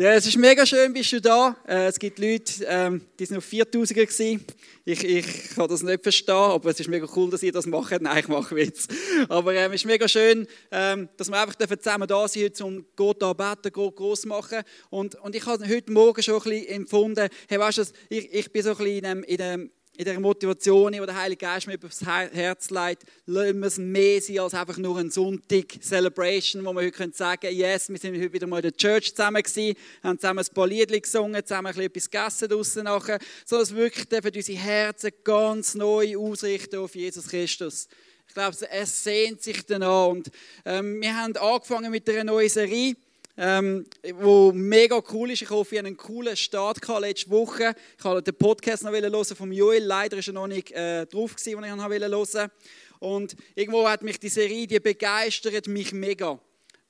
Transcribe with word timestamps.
Ja, 0.00 0.12
es 0.12 0.28
ist 0.28 0.36
mega 0.36 0.64
schön, 0.64 0.92
bist 0.92 1.10
du 1.12 1.20
da. 1.20 1.56
Äh, 1.66 1.88
es 1.88 1.98
gibt 1.98 2.20
Leute, 2.20 2.64
ähm, 2.68 3.00
die 3.18 3.26
sind 3.26 3.38
auf 3.38 3.44
4000er 3.44 3.94
gewesen. 3.94 4.46
Ich, 4.84 5.02
ich 5.02 5.56
kann 5.56 5.66
das 5.66 5.82
nicht 5.82 6.04
verstehen, 6.04 6.36
aber 6.36 6.70
es 6.70 6.78
ist 6.78 6.88
mega 6.88 7.08
cool, 7.16 7.28
dass 7.30 7.42
ihr 7.42 7.50
das 7.50 7.66
macht. 7.66 8.00
Nein, 8.00 8.18
ich 8.20 8.28
mache 8.28 8.54
Witz. 8.54 8.86
Aber 9.28 9.52
ähm, 9.56 9.72
es 9.72 9.80
ist 9.80 9.86
mega 9.86 10.06
schön, 10.06 10.46
ähm, 10.70 11.08
dass 11.16 11.28
wir 11.28 11.40
einfach 11.40 11.56
zusammen 11.66 12.06
da 12.06 12.28
sind, 12.28 12.60
um 12.60 12.86
Gott 12.94 13.20
anbeten, 13.24 13.72
Gott 13.72 13.96
groß 13.96 14.26
machen. 14.26 14.62
Und, 14.88 15.16
und 15.16 15.34
ich 15.34 15.44
habe 15.46 15.68
heute 15.68 15.90
Morgen 15.90 16.22
schon 16.22 16.36
ein 16.36 16.42
bisschen 16.42 16.68
empfunden, 16.68 17.28
hey, 17.48 17.58
weißt 17.58 17.78
du, 17.78 17.82
ich, 18.08 18.32
ich 18.32 18.52
bin 18.52 18.62
so 18.62 18.70
ein 18.70 18.76
bisschen 18.76 18.98
in 18.98 19.02
dem, 19.02 19.24
in 19.24 19.36
dem 19.36 19.70
in 19.98 20.04
der 20.04 20.20
Motivation, 20.20 20.92
die 20.92 21.00
der 21.00 21.16
Heilige 21.16 21.44
Geist 21.44 21.66
mir 21.66 21.76
aufs 21.84 22.06
Herz 22.06 22.70
legt, 22.70 23.02
lassen 23.26 23.58
wir 23.58 23.66
es 23.66 23.78
mehr 23.78 24.22
sein 24.22 24.38
als 24.38 24.54
einfach 24.54 24.78
nur 24.78 24.96
ein 24.96 25.10
Sonntag-Celebration, 25.10 26.64
wo 26.64 26.72
wir 26.72 26.82
heute 26.82 27.10
sagen 27.12 27.40
können, 27.40 27.56
yes, 27.56 27.88
wir 27.88 27.98
sind 27.98 28.14
heute 28.14 28.32
wieder 28.32 28.46
mal 28.46 28.58
in 28.58 28.70
der 28.70 28.76
Church 28.76 29.12
zusammen 29.12 29.42
gewesen, 29.42 29.76
haben 30.04 30.20
zusammen 30.20 30.38
ein 30.38 30.54
paar 30.54 30.68
Lieder 30.68 31.00
gesungen, 31.00 31.44
zusammen 31.44 31.66
ein 31.66 31.72
bisschen 31.72 31.90
etwas 31.90 32.10
gegessen 32.10 32.48
draussen 32.48 32.84
nachher, 32.84 33.18
sondern 33.44 33.64
es 33.64 33.74
wirklich 33.74 34.08
dürfen 34.08 34.30
unsere 34.36 34.58
Herzen 34.58 35.10
ganz 35.24 35.74
neu 35.74 36.16
ausrichten 36.16 36.76
auf 36.76 36.94
Jesus 36.94 37.26
Christus. 37.26 37.88
Ich 38.28 38.34
glaube, 38.34 38.56
es 38.70 39.02
sehnt 39.02 39.42
sich 39.42 39.66
danach 39.66 40.10
und 40.10 40.30
ähm, 40.64 41.00
wir 41.00 41.16
haben 41.16 41.36
angefangen 41.36 41.90
mit 41.90 42.08
einer 42.08 42.22
neuen 42.22 42.48
Serie, 42.48 42.94
ähm, 43.38 43.86
wo 44.14 44.52
mega 44.52 45.00
cool 45.12 45.30
ist. 45.30 45.42
Ich 45.42 45.50
hoffe, 45.50 45.76
ihr 45.76 45.78
einen 45.78 45.96
coolen 45.96 46.36
Start 46.36 46.80
letzte 47.00 47.30
Woche. 47.30 47.74
Ich 47.96 48.04
wollte 48.04 48.32
den 48.32 48.38
Podcast 48.38 48.82
noch 48.82 48.90
hören 48.90 49.24
vom 49.24 49.52
Joel. 49.52 49.84
Leider 49.84 50.18
ist 50.18 50.26
er 50.26 50.34
noch 50.34 50.48
nicht 50.48 50.72
äh, 50.72 51.06
drauf 51.06 51.36
den 51.36 51.64
ich 51.64 51.70
hören 51.70 52.12
wollte. 52.12 52.50
Und 52.98 53.36
irgendwo 53.54 53.88
hat 53.88 54.02
mich 54.02 54.18
die 54.18 54.28
Serie, 54.28 54.66
die 54.66 54.80
begeistert 54.80 55.68
mich 55.68 55.92
mega. 55.92 56.40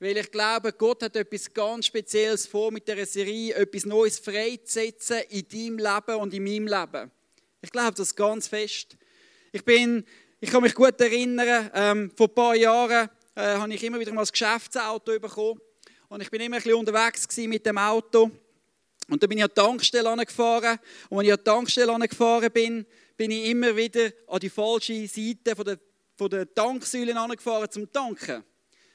Weil 0.01 0.17
ich 0.17 0.31
glaube, 0.31 0.73
Gott 0.73 1.03
hat 1.03 1.17
etwas 1.17 1.53
ganz 1.53 1.87
Spezielles 1.87 2.47
vor 2.47 2.71
mit 2.71 2.89
dieser 2.89 3.05
Serie, 3.05 3.55
etwas 3.55 3.85
Neues 3.85 4.19
freizusetzen 4.19 5.19
in 5.29 5.47
deinem 5.49 5.79
Leben 5.79 6.19
und 6.19 6.33
in 6.33 6.45
meinem 6.45 6.67
Leben. 6.67 7.11
Ich 7.61 7.71
glaube 7.71 7.95
das 7.95 8.15
ganz 8.17 8.49
fest. 8.49 8.97
Ich 9.53 9.65
bin, 9.65 10.05
ich 10.41 10.51
kann 10.51 10.63
mich 10.63 10.75
gut 10.75 10.99
erinnern, 10.99 11.71
ähm, 11.75 12.13
vor 12.17 12.29
ein 12.29 12.35
paar 12.35 12.55
Jahren 12.55 13.11
äh, 13.35 13.57
habe 13.57 13.75
ich 13.75 13.83
immer 13.83 14.01
wieder 14.01 14.13
mal 14.13 14.23
das 14.23 14.33
Geschäftsauto 14.33 15.19
bekommen. 15.19 15.61
Und 16.11 16.23
ich 16.23 16.31
bin 16.31 16.41
immer 16.41 16.57
ein 16.57 16.63
bisschen 16.63 16.79
unterwegs 16.79 17.37
mit 17.37 17.67
dem 17.67 17.77
Auto. 17.77 18.31
Und 19.11 19.23
dann 19.23 19.29
bin 19.29 19.39
ich 19.39 19.45
an 19.45 19.51
die 19.55 19.61
Tankstelle 19.61 20.09
angefahren. 20.09 20.79
Und 21.11 21.19
wenn 21.19 21.27
ich 21.27 21.33
an 21.33 21.39
die 21.39 21.45
Tankstelle 21.45 21.93
angefahren 21.93 22.51
bin, 22.51 22.87
bin 23.17 23.31
ich 23.31 23.51
immer 23.51 23.77
wieder 23.77 24.11
an 24.27 24.41
die 24.41 24.49
falsche 24.49 25.07
Seite 25.07 25.55
von 25.55 25.67
der, 25.67 25.79
von 26.17 26.31
der 26.31 26.55
Tanksäule 26.55 27.15
angefahren 27.19 27.71
zum 27.71 27.93
Tanken. 27.93 28.43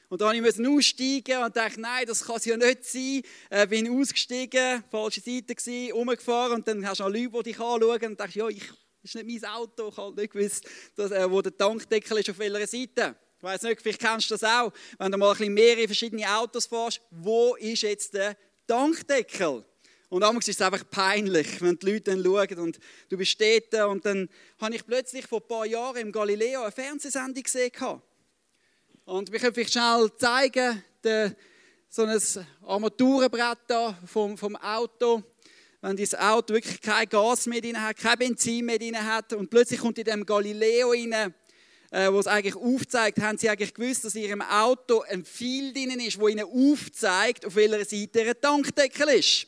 Und 0.08 0.20
dann 0.20 0.40
musste 0.40 0.62
ich 0.62 0.68
aussteigen 0.68 1.44
und 1.44 1.56
dachte, 1.56 1.80
nein, 1.80 2.04
das 2.06 2.24
kann 2.24 2.36
es 2.36 2.44
ja 2.46 2.56
nicht 2.56 2.84
sein. 2.84 3.22
Äh, 3.48 3.66
bin 3.68 4.00
ausgestiegen, 4.00 4.82
falsche 4.90 5.20
Seite 5.20 5.54
gewesen, 5.54 5.92
umgefahren 5.92 6.54
und 6.54 6.68
dann 6.68 6.86
hast 6.86 6.98
du 6.98 7.04
noch 7.04 7.10
Leute, 7.10 7.30
die 7.30 7.42
dich 7.50 7.60
anschauen 7.60 8.04
und 8.06 8.20
dachte, 8.20 8.38
ja, 8.38 8.48
ich, 8.48 8.66
das 9.02 9.14
ist 9.14 9.24
nicht 9.24 9.42
mein 9.42 9.50
Auto, 9.52 9.88
ich 9.88 9.96
habe 9.96 10.20
nicht 10.20 10.32
gewusst, 10.32 10.68
dass, 10.96 11.10
äh, 11.10 11.30
wo 11.30 11.40
der 11.42 11.56
Tankdeckel 11.56 12.18
ist, 12.18 12.30
auf 12.30 12.38
welcher 12.38 12.66
Seite. 12.66 13.16
Ich 13.44 13.50
weiß 13.50 13.62
nicht, 13.64 13.82
vielleicht 13.82 14.00
kennst 14.00 14.30
du 14.30 14.36
das 14.36 14.42
auch, 14.42 14.72
wenn 14.96 15.12
du 15.12 15.18
mal 15.18 15.32
ein 15.32 15.36
bisschen 15.36 15.52
mehrere 15.52 15.84
verschiedene 15.84 16.26
Autos 16.34 16.64
fährst, 16.64 17.02
wo 17.10 17.54
ist 17.56 17.82
jetzt 17.82 18.14
der 18.14 18.38
Tankdeckel? 18.66 19.62
Und 20.08 20.22
damals 20.22 20.48
ist 20.48 20.58
es 20.58 20.62
einfach 20.64 20.82
peinlich, 20.88 21.60
wenn 21.60 21.78
die 21.78 21.92
Leute 21.92 22.12
dann 22.12 22.24
schauen 22.24 22.58
und 22.58 22.78
du 23.10 23.18
bist 23.18 23.38
dort 23.38 23.90
und 23.90 24.06
dann 24.06 24.30
habe 24.58 24.74
ich 24.74 24.86
plötzlich 24.86 25.26
vor 25.26 25.42
ein 25.42 25.46
paar 25.46 25.66
Jahren 25.66 25.98
im 25.98 26.10
Galileo 26.10 26.62
eine 26.62 26.72
Fernsehsendung 26.72 27.42
gesehen. 27.42 27.70
Und 29.04 29.30
wir 29.30 29.38
können 29.38 29.52
vielleicht 29.52 29.74
schnell 29.74 30.10
zeigen, 30.16 30.82
der, 31.02 31.36
so 31.90 32.04
ein 32.04 32.18
Armaturenbrett 32.62 33.58
da 33.66 33.98
vom, 34.06 34.38
vom 34.38 34.56
Auto, 34.56 35.22
wenn 35.82 35.98
dieses 35.98 36.18
Auto 36.18 36.54
wirklich 36.54 36.80
kein 36.80 37.06
Gas 37.10 37.44
mehr 37.44 37.60
drin 37.60 37.78
hat, 37.78 37.98
kein 37.98 38.16
Benzin 38.16 38.64
mehr 38.64 38.78
drin 38.78 38.96
hat 38.98 39.34
und 39.34 39.50
plötzlich 39.50 39.80
kommt 39.80 39.98
in 39.98 40.04
dem 40.04 40.24
Galileo 40.24 40.92
rein 40.92 41.34
äh, 41.94 42.12
wo 42.12 42.18
es 42.18 42.26
eigentlich 42.26 42.56
aufzeigt, 42.56 43.20
haben 43.20 43.38
sie 43.38 43.48
eigentlich 43.48 43.72
gewusst, 43.72 44.04
dass 44.04 44.16
in 44.16 44.22
ihrem 44.22 44.42
Auto 44.42 45.02
ein 45.02 45.24
Pfeil 45.24 45.72
drin 45.72 46.00
ist, 46.00 46.18
wo 46.18 46.26
ihnen 46.26 46.44
aufzeigt, 46.44 47.46
auf 47.46 47.54
welcher 47.54 47.84
Seite 47.84 48.22
ihr 48.22 48.40
Tankdeckel 48.40 49.08
ist. 49.10 49.46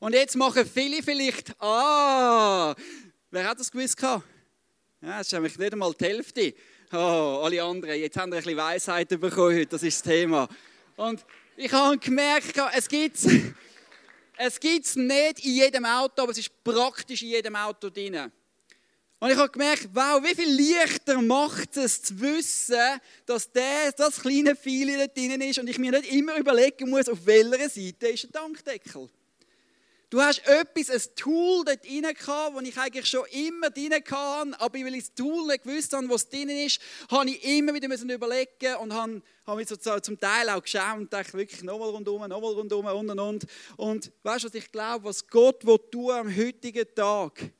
Und 0.00 0.12
jetzt 0.12 0.34
machen 0.34 0.66
viele 0.66 1.04
vielleicht, 1.04 1.54
ah, 1.62 2.74
wer 3.30 3.48
hat 3.48 3.60
das 3.60 3.70
gewusst 3.70 3.96
gehabt? 3.96 4.24
Ja, 5.02 5.18
das 5.18 5.28
ist 5.28 5.32
nämlich 5.34 5.56
nicht 5.56 5.72
einmal 5.72 5.94
die 5.94 6.04
Hälfte. 6.04 6.54
Oh, 6.92 7.42
alle 7.44 7.62
anderen, 7.62 8.00
jetzt 8.00 8.16
haben 8.16 8.32
wir 8.32 8.38
ein 8.38 8.42
bisschen 8.42 8.58
Weisheiten 8.58 9.20
bekommen 9.20 9.54
heute, 9.54 9.66
das 9.66 9.84
ist 9.84 10.04
das 10.04 10.12
Thema. 10.12 10.48
Und 10.96 11.24
ich 11.56 11.72
habe 11.72 11.96
gemerkt, 11.98 12.60
es 12.76 12.88
gibt 12.88 13.18
es 14.36 14.58
gibt's 14.58 14.96
nicht 14.96 15.44
in 15.44 15.54
jedem 15.54 15.84
Auto, 15.84 16.22
aber 16.22 16.32
es 16.32 16.38
ist 16.38 16.64
praktisch 16.64 17.22
in 17.22 17.28
jedem 17.28 17.54
Auto 17.54 17.88
drin. 17.88 18.32
Und 19.20 19.30
ich 19.30 19.36
habe 19.36 19.50
gemerkt, 19.50 19.88
wow, 19.92 20.22
wie 20.22 20.34
viel 20.34 20.78
leichter 20.78 21.20
macht 21.22 21.76
es 21.76 22.02
zu 22.02 22.20
wissen, 22.20 23.00
dass 23.26 23.50
der, 23.50 23.92
das 23.92 24.20
kleine 24.20 24.54
Pfeil 24.54 24.98
da 24.98 25.06
drin 25.06 25.40
ist 25.40 25.58
und 25.58 25.68
ich 25.68 25.78
mir 25.78 25.92
nicht 25.92 26.12
immer 26.12 26.36
überlegen 26.36 26.90
muss, 26.90 27.08
auf 27.08 27.24
welcher 27.24 27.68
Seite 27.68 28.08
ist 28.08 28.24
der 28.24 28.32
Tankdeckel. 28.32 29.08
Du 30.14 30.20
hast 30.20 30.46
etwas, 30.46 30.90
ein 30.90 31.14
Tool 31.16 31.64
dort 31.64 31.84
drin 31.84 32.02
gehabt, 32.02 32.56
das 32.56 32.62
ich 32.62 32.78
eigentlich 32.78 33.06
schon 33.06 33.26
immer 33.32 33.70
drin 33.70 33.94
hatte, 33.94 34.60
aber 34.60 34.78
weil 34.78 34.94
ich 34.94 35.06
das 35.06 35.14
Tool 35.14 35.46
nicht 35.46 35.64
gewusst 35.64 35.92
habe, 35.92 36.08
was 36.08 36.28
drin 36.28 36.50
ist, 36.50 36.80
habe 37.10 37.30
ich 37.30 37.42
immer 37.42 37.74
wieder 37.74 37.88
überlegen 37.88 38.76
und 38.80 38.92
habe, 38.92 39.22
habe 39.44 39.56
mich 39.56 39.68
so 39.68 39.76
zum 39.76 40.20
Teil 40.20 40.50
auch 40.50 40.62
geschaut 40.62 40.98
und 40.98 41.12
dachte 41.12 41.32
wirklich 41.32 41.64
nochmal 41.64 41.88
rundum, 41.88 42.28
nochmal 42.28 42.52
rundum 42.52 42.86
und 42.86 43.10
und 43.10 43.18
und. 43.18 43.46
Und 43.76 44.12
weißt 44.22 44.44
du, 44.44 44.48
was 44.48 44.54
ich 44.54 44.70
glaube, 44.70 45.06
was 45.06 45.26
Gott 45.26 45.62
tun 45.90 46.10
am 46.12 46.36
heutigen 46.36 46.86
Tag 46.94 47.50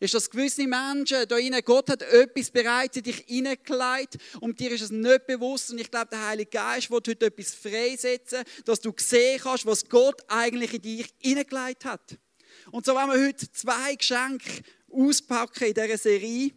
ist, 0.00 0.14
dass 0.14 0.30
gewisse 0.30 0.66
Menschen 0.66 1.28
da 1.28 1.36
rein, 1.36 1.60
Gott 1.64 1.90
hat 1.90 2.02
etwas 2.02 2.50
bereits 2.50 2.96
in 2.96 3.02
dich 3.02 3.24
hineingelegt 3.26 4.16
und 4.40 4.58
dir 4.58 4.72
ist 4.72 4.80
es 4.80 4.90
nicht 4.90 5.26
bewusst. 5.26 5.70
Und 5.70 5.78
ich 5.78 5.90
glaube, 5.90 6.08
der 6.10 6.26
Heilige 6.26 6.50
Geist 6.50 6.90
wird 6.90 7.06
heute 7.06 7.26
etwas 7.26 7.54
freisetzen, 7.54 8.42
dass 8.64 8.80
du 8.80 8.92
sehen 8.96 9.40
kannst, 9.40 9.66
was 9.66 9.88
Gott 9.88 10.22
eigentlich 10.26 10.74
in 10.74 10.82
dich 10.82 11.14
hineingelegt 11.18 11.84
hat. 11.84 12.18
Und 12.72 12.86
so 12.86 12.94
wollen 12.94 13.10
wir 13.10 13.26
heute 13.26 13.50
zwei 13.52 13.94
Geschenke 13.94 14.62
auspacken 14.90 15.68
in 15.68 15.74
dieser 15.74 15.98
Serie. 15.98 16.52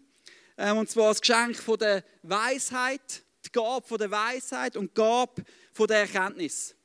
Ähm, 0.58 0.78
und 0.78 0.90
zwar 0.90 1.10
das 1.10 1.22
Geschenk 1.22 1.58
von 1.58 1.78
der 1.78 2.04
Weisheit, 2.22 3.24
die 3.46 3.52
Gabe 3.52 3.86
von 3.86 3.98
der 3.98 4.12
Weisheit 4.12 4.78
und 4.78 4.92
die 4.92 5.02
Gabe 5.02 5.44
von 5.74 5.88
der 5.88 6.00
Erkenntnis. 6.00 6.76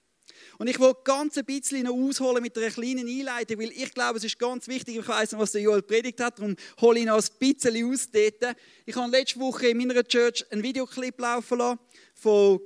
Und 0.59 0.69
ich 0.69 0.81
will 0.81 0.93
ganz 1.05 1.39
ein 1.39 1.45
bisschen 1.45 1.85
noch 1.85 1.95
ausholen 1.95 2.43
mit 2.43 2.59
einer 2.59 2.71
kleinen 2.71 3.09
Einleitung, 3.09 3.61
weil 3.61 3.71
ich 3.71 3.95
glaube, 3.95 4.19
es 4.19 4.25
ist 4.25 4.39
ganz 4.41 4.67
wichtig, 4.67 4.97
ich 4.97 5.07
weiß 5.07 5.33
nicht, 5.33 5.41
was 5.41 5.53
der 5.53 5.61
Joel 5.61 5.83
predigt 5.83 6.21
hat, 6.21 6.39
darum 6.41 6.57
hole 6.81 6.99
ich 6.99 7.07
noch 7.07 7.17
ein 7.17 7.39
bisschen 7.39 7.93
aus 7.93 8.11
dort. 8.11 8.57
Ich 8.85 8.97
habe 8.97 9.11
letzte 9.11 9.39
Woche 9.39 9.69
in 9.69 9.79
meiner 9.79 10.03
Church 10.03 10.45
einen 10.51 10.65
Videoclip 10.65 11.19
laufen 11.21 11.59
lassen 11.59 11.79
von 12.13 12.61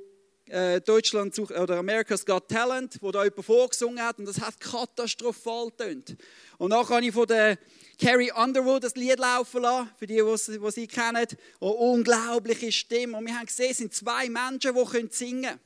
äh, 0.47 0.81
Deutschland 0.81 1.38
oder 1.38 1.78
America's 1.78 2.25
Got 2.25 2.48
Talent, 2.48 2.97
wo 3.02 3.12
da 3.12 3.25
jemand 3.25 3.44
vorgesungen 3.44 4.02
hat 4.02 4.19
und 4.19 4.26
das 4.26 4.41
hat 4.41 4.58
katastrophal 4.58 5.70
tönt. 5.76 6.16
Und 6.56 6.70
dann 6.70 6.88
habe 6.88 7.04
ich 7.04 7.12
von 7.12 7.26
der 7.26 7.58
Carrie 8.00 8.32
Underwood 8.32 8.84
das 8.84 8.94
Lied 8.94 9.19
laufen 9.19 9.60
lassen, 9.60 9.91
für 9.98 10.06
die, 10.06 10.22
die 10.22 10.70
sie 10.70 10.86
kennen. 10.86 11.16
Eine 11.16 11.70
unglaubliche 11.70 12.72
Stimme. 12.72 13.19
Und 13.19 13.26
wir 13.26 13.34
haben 13.38 13.47
gesehen, 13.47 13.70
es 13.70 13.78
sind 13.78 13.94
zwei 13.94 14.31
Menschen, 14.31 14.75
die 14.75 15.08
singen 15.10 15.42
können 15.42 15.60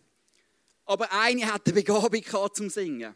aber 0.87 1.13
eine 1.13 1.53
hat 1.53 1.67
eine 1.67 1.75
Begabung 1.75 2.23
zum 2.55 2.71
Singen. 2.71 3.15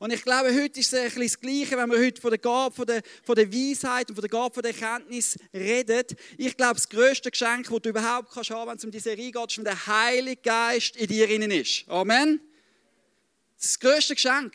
Und 0.00 0.12
ich 0.12 0.22
glaube, 0.22 0.52
heute 0.54 0.80
ist 0.80 0.92
es 0.92 1.14
ein 1.16 1.22
das 1.22 1.40
Gleiche, 1.40 1.76
wenn 1.76 1.90
wir 1.90 1.98
heute 1.98 2.20
von 2.20 2.30
der 2.30 2.38
Gabe, 2.38 2.74
von 2.74 2.86
der, 2.86 3.00
von 3.22 3.36
der 3.36 3.50
Weisheit 3.52 4.08
und 4.08 4.16
von 4.16 4.22
der 4.22 4.28
Gabe, 4.28 4.54
von 4.54 4.62
der 4.62 4.72
Erkenntnis 4.72 5.38
reden. 5.52 6.04
Ich 6.36 6.56
glaube, 6.56 6.74
das 6.74 6.88
größte 6.88 7.30
Geschenk, 7.30 7.68
das 7.70 7.80
du 7.80 7.88
überhaupt 7.88 8.32
kannst 8.32 8.50
haben, 8.50 8.70
wenn 8.70 8.76
es 8.76 8.84
um 8.84 8.90
diese 8.90 9.04
Serie 9.04 9.30
geht, 9.30 9.50
ist, 9.50 9.58
wenn 9.58 9.64
der 9.64 9.86
Heilige 9.86 10.42
Geist 10.42 10.96
in 10.96 11.06
dir 11.06 11.28
innen 11.30 11.50
ist. 11.50 11.88
Amen. 11.88 12.40
Das 13.56 13.78
größte 13.78 14.14
Geschenk. 14.14 14.52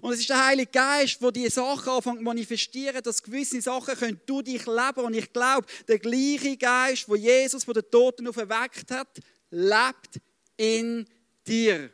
Und 0.00 0.14
es 0.14 0.20
ist 0.20 0.30
der 0.30 0.46
Heilige 0.46 0.72
Geist, 0.72 1.20
der 1.20 1.30
diese 1.30 1.50
Sachen 1.50 1.90
anfängt 1.90 2.18
zu 2.18 2.24
manifestieren, 2.24 3.02
dass 3.02 3.22
gewisse 3.22 3.60
Sachen 3.60 3.94
können 3.96 4.20
du 4.24 4.40
dich 4.40 4.64
leben. 4.64 5.04
Und 5.04 5.14
ich 5.14 5.30
glaube, 5.30 5.66
der 5.86 5.98
gleiche 5.98 6.56
Geist, 6.56 7.06
wo 7.06 7.16
Jesus 7.16 7.64
von 7.64 7.74
den 7.74 7.88
Toten 7.90 8.26
auferweckt 8.26 8.90
hat, 8.90 9.20
lebt 9.50 10.20
in 10.56 11.04
dir 11.04 11.19
dir. 11.50 11.90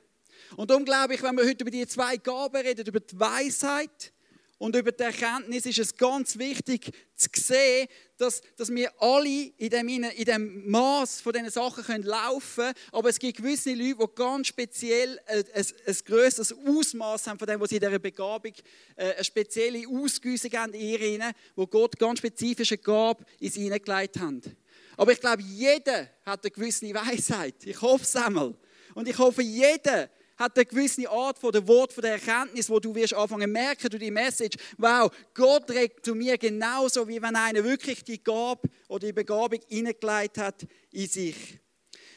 Und 0.57 0.71
darum 0.71 0.85
glaube 0.85 1.15
ich, 1.15 1.23
wenn 1.23 1.37
wir 1.37 1.45
heute 1.45 1.63
über 1.63 1.71
die 1.71 1.87
zwei 1.87 2.17
Gaben 2.17 2.57
reden, 2.57 2.87
über 2.87 3.01
die 3.01 3.19
Weisheit 3.19 4.13
und 4.59 4.77
über 4.77 4.93
die 4.93 5.03
Erkenntnis, 5.03 5.67
ist 5.67 5.79
es 5.79 5.97
ganz 5.97 6.39
wichtig 6.39 6.93
zu 7.17 7.29
sehen, 7.35 7.89
dass, 8.17 8.41
dass 8.57 8.71
wir 8.71 8.91
alle 9.03 9.53
in 9.59 9.69
dem, 9.69 9.89
in 9.89 10.25
dem 10.25 10.71
Maß 10.71 11.21
von 11.21 11.33
diesen 11.33 11.51
Sachen 11.51 11.85
können 11.85 12.05
laufen 12.05 12.65
können. 12.65 12.75
Aber 12.93 13.11
es 13.11 13.19
gibt 13.19 13.39
gewisse 13.39 13.75
Leute, 13.75 13.97
die 13.99 14.15
ganz 14.15 14.47
speziell 14.47 15.21
ein, 15.27 15.45
ein, 15.53 15.67
ein 15.87 15.97
größeres 16.05 16.55
Ausmaß 16.55 17.27
haben 17.27 17.39
von 17.39 17.49
dem, 17.49 17.61
was 17.61 17.69
sie 17.69 17.77
in 17.77 17.83
dieser 17.83 17.99
Begabung, 17.99 18.53
äh, 18.97 19.15
eine 19.15 19.25
spezielle 19.25 19.87
Ausgüssung 19.89 20.53
haben 20.53 20.73
in 20.73 21.03
ihnen, 21.03 21.33
wo 21.55 21.67
Gott 21.67 21.99
ganz 21.99 22.21
spezifische 22.21 22.79
Gabe 22.79 23.25
in 23.41 23.51
sie 23.51 23.65
hineingelegt 23.65 24.19
hat. 24.19 24.57
Aber 24.97 25.13
ich 25.13 25.21
glaube, 25.21 25.43
jeder 25.43 26.09
hat 26.25 26.43
eine 26.43 26.51
gewisse 26.51 26.87
Weisheit. 26.95 27.57
Ich 27.65 27.81
hoffe 27.83 28.05
es 28.05 28.17
einmal. 28.17 28.55
Und 28.97 29.07
ich 29.07 29.19
hoffe, 29.19 29.43
jeder 29.43 30.09
hat 30.39 30.57
eine 30.57 30.65
gewisse 30.65 31.07
Art 31.11 31.39
von 31.39 31.53
der 31.53 31.69
Wort, 31.69 31.93
von 31.93 32.01
der 32.01 32.13
Erkenntnis, 32.13 32.71
wo 32.71 32.81
du 32.81 32.95
wirst 32.95 33.13
anfangen 33.13 33.53
merken 33.53 33.91
durch 33.91 34.03
die 34.03 34.11
Message, 34.11 34.57
wow, 34.79 35.13
Gott 35.35 35.71
redet 35.71 36.03
zu 36.03 36.15
mir 36.15 36.39
genauso, 36.39 37.07
wie 37.07 37.21
wenn 37.21 37.37
einer 37.37 37.63
wirklich 37.63 38.03
die 38.05 38.25
Gabe 38.25 38.67
oder 38.89 39.07
die 39.07 39.13
Begabung 39.13 39.61
hineingelegt 39.69 40.39
hat 40.39 40.67
in 40.93 41.07
sich. 41.09 41.59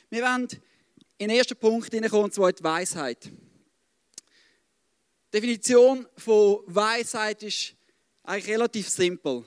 Wir 0.09 0.21
werden 0.21 0.47
in 1.17 1.27
den 1.27 1.37
ersten 1.37 1.57
Punkt 1.57 1.91
hineinkommen, 1.91 2.25
und 2.25 2.33
zwar 2.33 2.53
die 2.53 2.63
Weisheit. 2.63 3.25
Die 3.25 3.31
Definition 5.33 6.07
von 6.15 6.61
Weisheit 6.65 7.43
ist 7.43 7.73
eigentlich 8.23 8.53
relativ 8.53 8.87
simpel. 8.87 9.43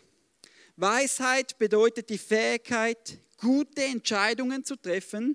Weisheit 0.77 1.57
bedeutet 1.57 2.11
die 2.11 2.19
Fähigkeit, 2.19 3.19
gute 3.39 3.85
Entscheidungen 3.85 4.67
zu 4.67 4.77
treffen, 4.77 5.35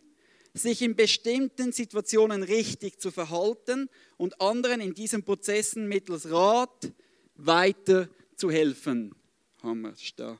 sich 0.58 0.82
in 0.82 0.96
bestimmten 0.96 1.72
Situationen 1.72 2.44
richtig 2.44 3.00
zu 3.00 3.12
verhalten 3.12 3.90
und 4.18 4.42
anderen 4.42 4.82
in 4.82 4.94
diesen 4.94 5.24
Prozessen 5.24 5.88
mittels 5.88 6.30
Rat 6.30 6.92
weiter 7.36 8.10
zu 8.36 8.52
helfen. 8.52 9.14
Haben 9.62 9.82
wir 9.82 9.94
da. 10.16 10.40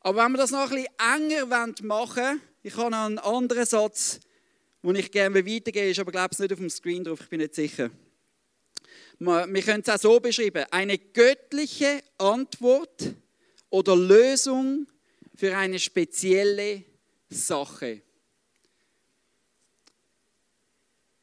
Aber 0.00 0.24
wenn 0.24 0.32
wir 0.32 0.38
das 0.38 0.50
noch 0.50 0.70
ein 0.70 0.84
bisschen 0.84 1.40
enger 1.42 1.46
machen 1.82 2.22
wollen, 2.22 2.40
ich 2.62 2.76
habe 2.76 2.90
noch 2.90 3.04
einen 3.04 3.18
anderen 3.18 3.66
Satz, 3.66 4.20
den 4.82 4.94
ich 4.94 5.10
gerne 5.10 5.46
weitergeben 5.46 5.90
ist 5.90 5.98
aber 5.98 6.12
glaube 6.12 6.30
ich 6.32 6.38
nicht 6.38 6.52
auf 6.52 6.58
dem 6.58 6.70
Screen 6.70 7.04
drauf, 7.04 7.20
ich 7.20 7.28
bin 7.28 7.40
nicht 7.40 7.54
sicher. 7.54 7.90
Wir 9.18 9.62
können 9.62 9.82
es 9.84 9.88
auch 9.90 9.98
so 9.98 10.20
beschreiben: 10.20 10.64
eine 10.70 10.98
göttliche 10.98 12.02
Antwort 12.16 13.14
oder 13.68 13.94
Lösung 13.94 14.86
für 15.34 15.56
eine 15.56 15.78
spezielle 15.78 16.84
Sache. 17.28 18.02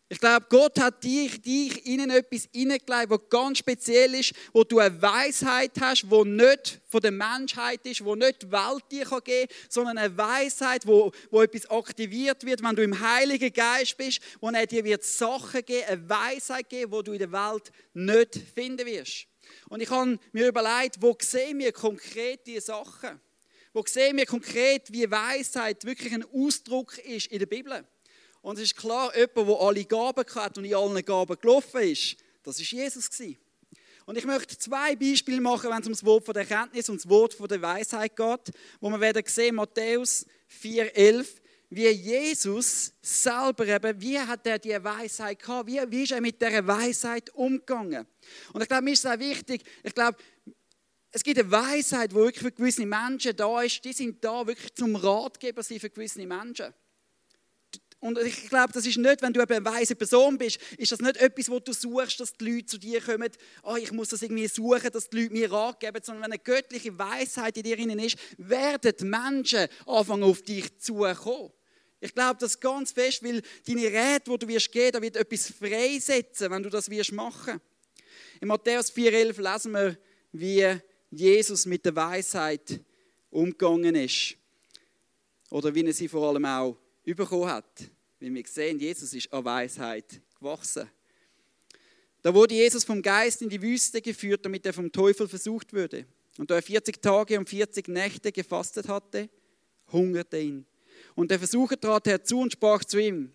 Ich 0.09 0.19
glaube, 0.19 0.45
Gott 0.47 0.79
hat 0.79 1.03
dich, 1.03 1.41
dich 1.41 1.85
in 1.85 2.09
etwas 2.09 2.47
hineingelegt, 2.53 3.09
was 3.09 3.19
ganz 3.29 3.57
speziell 3.57 4.13
ist, 4.15 4.33
wo 4.53 4.63
du 4.63 4.79
eine 4.79 5.01
Weisheit 5.01 5.73
hast, 5.81 6.09
wo 6.09 6.23
nicht 6.23 6.79
von 6.87 7.01
der 7.01 7.11
Menschheit 7.11 7.85
ist, 7.85 8.05
wo 8.05 8.15
nicht 8.15 8.43
die 8.43 8.51
Welt 8.51 8.83
dir 8.89 9.03
geben 9.03 9.47
kann, 9.47 9.57
sondern 9.67 9.97
eine 9.97 10.17
Weisheit, 10.17 10.87
wo, 10.87 11.11
wo 11.29 11.41
etwas 11.41 11.69
aktiviert 11.69 12.45
wird, 12.45 12.63
wenn 12.63 12.75
du 12.77 12.83
im 12.83 12.97
Heiligen 12.97 13.51
Geist 13.51 13.97
bist, 13.97 14.21
wo 14.39 14.49
er 14.49 14.65
dir 14.65 14.85
wird 14.85 15.03
Sachen 15.03 15.65
geben, 15.65 15.87
eine 15.89 16.09
Weisheit 16.09 16.69
geben, 16.69 16.93
wo 16.93 17.01
du 17.01 17.11
in 17.11 17.19
der 17.19 17.31
Welt 17.33 17.69
nicht 17.93 18.39
finden 18.55 18.85
wirst. 18.85 19.27
Und 19.67 19.81
ich 19.81 19.89
habe 19.89 20.17
mir 20.31 20.47
überlegt, 20.47 21.01
wo 21.01 21.17
sehen 21.19 21.59
wir 21.59 21.73
konkret 21.73 22.47
diese 22.47 22.67
Sachen? 22.67 23.19
Wo 23.73 23.83
sehen 23.85 24.15
wir 24.15 24.25
konkret, 24.25 24.89
wie 24.89 25.11
Weisheit 25.11 25.83
wirklich 25.83 26.13
ein 26.13 26.23
Ausdruck 26.33 26.97
ist 26.99 27.27
in 27.27 27.39
der 27.39 27.45
Bibel? 27.45 27.85
Und 28.41 28.57
es 28.57 28.63
ist 28.65 28.77
klar, 28.77 29.15
jemand, 29.15 29.49
der 29.49 29.59
alle 29.59 29.85
Gaben 29.85 30.25
hat 30.35 30.57
und 30.57 30.65
in 30.65 30.75
allen 30.75 31.03
Gaben 31.03 31.37
gelaufen 31.39 31.81
ist, 31.81 32.17
das 32.43 32.59
ist 32.59 32.71
Jesus. 32.71 33.09
Und 34.05 34.17
ich 34.17 34.25
möchte 34.25 34.57
zwei 34.57 34.95
Beispiele 34.95 35.41
machen, 35.41 35.69
wenn 35.69 35.81
es 35.81 35.87
um 35.87 35.93
das 35.93 36.05
Wort 36.05 36.27
der 36.29 36.37
Erkenntnis 36.37 36.87
und 36.87 37.03
das 37.03 37.09
Wort 37.09 37.37
der 37.51 37.61
Weisheit 37.61 38.15
geht, 38.15 38.53
wo 38.79 38.89
wir 38.89 39.01
werden 39.01 39.23
sehen, 39.25 39.55
Matthäus 39.55 40.25
4,11, 40.61 41.27
wie 41.69 41.89
Jesus 41.89 42.93
selber 43.01 43.67
eben, 43.67 43.99
wie 44.01 44.17
hat 44.17 44.47
er 44.47 44.59
die 44.59 44.81
Weisheit 44.81 45.39
gehabt, 45.39 45.67
wie, 45.67 45.81
wie 45.89 46.03
ist 46.03 46.13
er 46.13 46.21
mit 46.21 46.41
dieser 46.41 46.65
Weisheit 46.65 47.29
umgegangen. 47.31 48.07
Und 48.53 48.61
ich 48.61 48.67
glaube, 48.69 48.83
mir 48.83 48.93
ist 48.93 49.03
es 49.03 49.11
auch 49.11 49.19
wichtig, 49.19 49.63
ich 49.83 49.93
glaube, 49.93 50.17
es 51.11 51.23
gibt 51.23 51.39
eine 51.39 51.51
Weisheit, 51.51 52.11
die 52.11 52.15
wirklich 52.15 52.43
für 52.43 52.51
gewisse 52.51 52.85
Menschen 52.85 53.35
da 53.35 53.61
ist, 53.61 53.83
die 53.83 53.93
sind 53.93 54.23
da 54.23 54.45
wirklich 54.47 54.73
zum 54.75 54.95
Ratgeber 54.95 55.63
für 55.63 55.89
gewisse 55.89 56.25
Menschen. 56.25 56.73
Und 57.99 58.19
ich 58.19 58.47
glaube, 58.49 58.71
das 58.73 58.85
ist 58.85 58.97
nicht, 58.97 59.21
wenn 59.23 59.33
du 59.33 59.41
eine 59.41 59.65
weise 59.65 59.95
Person 59.95 60.37
bist, 60.37 60.59
ist 60.77 60.91
das 60.91 60.99
nicht 60.99 61.17
etwas, 61.17 61.49
wo 61.49 61.59
du 61.59 61.73
suchst, 61.73 62.19
dass 62.19 62.33
die 62.33 62.51
Leute 62.51 62.65
zu 62.67 62.77
dir 62.77 63.01
kommen, 63.01 63.29
oh, 63.63 63.75
ich 63.75 63.91
muss 63.91 64.09
das 64.09 64.21
irgendwie 64.21 64.47
suchen, 64.47 64.91
dass 64.91 65.09
die 65.09 65.21
Leute 65.21 65.33
mir 65.33 65.51
Rat 65.51 65.79
geben, 65.79 65.99
sondern 66.03 66.25
wenn 66.25 66.31
eine 66.33 66.39
göttliche 66.39 66.97
Weisheit 66.97 67.57
in 67.57 67.63
dir 67.63 67.79
ist, 68.03 68.17
werden 68.37 69.09
Menschen 69.09 69.67
anfangen 69.87 70.23
auf 70.23 70.43
dich 70.43 70.77
zukommen. 70.79 71.51
Ich 71.99 72.13
glaube 72.13 72.37
das 72.39 72.59
ganz 72.59 72.91
fest, 72.91 73.23
weil 73.23 73.41
deine 73.65 73.85
Rede, 73.85 74.23
die 74.27 74.37
du 74.37 74.47
wirst 74.47 74.71
geben, 74.71 74.91
da 74.91 75.01
wird 75.01 75.15
etwas 75.15 75.51
freisetzen, 75.51 76.51
wenn 76.51 76.61
du 76.61 76.69
das 76.69 76.91
wirst 76.91 77.11
machen. 77.11 77.59
In 78.39 78.47
Matthäus 78.47 78.93
4,11 78.93 79.51
lesen 79.51 79.73
wir, 79.73 79.97
wie 80.31 80.79
Jesus 81.09 81.65
mit 81.65 81.83
der 81.83 81.95
Weisheit 81.95 82.79
umgegangen 83.31 83.95
ist. 83.95 84.35
Oder 85.49 85.73
wie 85.73 85.83
er 85.83 85.93
sie 85.93 86.07
vor 86.07 86.29
allem 86.29 86.45
auch 86.45 86.77
bekommen 87.15 87.47
hat. 87.47 87.89
Wie 88.19 88.33
wir 88.33 88.43
sehen, 88.47 88.79
Jesus 88.79 89.13
ist 89.13 89.31
an 89.31 89.45
Weisheit 89.45 90.21
gewachsen. 90.39 90.89
Da 92.21 92.33
wurde 92.33 92.55
Jesus 92.55 92.83
vom 92.83 93.01
Geist 93.01 93.41
in 93.41 93.49
die 93.49 93.61
Wüste 93.61 94.01
geführt, 94.01 94.43
damit 94.43 94.65
er 94.65 94.73
vom 94.73 94.91
Teufel 94.91 95.27
versucht 95.27 95.71
würde. 95.71 96.05
Und 96.37 96.51
da 96.51 96.55
er 96.55 96.61
40 96.61 97.01
Tage 97.01 97.37
und 97.37 97.47
40 97.47 97.87
Nächte 97.87 98.31
gefastet 98.31 98.87
hatte, 98.87 99.29
hungerte 99.91 100.37
ihn. 100.37 100.65
Und 101.15 101.31
der 101.31 101.39
Versucher 101.39 101.79
trat 101.79 102.07
herzu 102.07 102.39
und 102.39 102.53
sprach 102.53 102.83
zu 102.83 102.99
ihm, 102.99 103.31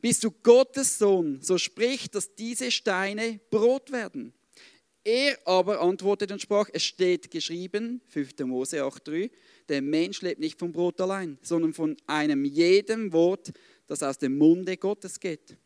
bist 0.00 0.24
du 0.24 0.30
Gottes 0.30 0.98
Sohn, 0.98 1.40
so 1.42 1.58
sprich, 1.58 2.10
dass 2.10 2.34
diese 2.34 2.70
Steine 2.70 3.40
Brot 3.50 3.90
werden. 3.92 4.32
Er 5.04 5.38
aber 5.46 5.80
antwortete 5.80 6.32
und 6.32 6.40
sprach, 6.40 6.68
es 6.72 6.84
steht 6.84 7.30
geschrieben, 7.30 8.00
5. 8.08 8.38
Mose 8.40 8.82
8,3, 8.82 9.30
der 9.68 9.82
Mensch 9.82 10.22
lebt 10.22 10.40
nicht 10.40 10.58
vom 10.58 10.72
Brot 10.72 11.00
allein, 11.00 11.38
sondern 11.42 11.72
von 11.72 11.96
einem 12.06 12.44
jedem 12.44 13.12
Wort, 13.12 13.52
das 13.86 14.02
aus 14.02 14.18
dem 14.18 14.36
Munde 14.36 14.76
Gottes 14.76 15.20
geht. 15.20 15.56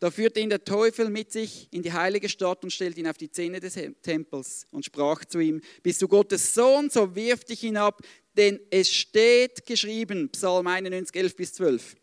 Da 0.00 0.10
führte 0.10 0.40
ihn 0.40 0.50
der 0.50 0.64
Teufel 0.64 1.08
mit 1.10 1.32
sich 1.32 1.68
in 1.70 1.82
die 1.82 1.92
heilige 1.92 2.28
Stadt 2.28 2.62
und 2.64 2.72
stellte 2.72 3.00
ihn 3.00 3.06
auf 3.06 3.16
die 3.16 3.30
Zähne 3.30 3.60
des 3.60 3.78
Tempels 4.02 4.66
und 4.70 4.84
sprach 4.84 5.24
zu 5.24 5.38
ihm, 5.38 5.60
bist 5.82 6.02
du 6.02 6.08
Gottes 6.08 6.54
Sohn, 6.54 6.90
so 6.90 7.14
wirf 7.14 7.44
dich 7.44 7.60
hinab, 7.60 8.02
denn 8.36 8.60
es 8.70 8.92
steht 8.92 9.66
geschrieben, 9.66 10.30
Psalm 10.30 10.66
91, 10.66 11.14
11 11.14 11.36
bis 11.36 11.54
12. 11.54 11.96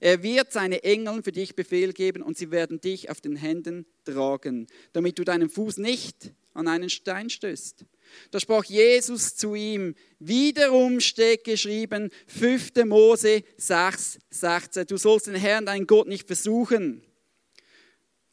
Er 0.00 0.22
wird 0.22 0.52
seine 0.52 0.82
Engeln 0.84 1.22
für 1.22 1.32
dich 1.32 1.54
Befehl 1.54 1.92
geben 1.92 2.22
und 2.22 2.36
sie 2.36 2.50
werden 2.50 2.80
dich 2.80 3.10
auf 3.10 3.20
den 3.20 3.36
Händen 3.36 3.86
tragen, 4.04 4.66
damit 4.92 5.18
du 5.18 5.24
deinen 5.24 5.48
Fuß 5.48 5.78
nicht 5.78 6.32
an 6.54 6.68
einen 6.68 6.90
Stein 6.90 7.30
stößt. 7.30 7.84
Da 8.30 8.40
sprach 8.40 8.64
Jesus 8.64 9.36
zu 9.36 9.54
ihm, 9.54 9.94
wiederum 10.18 11.00
steht 11.00 11.44
geschrieben, 11.44 12.10
5. 12.26 12.84
Mose 12.86 13.42
6, 13.56 14.18
16, 14.30 14.86
du 14.86 14.96
sollst 14.96 15.26
den 15.26 15.34
Herrn, 15.34 15.66
deinen 15.66 15.86
Gott, 15.86 16.08
nicht 16.08 16.26
versuchen. 16.26 17.02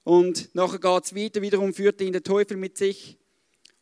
Und 0.03 0.53
nachher 0.55 0.79
geht 0.79 1.05
es 1.05 1.15
weiter, 1.15 1.41
wiederum 1.41 1.73
führte 1.73 2.03
ihn 2.03 2.13
der 2.13 2.23
Teufel 2.23 2.57
mit 2.57 2.77
sich 2.77 3.17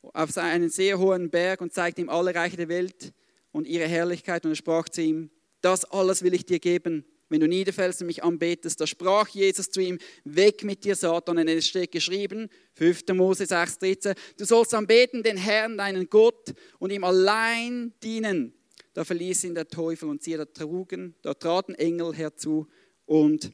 auf 0.02 0.38
einen 0.38 0.70
sehr 0.70 1.00
hohen 1.00 1.30
Berg 1.30 1.62
und 1.62 1.74
zeigte 1.74 2.02
ihm 2.02 2.10
alle 2.10 2.34
Reiche 2.34 2.58
der 2.58 2.70
Welt 2.70 3.14
und 3.52 3.68
ihre 3.68 3.88
Herrlichkeit. 3.88 4.46
Und 4.46 4.52
er 4.52 4.56
sprach 4.56 4.90
zu 4.90 5.02
ihm, 5.02 5.30
das 5.62 5.86
alles 5.86 6.24
will 6.24 6.34
ich 6.34 6.46
dir 6.46 6.60
geben, 6.60 7.06
wenn 7.30 7.40
du 7.40 7.48
niederfällst 7.48 8.02
und 8.02 8.08
mich 8.08 8.24
anbetest, 8.24 8.80
da 8.80 8.88
sprach 8.88 9.28
Jesus 9.30 9.70
zu 9.70 9.82
ihm, 9.82 9.98
weg 10.24 10.64
mit 10.64 10.84
dir, 10.84 10.96
Satan, 10.96 11.38
denn 11.38 11.48
es 11.48 11.68
steht 11.68 11.92
geschrieben, 11.92 12.50
5. 12.74 13.04
Mose 13.14 13.46
6, 13.46 13.80
13, 13.80 14.14
du 14.38 14.46
sollst 14.46 14.74
anbeten 14.74 15.24
den 15.24 15.38
Herrn, 15.38 15.78
deinen 15.78 16.10
Gott, 16.10 16.54
und 16.80 16.92
ihm 16.92 17.04
allein 17.04 17.94
dienen. 18.02 18.54
Da 18.94 19.04
verließ 19.04 19.44
ihn 19.44 19.56
der 19.56 19.68
Teufel 19.68 20.10
und 20.10 20.24
sie 20.24 20.36
da 20.36 20.46
trugen, 20.46 21.16
da 21.22 21.34
traten 21.34 21.76
Engel 21.76 22.16
herzu 22.16 22.68
und 23.06 23.52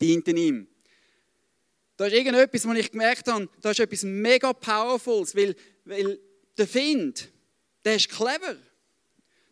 dienten 0.00 0.36
ihm. 0.36 0.68
Da 1.96 2.06
ist 2.06 2.14
irgendetwas, 2.14 2.66
was 2.66 2.78
ich 2.78 2.90
gemerkt 2.90 3.28
habe, 3.28 3.48
da 3.60 3.70
ist 3.70 3.80
etwas 3.80 4.02
mega 4.02 4.52
Powerfuls, 4.52 5.34
weil, 5.36 5.54
weil 5.84 6.18
der 6.56 6.66
Find, 6.66 7.30
der 7.84 7.96
ist 7.96 8.08
clever. 8.08 8.56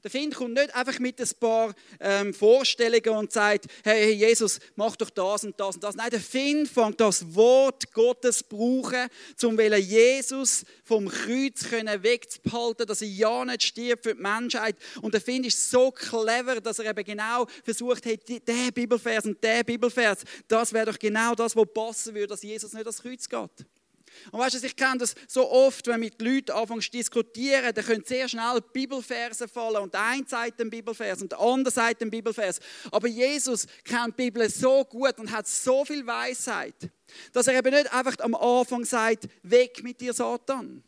Der 0.03 0.11
Find 0.11 0.35
kommt 0.35 0.55
nicht 0.55 0.75
einfach 0.75 0.99
mit 0.99 1.21
ein 1.21 1.29
paar 1.39 1.75
ähm, 2.01 2.33
Vorstellungen 2.33 3.19
und 3.19 3.33
sagt, 3.33 3.67
hey 3.85 4.13
Jesus, 4.13 4.59
mach 4.77 4.97
doch 4.97 5.11
das 5.11 5.45
und 5.45 5.59
das 5.61 5.75
und 5.75 5.85
das. 5.85 5.95
Nein, 5.95 6.11
der 6.11 6.21
Find 6.21 6.69
fängt 6.69 7.01
das 7.01 7.35
Wort 7.35 7.93
Gottes 7.93 8.43
brauchen, 8.43 9.09
um 9.43 9.59
Jesus 9.61 10.65
vom 10.85 11.09
Kreuz 11.09 11.69
können 11.69 12.03
wegzuhalten, 12.03 12.87
dass 12.87 13.03
er 13.03 13.09
ja 13.09 13.45
nicht 13.45 13.63
stirbt 13.63 14.05
für 14.05 14.15
die 14.15 14.23
Menschheit. 14.23 14.77
Und 15.03 15.13
der 15.13 15.21
Find 15.21 15.47
ist 15.47 15.71
so 15.71 15.91
clever, 15.91 16.61
dass 16.61 16.79
er 16.79 16.91
eben 16.91 17.05
genau 17.05 17.47
versucht 17.65 18.07
hat, 18.07 18.21
der 18.29 18.71
Bibelvers 18.73 19.27
und 19.27 19.43
der 19.43 19.65
Bibelvers, 19.65 20.19
das 20.49 20.73
wäre 20.73 20.87
doch 20.87 20.99
genau 20.99 21.35
das, 21.35 21.55
was 21.55 21.67
passen 21.73 22.15
würde, 22.15 22.29
dass 22.29 22.43
Jesus 22.43 22.73
nicht 22.73 22.87
ans 22.87 23.03
Kreuz 23.03 23.29
geht. 23.29 23.67
Und 24.33 24.39
weißt 24.39 24.63
du, 24.63 24.67
ich 24.67 24.77
kenne 24.77 24.99
das 24.99 25.15
so 25.29 25.51
oft, 25.51 25.87
wenn 25.87 26.01
mit 26.01 26.21
Leuten 26.21 26.53
anfangen 26.53 26.81
zu 26.81 26.91
diskutieren, 26.91 27.75
dann 27.75 27.85
können 27.85 28.05
sehr 28.05 28.29
schnell 28.29 28.61
Bibelverse 28.73 29.49
fallen 29.49 29.83
und 29.83 29.95
der 29.95 30.03
eine 30.03 30.27
sagt 30.27 30.61
den 30.61 30.71
Bibelvers 30.71 31.23
und 31.23 31.33
der 31.33 31.41
andere 31.41 31.73
sagt 31.73 32.01
den 32.01 32.11
Bibelvers. 32.11 32.61
Aber 32.91 33.09
Jesus 33.09 33.67
kennt 33.85 34.19
die 34.19 34.25
Bibel 34.25 34.49
so 34.51 34.85
gut 34.85 35.19
und 35.19 35.31
hat 35.31 35.47
so 35.47 35.85
viel 35.85 36.07
Weisheit, 36.07 36.75
dass 37.33 37.47
er 37.47 37.59
eben 37.59 37.75
nicht 37.75 37.93
einfach 37.93 38.19
am 38.21 38.35
Anfang 38.35 38.85
sagt, 38.85 39.29
weg 39.43 39.83
mit 39.83 40.01
dir 40.01 40.13
Satan, 40.13 40.83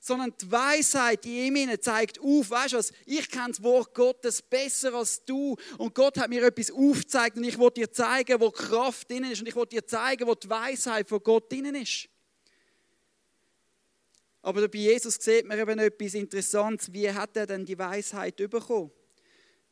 sondern 0.00 0.32
die 0.40 0.50
Weisheit, 0.50 1.24
die 1.24 1.46
in 1.46 1.56
ihm 1.56 1.80
zeigt 1.80 2.20
auf, 2.20 2.50
weißt 2.50 2.72
du 2.72 2.78
was, 2.78 2.92
ich 3.06 3.28
kenne 3.30 3.48
das 3.48 3.62
Wort 3.62 3.94
Gottes 3.94 4.42
besser 4.42 4.94
als 4.94 5.24
du 5.24 5.56
und 5.76 5.94
Gott 5.94 6.18
hat 6.18 6.30
mir 6.30 6.44
etwas 6.44 6.70
aufgezeigt 6.70 7.36
und 7.36 7.44
ich 7.44 7.58
will 7.58 7.70
dir 7.70 7.90
zeigen, 7.92 8.40
wo 8.40 8.50
Kraft 8.50 9.10
drin 9.10 9.24
ist 9.24 9.40
und 9.40 9.48
ich 9.48 9.56
will 9.56 9.66
dir 9.66 9.86
zeigen, 9.86 10.26
wo 10.26 10.34
die 10.34 10.48
Weisheit 10.48 11.08
von 11.08 11.22
Gott 11.22 11.50
drin 11.50 11.74
ist. 11.74 12.08
Aber 14.42 14.68
bei 14.68 14.78
Jesus 14.78 15.16
sieht 15.16 15.46
man 15.46 15.58
eben 15.58 15.78
etwas 15.78 16.14
Interessantes. 16.14 16.92
Wie 16.92 17.10
hat 17.10 17.36
er 17.36 17.46
denn 17.46 17.64
die 17.64 17.78
Weisheit 17.78 18.36
bekommen? 18.36 18.90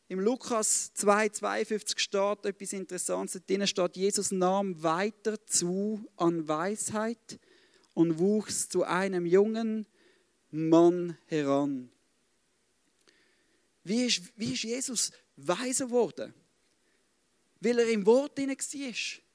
Im 0.09 0.21
Lukas 0.21 0.93
2,52 0.97 1.99
steht 1.99 2.47
etwas 2.47 2.73
Interessantes. 2.73 3.43
Drinnen 3.45 3.67
steht, 3.67 3.97
Jesus 3.97 4.31
nahm 4.31 4.81
weiter 4.83 5.45
zu 5.47 6.09
an 6.17 6.47
Weisheit 6.47 7.41
und 7.95 8.19
wuchs 8.19 8.69
zu 8.69 8.85
einem 8.85 9.27
jungen 9.27 9.87
Mann 10.51 11.19
heran. 11.27 11.91
Wie 13.83 14.07
ist, 14.07 14.33
wie 14.37 14.53
ist 14.53 14.63
Jesus 14.63 15.13
weiser 15.37 15.87
geworden? 15.87 16.35
Weil 17.61 17.79
er 17.79 17.89
im 17.89 18.07
Wort 18.07 18.39
war. 18.39 19.26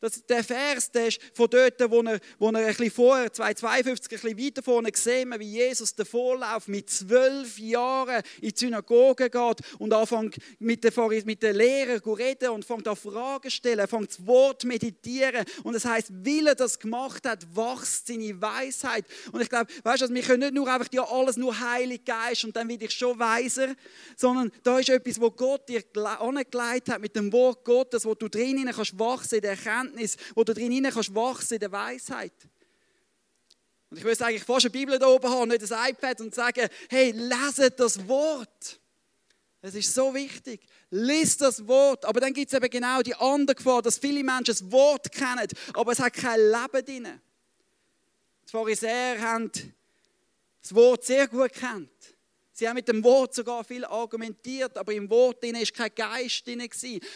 Das, 0.00 0.24
der 0.24 0.42
Vers, 0.42 0.90
der 0.90 1.08
ist 1.08 1.20
von 1.34 1.48
dort, 1.50 1.78
wo 1.90 2.00
er, 2.00 2.18
wo 2.38 2.48
er 2.48 2.56
ein 2.58 2.66
bisschen 2.68 2.90
vorher, 2.90 3.30
252, 3.30 4.10
ein 4.10 4.34
bisschen 4.34 4.46
weiter 4.46 4.62
vorne 4.62 4.90
gesehen 4.90 5.34
wie 5.38 5.50
Jesus 5.50 5.94
den 5.94 6.06
Vorlauf 6.06 6.68
mit 6.68 6.88
zwölf 6.88 7.58
Jahren 7.58 8.22
in 8.40 8.48
die 8.48 8.58
Synagoge 8.58 9.28
geht 9.28 9.60
und 9.78 9.92
anfängt 9.92 10.38
mit 10.58 10.84
den, 10.84 10.92
mit 11.26 11.42
den 11.42 11.54
Lehrern 11.54 12.02
zu 12.02 12.14
reden 12.14 12.48
und 12.50 12.64
fängt 12.64 12.88
an 12.88 12.96
Fragen 12.96 13.50
zu 13.50 13.56
stellen, 13.56 13.86
fängt 13.86 14.10
das 14.10 14.26
Wort 14.26 14.62
zu 14.62 14.68
meditieren. 14.68 15.44
Und 15.64 15.74
das 15.74 15.84
heißt, 15.84 16.10
weil 16.24 16.46
er 16.46 16.54
das 16.54 16.78
gemacht 16.78 17.26
hat, 17.26 17.44
wächst 17.54 18.06
seine 18.06 18.40
Weisheit. 18.40 19.04
Und 19.32 19.42
ich 19.42 19.50
glaube, 19.50 19.70
weißt 19.82 20.02
du, 20.02 20.14
wir 20.14 20.22
können 20.22 20.40
nicht 20.40 20.54
nur 20.54 20.72
einfach 20.72 20.88
ja 20.92 21.04
alles 21.04 21.36
nur 21.36 21.58
heilig 21.58 22.06
Geist 22.06 22.44
und 22.44 22.56
dann 22.56 22.68
werde 22.70 22.86
ich 22.86 22.92
schon 22.92 23.18
weiser, 23.18 23.74
sondern 24.16 24.50
da 24.62 24.78
ist 24.78 24.88
etwas, 24.88 25.20
wo 25.20 25.30
Gott 25.30 25.68
dir 25.68 25.82
angelegt 26.18 26.88
hat 26.88 27.02
mit 27.02 27.14
dem 27.14 27.30
Wort 27.32 27.64
Gottes, 27.66 28.06
wo 28.06 28.14
du 28.14 28.28
drinnen 28.28 28.72
kannst 28.72 28.98
wachsen 28.98 29.36
in 29.36 29.40
der 29.42 29.50
Erkenntnis 29.50 29.89
Erkenntnis, 29.90 30.16
wo 30.34 30.44
du 30.44 30.54
drin 30.54 30.82
kannst 30.82 31.14
wachsen 31.14 31.54
in 31.54 31.60
der 31.60 31.72
Weisheit. 31.72 32.32
Und 33.90 33.96
ich 33.96 34.04
würde 34.04 34.24
eigentlich 34.24 34.44
fast 34.44 34.66
eine 34.66 34.70
Bibel 34.70 34.98
da 34.98 35.08
oben 35.08 35.28
haben, 35.28 35.48
nicht 35.48 35.72
ein 35.72 35.90
iPad 35.90 36.20
und 36.20 36.34
sagen, 36.34 36.68
hey, 36.88 37.10
lese 37.10 37.70
das 37.70 38.06
Wort. 38.06 38.80
Es 39.62 39.74
ist 39.74 39.92
so 39.92 40.14
wichtig. 40.14 40.60
Lies 40.90 41.36
das 41.36 41.66
Wort. 41.66 42.04
Aber 42.04 42.20
dann 42.20 42.32
gibt 42.32 42.52
es 42.52 42.56
eben 42.56 42.70
genau 42.70 43.02
die 43.02 43.14
andere 43.14 43.56
Gefahr, 43.56 43.82
dass 43.82 43.98
viele 43.98 44.22
Menschen 44.22 44.44
das 44.46 44.70
Wort 44.70 45.10
kennen, 45.12 45.48
aber 45.74 45.92
es 45.92 45.98
hat 45.98 46.12
kein 46.14 46.40
Leben 46.40 46.86
drin. 46.86 47.20
Die 48.46 48.50
Pharisäer 48.50 49.20
haben 49.20 49.50
das 50.62 50.74
Wort 50.74 51.04
sehr 51.04 51.26
gut 51.28 51.52
kennt. 51.52 51.90
Sie 52.60 52.68
haben 52.68 52.74
mit 52.74 52.88
dem 52.88 53.02
Wort 53.02 53.34
sogar 53.34 53.64
viel 53.64 53.86
argumentiert, 53.86 54.76
aber 54.76 54.92
im 54.92 55.08
Wort 55.08 55.42
drin 55.42 55.54
ist 55.54 55.72
kein 55.72 55.94
Geist 55.94 56.46
drin 56.46 56.60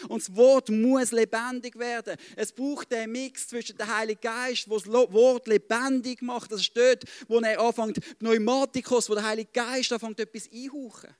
Und 0.07 0.23
das 0.23 0.35
Wort 0.35 0.69
muss 0.69 1.11
lebendig 1.11 1.77
werden. 1.77 2.17
Es 2.35 2.51
braucht 2.51 2.91
den 2.91 3.11
Mix 3.11 3.49
zwischen 3.49 3.77
dem 3.77 3.95
Heiligen 3.95 4.21
Geist, 4.21 4.67
wo 4.67 4.79
das 4.79 4.87
Wort 4.87 5.45
lebendig 5.45 6.23
macht. 6.23 6.51
Das 6.51 6.61
ist 6.61 6.75
dort, 6.75 7.03
wo 7.27 7.37
er 7.41 7.59
anfängt, 7.59 7.99
Pneumatikos, 8.17 9.07
wo 9.07 9.13
der 9.13 9.23
Heilige 9.23 9.51
Geist 9.53 9.93
anfängt, 9.93 10.19
etwas 10.19 10.49
einhauchen. 10.51 11.13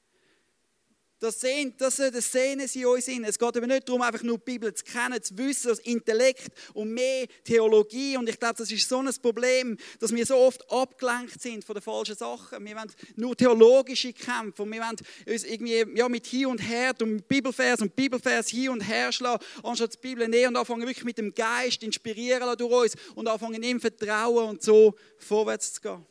Das, 1.25 1.41
sehen, 1.41 1.73
das 1.79 1.95
soll 1.95 2.11
das 2.11 2.31
Sehnen 2.31 2.69
in 2.71 2.85
uns 2.85 3.07
in. 3.07 3.23
Es 3.23 3.39
geht 3.39 3.57
aber 3.57 3.65
nicht 3.65 3.89
darum, 3.89 4.03
einfach 4.03 4.21
nur 4.21 4.37
die 4.37 4.43
Bibel 4.43 4.71
zu 4.71 4.85
kennen, 4.85 5.19
zu 5.23 5.35
wissen, 5.39 5.69
das 5.69 5.79
Intellekt 5.79 6.51
und 6.75 6.93
mehr 6.93 7.25
Theologie. 7.43 8.15
Und 8.15 8.29
ich 8.29 8.39
glaube, 8.39 8.53
das 8.59 8.69
ist 8.69 8.87
so 8.87 8.99
ein 8.99 9.09
Problem, 9.19 9.75
dass 9.99 10.13
wir 10.13 10.23
so 10.23 10.35
oft 10.35 10.69
abgelenkt 10.71 11.41
sind 11.41 11.65
von 11.65 11.73
den 11.73 11.81
falschen 11.81 12.15
Sachen. 12.15 12.63
Wir 12.63 12.75
wollen 12.75 12.91
nur 13.15 13.35
theologische 13.35 14.13
Kämpfe 14.13 14.61
und 14.61 14.71
wir 14.71 14.81
wollen 14.81 14.97
uns 15.25 15.43
irgendwie 15.45 15.83
ja, 15.95 16.07
mit 16.07 16.27
hier 16.27 16.47
und 16.47 16.59
her, 16.59 16.93
um 17.01 17.17
Bibelvers 17.17 17.81
und 17.81 17.95
Bibelvers 17.95 18.47
hier 18.49 18.71
und 18.71 18.81
her 18.81 19.11
schlagen, 19.11 19.43
anstatt 19.63 19.95
die 19.95 20.07
Bibel 20.07 20.27
näher 20.27 20.49
und 20.49 20.57
anfangen 20.57 20.85
wirklich 20.85 21.05
mit 21.05 21.17
dem 21.17 21.33
Geist 21.33 21.81
inspirieren 21.81 22.55
durch 22.55 22.71
uns 22.71 22.93
und 23.15 23.27
anfangen 23.27 23.63
ihm 23.63 23.81
vertrauen 23.81 24.49
und 24.49 24.61
so 24.61 24.93
vorwärts 25.17 25.73
zu 25.73 25.81
gehen. 25.81 26.05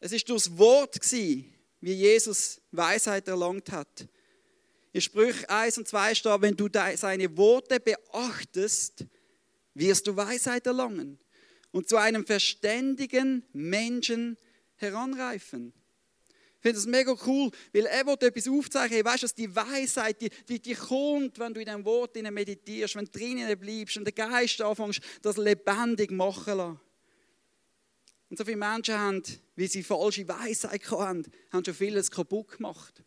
Es 0.00 0.12
ist 0.12 0.30
durchs 0.30 0.56
Wort 0.56 0.98
gewesen, 0.98 1.51
wie 1.82 1.92
Jesus 1.92 2.62
Weisheit 2.70 3.28
erlangt 3.28 3.70
hat. 3.70 4.08
In 4.92 5.00
Sprüch 5.00 5.48
1 5.50 5.78
und 5.78 5.88
2 5.88 6.14
steht, 6.14 6.40
wenn 6.40 6.56
du 6.56 6.68
seine 6.96 7.36
Worte 7.36 7.80
beachtest, 7.80 9.04
wirst 9.74 10.06
du 10.06 10.16
Weisheit 10.16 10.66
erlangen 10.66 11.18
und 11.72 11.88
zu 11.88 11.96
einem 11.96 12.24
verständigen 12.24 13.44
Menschen 13.52 14.36
heranreifen. 14.76 15.72
Ich 16.56 16.62
finde 16.62 16.76
das 16.76 16.86
mega 16.86 17.16
cool, 17.26 17.50
weil 17.72 17.86
er 17.86 18.06
will 18.06 18.16
etwas 18.20 18.46
aufzeigen. 18.46 18.94
Hey, 18.94 19.04
weißt 19.04 19.24
du, 19.24 19.26
die 19.36 19.56
Weisheit, 19.56 20.20
die, 20.20 20.30
die, 20.48 20.60
die 20.60 20.74
kommt, 20.74 21.36
wenn 21.40 21.52
du 21.52 21.60
in 21.60 21.66
dem 21.66 21.84
Wort 21.84 22.14
meditierst, 22.14 22.94
wenn 22.94 23.06
du 23.06 23.10
drinnen 23.10 23.58
bleibst 23.58 23.96
und 23.96 24.04
der 24.04 24.12
Geist 24.12 24.60
anfängst, 24.60 25.00
das 25.22 25.36
lebendig 25.38 26.12
machen 26.12 26.56
lassen. 26.56 26.80
Und 28.32 28.38
so 28.38 28.46
viele 28.46 28.56
Menschen 28.56 28.98
haben, 28.98 29.22
wie 29.56 29.66
sie 29.66 29.82
falsche 29.82 30.26
Weisheit 30.26 30.90
hatten, 30.90 31.30
haben 31.50 31.64
schon 31.66 31.74
vieles 31.74 32.10
kaputt 32.10 32.56
gemacht. 32.56 33.04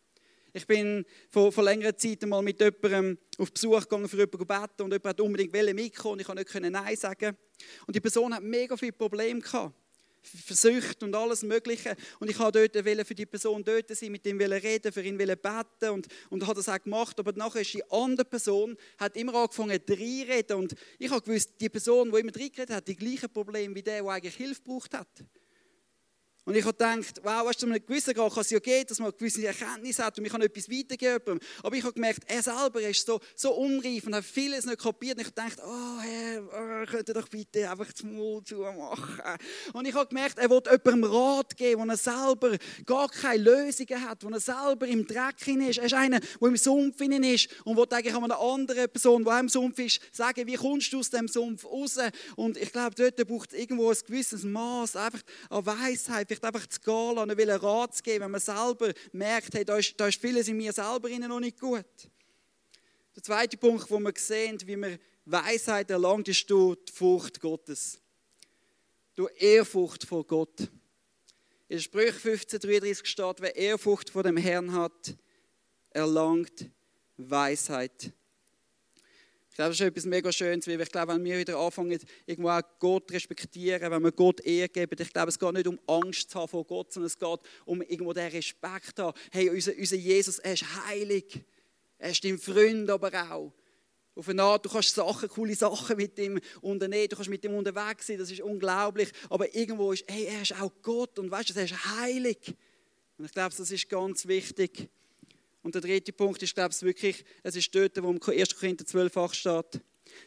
Ich 0.54 0.68
bin 0.68 1.04
vor, 1.32 1.52
vor 1.52 1.64
längerer 1.64 1.98
Zeit 1.98 2.22
einmal 2.22 2.44
mit 2.44 2.60
jemandem 2.60 3.18
auf 3.40 3.52
Besuch 3.52 3.80
gegangen, 3.80 4.08
für 4.08 4.18
jemanden 4.18 4.46
beten 4.46 4.84
und 4.84 4.92
jemand 4.92 5.06
hat 5.06 5.20
unbedingt 5.20 5.74
mitkommen 5.74 6.14
und 6.14 6.20
ich 6.20 6.28
konnte 6.28 6.62
nicht 6.62 6.72
Nein 6.72 6.96
sagen. 6.96 7.36
Und 7.88 7.96
die 7.96 8.02
Person 8.02 8.36
hat 8.36 8.44
mega 8.44 8.78
viele 8.78 8.92
Probleme 8.92 9.40
gehabt. 9.40 9.74
Versucht 10.26 11.04
und 11.04 11.16
alles 11.16 11.44
Mögliche. 11.44 11.96
Und 12.20 12.30
ich 12.30 12.40
wollte 12.40 12.70
dort 12.70 13.08
für 13.08 13.16
die 13.16 13.26
Person 13.26 13.64
dort 13.64 13.96
sein, 13.96 14.12
mit 14.12 14.26
ihm 14.26 14.40
reden, 14.40 14.92
für 14.92 15.02
ihn 15.02 15.18
beten 15.18 15.90
und, 15.92 16.08
und 16.30 16.48
hat 16.48 16.58
das 16.58 16.70
auch 16.70 16.82
gemacht. 16.82 17.20
Aber 17.20 17.32
nachher 17.34 17.62
ist 17.62 17.74
die 17.74 17.84
andere 17.92 18.26
Person, 18.26 18.78
hat 18.98 19.16
immer 19.16 19.36
angefangen 19.36 19.80
zu 19.86 19.94
reden. 19.94 20.58
Und 20.58 20.76
ich 21.00 21.10
habe 21.12 21.22
gewusst, 21.22 21.52
die 21.60 21.70
Person, 21.70 22.12
die 22.12 22.20
immer 22.20 22.36
reingeredet 22.36 22.72
hat, 22.72 22.88
die 22.88 22.96
gleichen 22.96 23.30
Probleme 23.30 23.76
wie 23.76 23.84
der, 23.84 24.02
der 24.02 24.12
eigentlich 24.12 24.36
Hilfe 24.36 24.62
gebraucht 24.62 24.94
hat. 24.94 25.08
Und 26.46 26.56
ich 26.56 26.64
habe 26.64 26.74
gedacht, 26.74 27.20
wow, 27.24 27.48
weißt 27.48 27.64
du, 27.64 27.66
einem 27.66 27.84
gewissen 27.84 28.14
Grad 28.14 28.32
kann 28.32 28.42
es 28.42 28.52
ja 28.52 28.60
gehen, 28.60 28.86
dass 28.88 29.00
man 29.00 29.08
eine 29.08 29.18
gewisse 29.18 29.46
Erkenntnis 29.46 29.98
hat 29.98 30.18
und 30.20 30.26
ich 30.26 30.32
kann 30.32 30.44
etwas 30.44 30.70
weitergeben. 30.70 31.40
Aber 31.64 31.76
ich 31.76 31.84
habe 31.84 31.94
gemerkt, 31.94 32.22
er 32.28 32.44
selber 32.44 32.82
ist 32.82 33.04
so, 33.04 33.20
so 33.36 33.52
unreif 33.54 34.06
und 34.06 34.14
hat 34.14 34.24
vieles 34.24 34.66
nicht 34.66 34.80
kapiert. 34.80 35.18
Und 35.18 35.26
ich 35.26 35.34
dachte, 35.34 35.64
oh 35.66 36.00
Herr, 36.00 36.44
oh, 36.44 36.86
könnt 36.86 37.10
ihr 37.10 37.16
doch 37.16 37.28
bitte 37.30 37.68
einfach 37.68 37.92
das 37.92 38.04
Mund 38.04 38.48
zumachen. 38.48 39.40
Und 39.74 39.88
ich 39.88 39.96
habe 39.96 40.08
gemerkt, 40.08 40.38
er 40.38 40.48
will 40.52 40.62
jemandem 40.70 41.12
Rat 41.12 41.58
geben, 41.58 41.82
wo 41.82 41.92
er 41.92 41.98
selber 41.98 42.58
gar 42.86 43.10
keine 43.10 43.42
Lösungen 43.42 44.08
hat, 44.08 44.24
wo 44.24 44.30
er 44.30 44.40
selber 44.40 44.86
im 44.86 45.08
Dreck 45.08 45.48
ist. 45.48 45.80
Er 45.80 45.86
ist 45.86 45.94
einer, 45.96 46.20
der 46.20 46.48
im 46.48 46.58
Sumpf 46.58 47.02
ist 47.02 47.50
und 47.64 47.76
will 47.76 47.88
eigentlich 47.90 48.16
einer 48.16 48.40
anderen 48.40 48.88
Person, 48.90 49.24
die 49.24 49.30
auch 49.32 49.40
im 49.40 49.50
Sumpf 49.50 49.80
ist, 49.80 50.00
sagen, 50.12 50.46
wie 50.46 50.56
kommst 50.56 50.94
du 50.94 51.00
aus 51.00 51.10
dem 51.10 51.28
Sumpf 51.28 51.66
raus? 51.66 51.98
Und 52.36 52.58
ich 52.58 52.72
glaube, 52.72 52.94
dort 52.94 53.28
braucht 53.28 53.52
es 53.52 53.60
irgendwo 53.60 53.90
ein 53.90 53.98
gewisses 54.06 54.44
Maß 54.44 54.96
einfach 54.96 55.22
an 55.50 55.66
Weisheit 55.66 56.35
vielleicht 56.40 56.56
einfach 56.56 56.68
zu 56.68 56.80
gehen 56.80 57.16
lassen, 57.16 57.38
will 57.38 57.50
einen 57.50 57.60
Rat 57.60 57.96
zu 57.96 58.04
geben, 58.04 58.26
wenn 58.26 58.32
man 58.32 58.42
selber 58.42 58.94
merkt, 59.12 59.54
hey, 59.54 59.66
da, 59.66 59.78
ist, 59.78 60.00
da 60.00 60.08
ist 60.08 60.20
vieles 60.20 60.48
in 60.48 60.58
mir 60.58 60.74
selber 60.74 61.10
noch 61.10 61.40
nicht 61.40 61.60
gut. 61.60 61.86
Der 63.16 63.24
zweite 63.24 63.58
Punkt, 63.58 63.90
wo 63.90 64.00
wir 64.00 64.14
sehen, 64.18 64.60
wie 64.66 64.76
man 64.76 65.00
Weisheit 65.26 65.90
erlangt, 65.90 66.28
ist 66.28 66.50
durch 66.50 66.78
die 66.86 66.92
Furcht 66.92 67.40
Gottes. 67.40 68.00
Durch 69.16 69.32
Ehrfurcht 69.42 70.04
vor 70.04 70.26
Gott. 70.26 70.70
In 71.68 71.80
Sprüch 71.80 72.16
15,33 72.16 73.06
steht, 73.06 73.42
wer 73.42 73.56
Ehrfurcht 73.56 74.10
vor 74.10 74.24
dem 74.24 74.38
Herrn 74.38 74.74
hat, 74.74 75.16
erlangt 75.90 76.70
Weisheit. 77.18 78.12
Ich 79.56 79.58
glaube, 79.58 79.70
das 79.70 79.80
ist 79.80 79.88
etwas 79.88 80.06
mega 80.06 80.34
Schönes, 80.34 80.68
weil 80.68 80.82
ich 80.82 80.92
glaube, 80.92 81.14
wenn 81.14 81.24
wir 81.24 81.38
wieder 81.38 81.58
anfangen, 81.58 81.98
irgendwo 82.26 82.50
auch 82.50 82.62
Gott 82.78 83.10
respektieren, 83.14 83.90
wenn 83.90 84.04
wir 84.04 84.12
Gott 84.12 84.42
Ehre 84.42 84.68
geben, 84.68 84.98
ich 85.00 85.14
glaube, 85.14 85.30
es 85.30 85.40
geht 85.40 85.54
nicht 85.54 85.68
um 85.68 85.80
Angst 85.88 86.30
zu 86.30 86.42
haben 86.42 86.50
vor 86.50 86.66
Gott, 86.66 86.92
sondern 86.92 87.08
es 87.08 87.18
geht 87.18 87.40
um 87.64 87.82
irgendwo 87.82 88.12
den 88.12 88.30
Respekt 88.32 88.98
zu 88.98 89.04
haben. 89.04 89.18
Hey, 89.32 89.50
unser, 89.50 89.72
unser 89.78 89.96
Jesus, 89.96 90.40
er 90.40 90.56
ist 90.56 90.66
heilig. 90.86 91.42
Er 91.98 92.12
ist 92.12 92.22
dein 92.26 92.38
Freund 92.38 92.90
aber 92.90 93.14
auch. 93.32 93.54
Auf 94.14 94.28
eine 94.28 94.44
Art, 94.44 94.66
du 94.66 94.70
kannst 94.70 94.94
Sachen, 94.94 95.30
coole 95.30 95.56
Sachen 95.56 95.96
mit 95.96 96.20
ihm 96.20 96.42
unternehmen, 96.60 97.08
du 97.08 97.16
kannst 97.16 97.30
mit 97.30 97.46
ihm 97.46 97.54
unterwegs 97.54 98.08
sein, 98.08 98.18
das 98.18 98.30
ist 98.30 98.42
unglaublich. 98.42 99.10
Aber 99.30 99.56
irgendwo 99.56 99.94
ist, 99.94 100.04
hey, 100.10 100.26
er 100.26 100.42
ist 100.42 100.62
auch 100.62 100.74
Gott 100.82 101.18
und 101.18 101.32
weißt 101.32 101.52
du, 101.52 101.54
er 101.58 101.64
ist 101.64 101.98
heilig. 101.98 102.54
Und 103.18 103.24
ich 103.24 103.32
glaube, 103.32 103.56
das 103.56 103.72
ist 103.72 103.88
ganz 103.88 104.28
wichtig. 104.28 104.90
Und 105.66 105.74
der 105.74 105.82
dritte 105.82 106.14
Punkt 106.14 106.44
ist, 106.44 106.54
glaube 106.54 106.76
ich, 106.76 106.82
wirklich, 106.84 107.26
es 107.42 107.56
ist 107.56 107.74
dort, 107.74 108.00
wo 108.04 108.12
im 108.12 108.22
1. 108.22 108.56
Korinther 108.56 108.86
12 108.86 109.34
steht. 109.34 109.82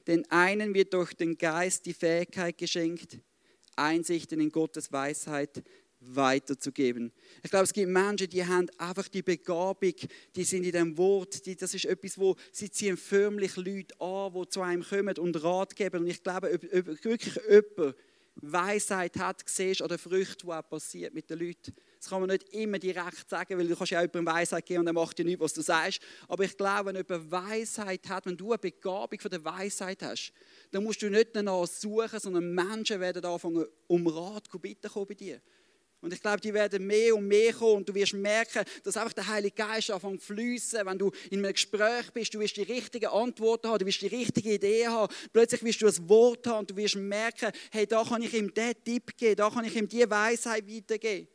Den 0.08 0.28
einen 0.32 0.74
wird 0.74 0.92
durch 0.92 1.14
den 1.14 1.38
Geist 1.38 1.86
die 1.86 1.94
Fähigkeit 1.94 2.58
geschenkt, 2.58 3.20
Einsichten 3.76 4.40
in 4.40 4.50
Gottes 4.50 4.90
Weisheit 4.90 5.62
weiterzugeben. 6.00 7.12
Ich 7.44 7.52
glaube, 7.52 7.66
es 7.66 7.72
gibt 7.72 7.88
Menschen, 7.88 8.28
die 8.28 8.44
haben 8.44 8.68
einfach 8.78 9.06
die 9.06 9.22
Begabung, 9.22 9.94
die 10.34 10.42
sind 10.42 10.64
in 10.64 10.72
dem 10.72 10.98
Wort, 10.98 11.46
die, 11.46 11.54
das 11.54 11.72
ist 11.72 11.84
etwas, 11.84 12.18
wo 12.18 12.34
sie 12.50 12.68
ziehen 12.68 12.96
förmlich 12.96 13.54
Leute 13.54 13.94
an, 14.00 14.32
die 14.32 14.48
zu 14.48 14.60
einem 14.60 14.82
kommen 14.82 15.18
und 15.18 15.40
Rat 15.44 15.76
geben. 15.76 16.00
Und 16.00 16.08
ich 16.08 16.20
glaube, 16.20 16.50
wirklich 16.50 17.38
jemand 17.48 17.94
Weisheit 18.34 19.16
hat, 19.18 19.44
siehst 19.46 19.82
oder 19.82 19.98
Früchte, 19.98 20.46
die 20.46 20.52
auch 20.52 20.68
passiert 20.68 21.14
mit 21.14 21.30
den 21.30 21.38
Leuten. 21.38 21.74
Das 21.98 22.08
kann 22.08 22.20
man 22.20 22.30
nicht 22.30 22.54
immer 22.54 22.78
direkt 22.78 23.28
sagen, 23.28 23.58
weil 23.58 23.66
du 23.66 23.74
kannst 23.74 23.90
ja 23.90 24.00
jemandem 24.00 24.26
Weisheit 24.26 24.64
geben 24.64 24.80
und 24.80 24.86
er 24.86 24.92
macht 24.92 25.18
ja 25.18 25.24
nichts, 25.24 25.40
was 25.40 25.52
du 25.52 25.62
sagst. 25.62 26.00
Aber 26.28 26.44
ich 26.44 26.56
glaube, 26.56 26.86
wenn 26.86 26.96
jemand 26.96 27.30
Weisheit 27.30 28.08
hat, 28.08 28.26
wenn 28.26 28.36
du 28.36 28.52
eine 28.52 28.58
Begabung 28.58 29.18
von 29.18 29.30
der 29.30 29.44
Weisheit 29.44 30.02
hast, 30.02 30.32
dann 30.70 30.84
musst 30.84 31.02
du 31.02 31.10
nicht 31.10 31.34
danach 31.34 31.66
suchen, 31.66 32.20
sondern 32.20 32.54
Menschen 32.54 33.00
werden 33.00 33.24
anfangen, 33.24 33.66
um 33.88 34.06
Rat 34.06 34.46
zu 34.50 34.58
bitten 34.58 34.90
bei 34.94 35.14
dir. 35.14 35.40
Und 36.00 36.12
ich 36.12 36.20
glaube, 36.20 36.40
die 36.40 36.54
werden 36.54 36.86
mehr 36.86 37.16
und 37.16 37.26
mehr 37.26 37.52
kommen 37.52 37.78
und 37.78 37.88
du 37.88 37.94
wirst 37.94 38.14
merken, 38.14 38.64
dass 38.84 38.96
einfach 38.96 39.12
der 39.14 39.26
Heilige 39.26 39.56
Geist 39.56 39.90
anfängt 39.90 40.20
zu 40.20 40.32
fließen, 40.32 40.86
wenn 40.86 40.98
du 40.98 41.10
in 41.30 41.44
einem 41.44 41.52
Gespräch 41.52 42.12
bist, 42.14 42.32
du 42.32 42.38
wirst 42.38 42.56
die 42.56 42.62
richtigen 42.62 43.06
Antworten 43.06 43.68
haben, 43.68 43.80
du 43.80 43.86
wirst 43.86 44.02
die 44.02 44.06
richtige 44.06 44.54
Idee 44.54 44.86
haben, 44.86 45.12
plötzlich 45.32 45.64
wirst 45.64 45.82
du 45.82 45.88
ein 45.88 46.08
Wort 46.08 46.46
haben 46.46 46.60
und 46.60 46.70
du 46.70 46.76
wirst 46.76 46.94
merken, 46.94 47.50
hey, 47.72 47.84
da 47.84 48.04
kann 48.04 48.22
ich 48.22 48.32
ihm 48.32 48.54
diesen 48.54 48.84
Tipp 48.84 49.16
geben, 49.16 49.36
da 49.36 49.50
kann 49.50 49.64
ich 49.64 49.74
ihm 49.74 49.88
diese 49.88 50.08
Weisheit 50.08 50.68
weitergeben. 50.68 51.26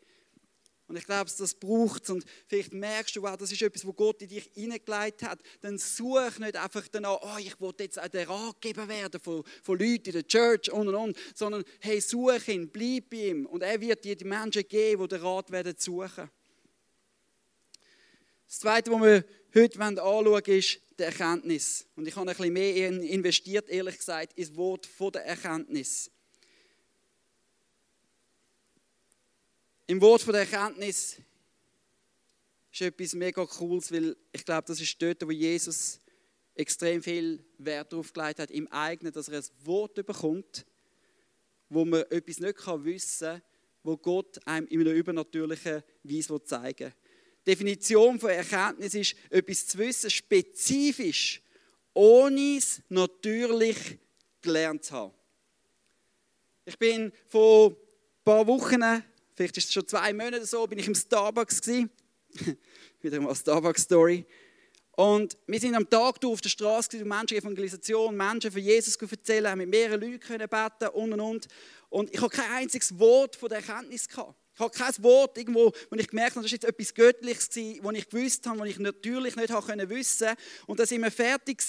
Und 0.93 0.99
ich 0.99 1.05
glaube, 1.05 1.31
das 1.35 1.55
braucht 1.55 2.03
es. 2.03 2.11
Und 2.11 2.23
vielleicht 2.45 2.71
merkst 2.71 3.15
du, 3.15 3.23
wow, 3.23 3.35
das 3.35 3.51
ist 3.51 3.63
etwas, 3.63 3.83
wo 3.83 3.93
Gott 3.93 4.21
in 4.21 4.27
dich 4.27 4.47
hineingelegt 4.53 5.23
hat. 5.23 5.39
Dann 5.61 5.79
such 5.79 6.37
nicht 6.37 6.55
einfach 6.55 6.87
danach, 6.87 7.17
oh, 7.19 7.39
ich 7.39 7.59
will 7.59 7.73
jetzt 7.79 7.99
auch 7.99 8.07
der 8.07 8.29
Ratgeber 8.29 8.87
werden 8.87 9.19
von, 9.19 9.43
von 9.63 9.79
Leuten 9.79 10.05
in 10.05 10.11
der 10.11 10.27
Church 10.27 10.71
und 10.71 10.89
und 10.89 10.93
und. 10.93 11.17
Sondern, 11.33 11.63
hey, 11.79 11.99
such 11.99 12.47
ihn, 12.47 12.69
bleib 12.69 13.09
bei 13.09 13.29
ihm. 13.29 13.47
Und 13.47 13.63
er 13.63 13.81
wird 13.81 14.05
dir 14.05 14.15
die 14.15 14.23
Menschen 14.23 14.67
geben, 14.67 15.01
die 15.01 15.07
den 15.07 15.21
Rat 15.21 15.49
werden 15.49 15.73
suchen. 15.75 16.29
Das 18.45 18.59
Zweite, 18.59 18.91
was 18.91 19.01
wir 19.01 19.25
heute 19.55 19.79
anschauen 19.79 20.25
wollen, 20.27 20.43
ist 20.45 20.79
die 20.99 21.03
Erkenntnis. 21.03 21.87
Und 21.95 22.07
ich 22.07 22.15
habe 22.15 22.29
ein 22.29 22.37
bisschen 22.37 22.53
mehr 22.53 22.87
investiert, 22.87 23.67
ehrlich 23.67 23.97
gesagt, 23.97 24.37
ins 24.37 24.55
Wort 24.55 24.85
von 24.85 25.11
der 25.11 25.25
Erkenntnis. 25.25 26.11
Im 29.93 30.01
Wort 30.01 30.23
von 30.23 30.33
der 30.33 30.41
Erkenntnis 30.41 31.21
ist 32.71 32.81
etwas 32.81 33.13
mega 33.13 33.45
Cooles, 33.45 33.91
weil 33.91 34.17
ich 34.31 34.43
glaube, 34.43 34.63
das 34.65 34.81
ist 34.81 34.99
dort, 34.99 35.23
wo 35.23 35.29
Jesus 35.29 36.01
extrem 36.55 37.03
viel 37.03 37.45
Wert 37.59 37.93
darauf 37.93 38.11
gelegt 38.11 38.39
hat, 38.39 38.49
im 38.49 38.67
eigenen, 38.69 39.13
dass 39.13 39.27
er 39.27 39.37
ein 39.37 39.45
Wort 39.59 39.93
bekommt, 39.93 40.65
wo 41.69 41.85
man 41.85 42.01
etwas 42.09 42.39
nicht 42.39 42.57
wissen 42.83 43.27
kann, 43.27 43.41
wo 43.83 43.95
Gott 43.95 44.39
einem 44.47 44.65
in 44.65 44.81
einer 44.81 44.93
übernatürlichen 44.93 45.83
Weise 46.01 46.43
zeigen 46.43 46.85
will. 46.85 46.93
Die 47.45 47.51
Definition 47.51 48.19
von 48.19 48.31
Erkenntnis 48.31 48.95
ist, 48.95 49.15
etwas 49.29 49.67
zu 49.67 49.77
wissen, 49.77 50.09
spezifisch, 50.09 51.39
ohne 51.93 52.57
es 52.57 52.81
natürlich 52.89 53.99
gelernt 54.41 54.85
zu 54.85 54.95
haben. 54.95 55.13
Ich 56.65 56.79
bin 56.79 57.11
vor 57.27 57.69
ein 57.69 57.75
paar 58.23 58.47
Wochen 58.47 59.03
vielleicht 59.35 59.57
ist 59.57 59.67
es 59.67 59.73
schon 59.73 59.87
zwei 59.87 60.13
Monate 60.13 60.45
so, 60.45 60.65
bin 60.67 60.79
ich 60.79 60.87
im 60.87 60.95
Starbucks 60.95 61.61
gewesen. 61.61 61.89
Wieder 63.01 63.19
mal 63.19 63.35
Starbucks-Story. 63.35 64.25
Und 64.95 65.37
wir 65.47 65.59
sind 65.59 65.73
am 65.75 65.89
Tag 65.89 66.23
auf 66.23 66.41
der 66.41 66.49
Straße 66.49 66.89
gewesen, 66.89 67.07
Menschen 67.07 67.37
Evangelisation, 67.37 68.15
Menschen 68.15 68.51
von 68.51 68.61
Jesus 68.61 68.95
erzählen, 68.95 69.49
haben 69.49 69.57
mit 69.57 69.69
mehreren 69.69 69.99
Leuten 69.99 70.19
können 70.19 70.47
beten 70.47 70.89
und 70.93 71.13
und 71.13 71.19
und. 71.19 71.47
Und 71.89 72.13
ich 72.13 72.21
habe 72.21 72.29
kein 72.29 72.51
einziges 72.51 72.97
Wort 72.99 73.35
von 73.35 73.49
der 73.49 73.59
Erkenntnis 73.59 74.07
gehabt. 74.07 74.35
Ich 74.55 74.59
habe 74.59 74.71
kein 74.71 75.03
Wort 75.03 75.35
irgendwo, 75.37 75.71
wo 75.89 75.95
ich 75.95 76.07
gemerkt 76.07 76.35
habe, 76.35 76.41
das 76.41 76.51
ist 76.51 76.63
jetzt 76.63 76.65
etwas 76.65 76.93
Göttliches 76.93 77.49
was 77.81 77.95
ich 77.95 78.09
gewusst 78.09 78.45
habe, 78.45 78.59
was 78.59 78.67
ich 78.67 78.77
natürlich 78.77 79.35
nicht 79.35 79.51
habe 79.51 79.89
wissen. 79.89 80.29
Und 80.67 80.79
dann 80.79 80.85
sind 80.85 81.01
wir 81.01 81.09
fertig 81.09 81.63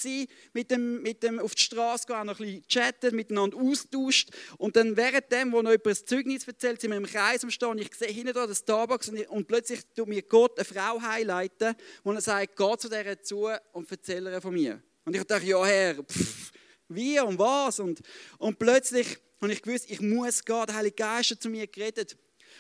mit 0.53 0.71
dem, 0.71 1.01
mit 1.01 1.23
dem 1.23 1.41
auf 1.41 1.55
die 1.55 1.63
Straße 1.63 2.07
gehen, 2.07 2.27
noch 2.27 2.39
ein 2.39 2.45
bisschen 2.45 2.69
chatten, 2.69 3.17
miteinander 3.17 3.57
austauscht. 3.57 4.31
Und 4.59 4.77
dann 4.77 4.97
während 4.99 5.33
dem, 5.33 5.53
wo 5.53 5.63
noch 5.63 5.71
jemand 5.71 5.87
ein 5.87 6.07
Zeugnis 6.07 6.47
erzählt, 6.47 6.83
sind 6.83 6.91
wir 6.91 6.99
im 6.99 7.07
Kreis 7.07 7.43
am 7.43 7.51
Stehen. 7.51 7.79
Ich 7.79 7.95
sehe 7.95 8.09
hinten 8.09 8.35
da 8.35 8.47
das 8.47 8.59
Starbucks 8.59 9.09
und, 9.09 9.29
und 9.29 9.49
plötzlich 9.49 9.81
tut 9.97 10.09
mir 10.09 10.21
Gott 10.23 10.59
eine 10.59 10.67
Frau 10.67 11.01
highlighten, 11.01 11.75
wo 12.03 12.13
er 12.13 12.21
sagt, 12.21 12.55
geh 12.55 12.77
zu 12.77 12.89
dieser 12.91 13.23
zu 13.23 13.49
und 13.73 13.91
erzähle 13.91 14.31
ihr 14.31 14.41
von 14.43 14.53
mir. 14.53 14.83
Und 15.07 15.17
ich 15.17 15.25
dachte, 15.25 15.47
ja 15.47 15.65
Herr, 15.65 16.03
pff, 16.03 16.53
wie 16.89 17.19
und 17.21 17.39
was? 17.39 17.81
Und, 17.81 18.03
und 18.39 18.59
plötzlich 18.59 19.19
habe 19.41 19.53
ich 19.53 19.63
gewusst, 19.63 19.91
ich 19.91 20.01
muss 20.01 20.45
gehen. 20.45 20.67
Der 20.67 20.75
Heilige 20.75 20.97
Geist 20.97 21.31
hat 21.31 21.43
zu 21.43 21.49
mir 21.49 21.67
geredet. 21.67 22.17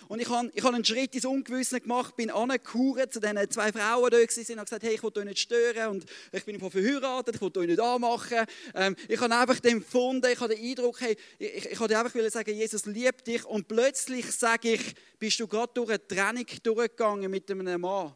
Und 0.08 0.20
ich 0.20 0.28
habe, 0.28 0.50
ich 0.54 0.62
habe 0.62 0.74
einen 0.74 0.84
Schritt 0.84 1.14
ins 1.14 1.24
Ungewisse 1.24 1.80
gemacht, 1.80 2.16
bin 2.16 2.30
angehaucht 2.30 3.12
zu 3.12 3.20
den 3.20 3.38
zwei 3.50 3.72
Frauen, 3.72 4.10
da 4.10 4.16
waren, 4.16 4.28
und 4.28 4.56
habe 4.56 4.64
gesagt, 4.64 4.82
hey, 4.82 4.94
ich 4.94 5.02
will 5.02 5.12
euch 5.16 5.24
nicht 5.24 5.38
stören 5.38 5.88
und 5.90 6.04
ich 6.32 6.44
bin 6.44 6.58
verheiratet, 6.58 7.36
ich 7.36 7.40
will 7.40 7.52
euch 7.56 7.66
nicht 7.68 7.80
anmachen. 7.80 8.46
Ähm, 8.74 8.96
ich 9.08 9.20
habe 9.20 9.34
einfach 9.34 9.62
empfunden, 9.64 10.30
ich 10.30 10.40
habe 10.40 10.54
den 10.54 10.64
Eindruck, 10.64 11.00
hey, 11.00 11.16
ich, 11.38 11.70
ich 11.70 11.80
habe 11.80 11.98
einfach 11.98 12.30
sagen, 12.30 12.54
Jesus 12.54 12.86
liebt 12.86 13.26
dich 13.26 13.44
und 13.44 13.68
plötzlich 13.68 14.30
sage 14.32 14.74
ich, 14.74 14.94
bist 15.18 15.40
du 15.40 15.46
gerade 15.46 15.72
durch 15.74 15.90
eine 15.90 16.06
Trennung 16.06 16.46
durchgegangen 16.62 17.30
mit 17.30 17.50
einem 17.50 17.80
Mann. 17.80 18.14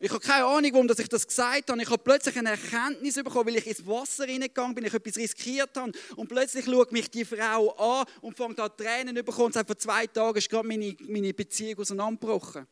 Ich 0.00 0.10
habe 0.10 0.20
keine 0.20 0.44
Ahnung, 0.44 0.72
warum 0.74 0.88
ich 0.88 1.08
das 1.08 1.26
gesagt 1.26 1.70
habe. 1.70 1.82
Ich 1.82 1.90
habe 1.90 2.02
plötzlich 2.02 2.38
eine 2.38 2.50
Erkenntnis 2.50 3.16
bekommen, 3.16 3.46
weil 3.46 3.56
ich 3.56 3.66
ins 3.66 3.84
Wasser 3.84 4.28
reingegangen 4.28 4.72
bin, 4.72 4.84
ich 4.84 4.94
etwas 4.94 5.16
riskiert 5.16 5.76
habe. 5.76 5.90
Und 6.14 6.28
plötzlich 6.28 6.66
schaut 6.66 6.92
mich 6.92 7.10
die 7.10 7.24
Frau 7.24 7.70
an 7.72 8.06
und 8.20 8.36
fängt 8.36 8.60
an 8.60 8.70
Tränen 8.76 9.16
zu 9.16 9.24
bekommen 9.24 9.52
sagt, 9.52 9.66
vor 9.66 9.76
zwei 9.76 10.06
Tagen 10.06 10.38
ist 10.38 10.48
gerade 10.48 10.68
meine, 10.68 10.96
meine 11.08 11.34
Beziehung 11.34 11.80
auseinandergebrochen. 11.80 12.68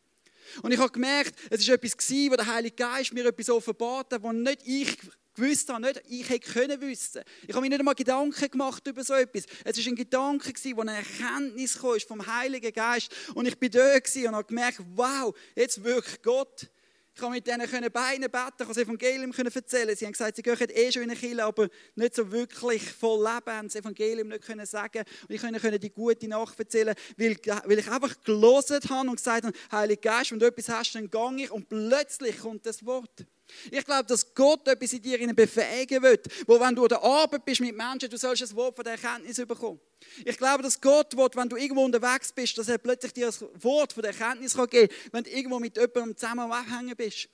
Und 0.62 0.70
ich 0.70 0.78
habe 0.78 0.92
gemerkt, 0.92 1.34
es 1.50 1.66
war 1.66 1.74
etwas, 1.74 2.10
wo 2.10 2.36
der 2.36 2.46
Heilige 2.46 2.76
Geist 2.76 3.12
mir 3.12 3.26
etwas 3.26 3.50
offenbart 3.50 4.12
hat, 4.12 4.22
was 4.22 4.32
nicht 4.32 4.60
ich 4.64 4.96
gewusst 5.34 5.68
habe, 5.68 5.82
nicht 5.82 6.02
ich 6.08 6.28
hätte 6.28 6.52
können 6.52 6.80
wissen. 6.80 7.22
Ich 7.42 7.54
habe 7.54 7.62
mir 7.62 7.70
nicht 7.70 7.80
einmal 7.80 7.96
Gedanken 7.96 8.50
gemacht 8.50 8.86
über 8.86 9.02
so 9.02 9.14
etwas. 9.14 9.46
Es 9.64 9.78
war 9.78 9.92
ein 9.92 9.96
Gedanke, 9.96 10.52
wo 10.76 10.80
eine 10.80 10.94
Erkenntnis 10.94 11.76
vom 11.76 12.24
Heiligen 12.24 12.72
Geist. 12.72 13.10
Und 13.34 13.46
ich 13.46 13.58
bin 13.58 13.72
da 13.72 13.94
und 13.94 14.34
habe 14.34 14.44
gemerkt, 14.44 14.80
wow, 14.94 15.34
jetzt 15.56 15.82
wirkt 15.82 16.22
Gott. 16.22 16.68
Ich 17.16 17.22
konnte 17.22 17.36
mit 17.36 17.46
denen 17.46 17.92
Beine 17.92 18.28
beten, 18.28 18.60
ich 18.60 18.68
das 18.68 18.76
Evangelium 18.76 19.32
erzählen. 19.32 19.96
Sie 19.96 20.04
haben 20.04 20.12
gesagt, 20.12 20.36
sie 20.36 20.42
gehen 20.42 20.54
eh 20.68 20.92
schon 20.92 21.02
in 21.02 21.10
eine 21.10 21.18
Kirche, 21.18 21.44
aber 21.44 21.68
nicht 21.94 22.14
so 22.14 22.30
wirklich 22.30 22.92
voll 22.92 23.24
leben, 23.24 23.68
das 23.68 23.74
Evangelium 23.74 24.28
nicht 24.28 24.44
können 24.44 24.66
sagen. 24.66 25.02
Und 25.26 25.34
ich 25.34 25.40
konnte 25.40 25.78
die 25.78 25.88
gute 25.88 26.28
Nacht 26.28 26.58
erzählen, 26.58 26.94
weil, 27.16 27.38
weil 27.64 27.78
ich 27.78 27.90
einfach 27.90 28.22
gelesen 28.22 28.80
habe 28.90 29.08
und 29.08 29.16
gesagt 29.16 29.46
habe, 29.46 29.56
Heiliger 29.72 30.10
Geist, 30.10 30.32
wenn 30.32 30.40
du 30.40 30.46
etwas 30.46 30.68
hast, 30.68 30.94
dann 30.94 31.10
gehe 31.10 31.44
ich. 31.44 31.50
Und 31.50 31.70
plötzlich 31.70 32.38
kommt 32.38 32.66
das 32.66 32.84
Wort. 32.84 33.24
Ich 33.70 33.84
glaube, 33.84 34.04
dass 34.04 34.34
Gott 34.34 34.66
etwas 34.68 34.92
in 34.92 35.02
dir 35.02 35.34
befähigen 35.34 36.02
wird, 36.02 36.26
wo 36.46 36.58
wenn 36.60 36.74
du 36.74 36.82
an 36.82 36.88
der 36.88 37.02
Arbeit 37.02 37.44
bist 37.44 37.60
mit 37.60 37.76
Menschen, 37.76 38.10
du 38.10 38.16
sollst 38.16 38.42
ein 38.42 38.56
Wort 38.56 38.76
von 38.76 38.84
der 38.84 38.94
Erkenntnis 38.94 39.36
bekommen. 39.36 39.80
Ich 40.24 40.36
glaube, 40.36 40.62
dass 40.62 40.80
Gott 40.80 41.16
will, 41.16 41.28
wenn 41.34 41.48
du 41.48 41.56
irgendwo 41.56 41.84
unterwegs 41.84 42.32
bist, 42.32 42.58
dass 42.58 42.68
er 42.68 42.78
plötzlich 42.78 43.12
dir 43.12 43.28
ein 43.28 43.62
Wort 43.62 43.92
von 43.92 44.02
der 44.02 44.12
Erkenntnis 44.12 44.54
geben 44.54 44.88
kann, 44.88 45.12
wenn 45.12 45.24
du 45.24 45.30
irgendwo 45.30 45.58
mit 45.58 45.76
jemandem 45.76 46.16
zusammen 46.16 46.50
abhängen 46.50 46.96
bist. 46.96 47.28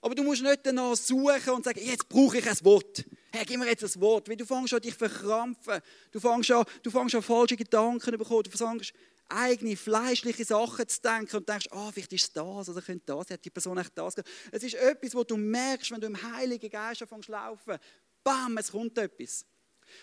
Aber 0.00 0.14
du 0.14 0.22
musst 0.22 0.42
nicht 0.42 0.60
danach 0.62 0.96
suchen 0.96 1.50
und 1.50 1.64
sagen, 1.64 1.80
jetzt 1.82 2.08
brauche 2.08 2.38
ich 2.38 2.48
ein 2.48 2.64
Wort. 2.64 3.04
Hey, 3.32 3.44
gib 3.44 3.58
mir 3.58 3.66
jetzt 3.66 3.84
ein 3.84 4.00
Wort. 4.00 4.28
Weil 4.28 4.36
du 4.36 4.46
fängst 4.46 4.72
an, 4.72 4.80
dich 4.80 4.94
verkrampfen. 4.94 5.80
Du 6.12 6.20
fängst 6.20 6.50
an, 6.50 6.64
du 6.82 6.90
fängst 6.90 7.14
an 7.14 7.22
falsche 7.22 7.56
Gedanken 7.56 8.00
zu 8.00 8.12
bekommen. 8.12 8.44
Du 8.44 8.50
fängst 8.50 8.92
eigene 9.28 9.76
fleischliche 9.76 10.44
Sachen 10.44 10.88
zu 10.88 11.00
denken 11.00 11.36
und 11.36 11.48
denkst, 11.48 11.66
ah, 11.70 11.88
oh, 11.88 11.90
vielleicht 11.92 12.12
ist 12.12 12.36
das 12.36 12.68
oder 12.68 12.82
könnte 12.82 13.04
das, 13.06 13.30
hat 13.30 13.44
die 13.44 13.50
Person 13.50 13.78
echt 13.78 13.96
das. 13.96 14.14
Es 14.50 14.62
ist 14.62 14.74
etwas, 14.74 15.14
wo 15.14 15.24
du 15.24 15.36
merkst, 15.36 15.90
wenn 15.90 16.00
du 16.00 16.06
im 16.06 16.22
Heiligen 16.32 16.70
Geist 16.70 17.02
anfängst 17.02 17.28
laufen. 17.28 17.78
Bam, 18.24 18.56
es 18.58 18.70
kommt 18.70 18.96
etwas. 18.98 19.44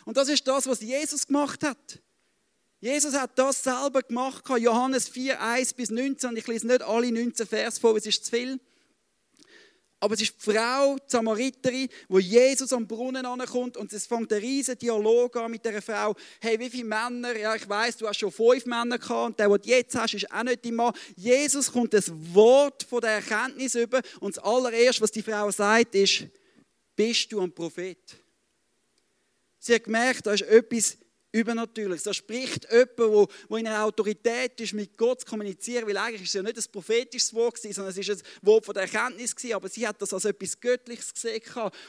Und 0.05 0.17
das 0.17 0.29
ist 0.29 0.47
das, 0.47 0.67
was 0.67 0.81
Jesus 0.81 1.27
gemacht 1.27 1.63
hat. 1.63 2.01
Jesus 2.79 3.15
hat 3.15 3.37
das 3.39 3.63
selber 3.63 4.01
gemacht, 4.01 4.43
Johannes 4.59 5.09
4, 5.09 5.41
1 5.41 5.73
bis 5.73 5.89
19. 5.89 6.35
Ich 6.37 6.47
lese 6.47 6.67
nicht 6.67 6.81
alle 6.83 7.11
19 7.11 7.47
Vers 7.47 7.79
vor, 7.79 7.95
es 7.95 8.05
ist 8.05 8.25
zu 8.25 8.31
viel. 8.31 8.59
Aber 9.99 10.13
es 10.13 10.21
ist 10.21 10.35
die 10.35 10.51
Frau, 10.51 10.97
die 10.97 11.03
Samariterin, 11.07 11.87
wo 12.09 12.19
Jesus 12.19 12.71
am 12.73 12.85
Brunnen 12.85 13.25
ankommt 13.25 13.77
und 13.77 13.91
es 13.93 14.05
fängt 14.05 14.31
ein 14.31 14.39
riesiger 14.39 14.75
Dialog 14.75 15.35
an 15.37 15.49
mit 15.49 15.63
der 15.63 15.81
Frau. 15.81 16.13
Hey, 16.39 16.59
wie 16.59 16.69
viele 16.69 16.83
Männer? 16.83 17.35
Ja, 17.35 17.55
ich 17.55 17.67
weiß, 17.67 17.97
du 17.97 18.07
hast 18.07 18.19
schon 18.19 18.31
fünf 18.31 18.65
Männer 18.65 18.99
gehabt 18.99 19.27
und 19.27 19.39
der, 19.39 19.47
den 19.47 19.61
du 19.61 19.69
jetzt 19.69 19.95
hast, 19.95 20.13
ist 20.13 20.31
auch 20.31 20.43
nicht 20.43 20.65
dein 20.65 20.75
Mann. 20.75 20.93
Jesus 21.15 21.71
kommt 21.71 21.93
das 21.93 22.11
Wort 22.33 22.83
von 22.83 23.01
der 23.01 23.11
Erkenntnis 23.11 23.75
über 23.75 24.01
und 24.19 24.35
das 24.35 24.43
allererste, 24.43 25.01
was 25.01 25.11
die 25.11 25.23
Frau 25.23 25.49
sagt, 25.49 25.95
ist: 25.95 26.25
Bist 26.95 27.31
du 27.31 27.39
ein 27.39 27.51
Prophet? 27.53 27.97
Sie 29.59 29.73
hat 29.73 29.85
gemerkt, 29.85 30.27
da 30.27 30.33
ist 30.33 30.43
etwas 30.43 30.97
Übernatürliches. 31.35 32.03
Da 32.03 32.13
spricht 32.13 32.71
jemand, 32.71 32.97
der, 32.97 33.27
der 33.49 33.57
in 33.57 33.67
einer 33.67 33.83
Autorität 33.83 34.59
ist, 34.61 34.73
mit 34.73 34.97
Gott 34.97 35.21
zu 35.21 35.25
kommunizieren, 35.25 35.85
weil 35.87 35.97
eigentlich 35.97 36.21
ist 36.21 36.29
es 36.29 36.33
ja 36.33 36.41
nicht 36.41 36.57
ein 36.57 36.71
prophetisches 36.71 37.33
Wort, 37.33 37.57
sondern 37.57 37.89
es 37.89 37.97
ist 37.97 38.09
ein 38.09 38.21
Wort 38.41 38.65
von 38.65 38.73
der 38.73 38.83
Erkenntnis, 38.83 39.35
aber 39.53 39.67
sie 39.67 39.85
hat 39.85 40.01
das 40.01 40.13
als 40.13 40.25
etwas 40.25 40.59
Göttliches 40.59 41.13
gesehen 41.13 41.41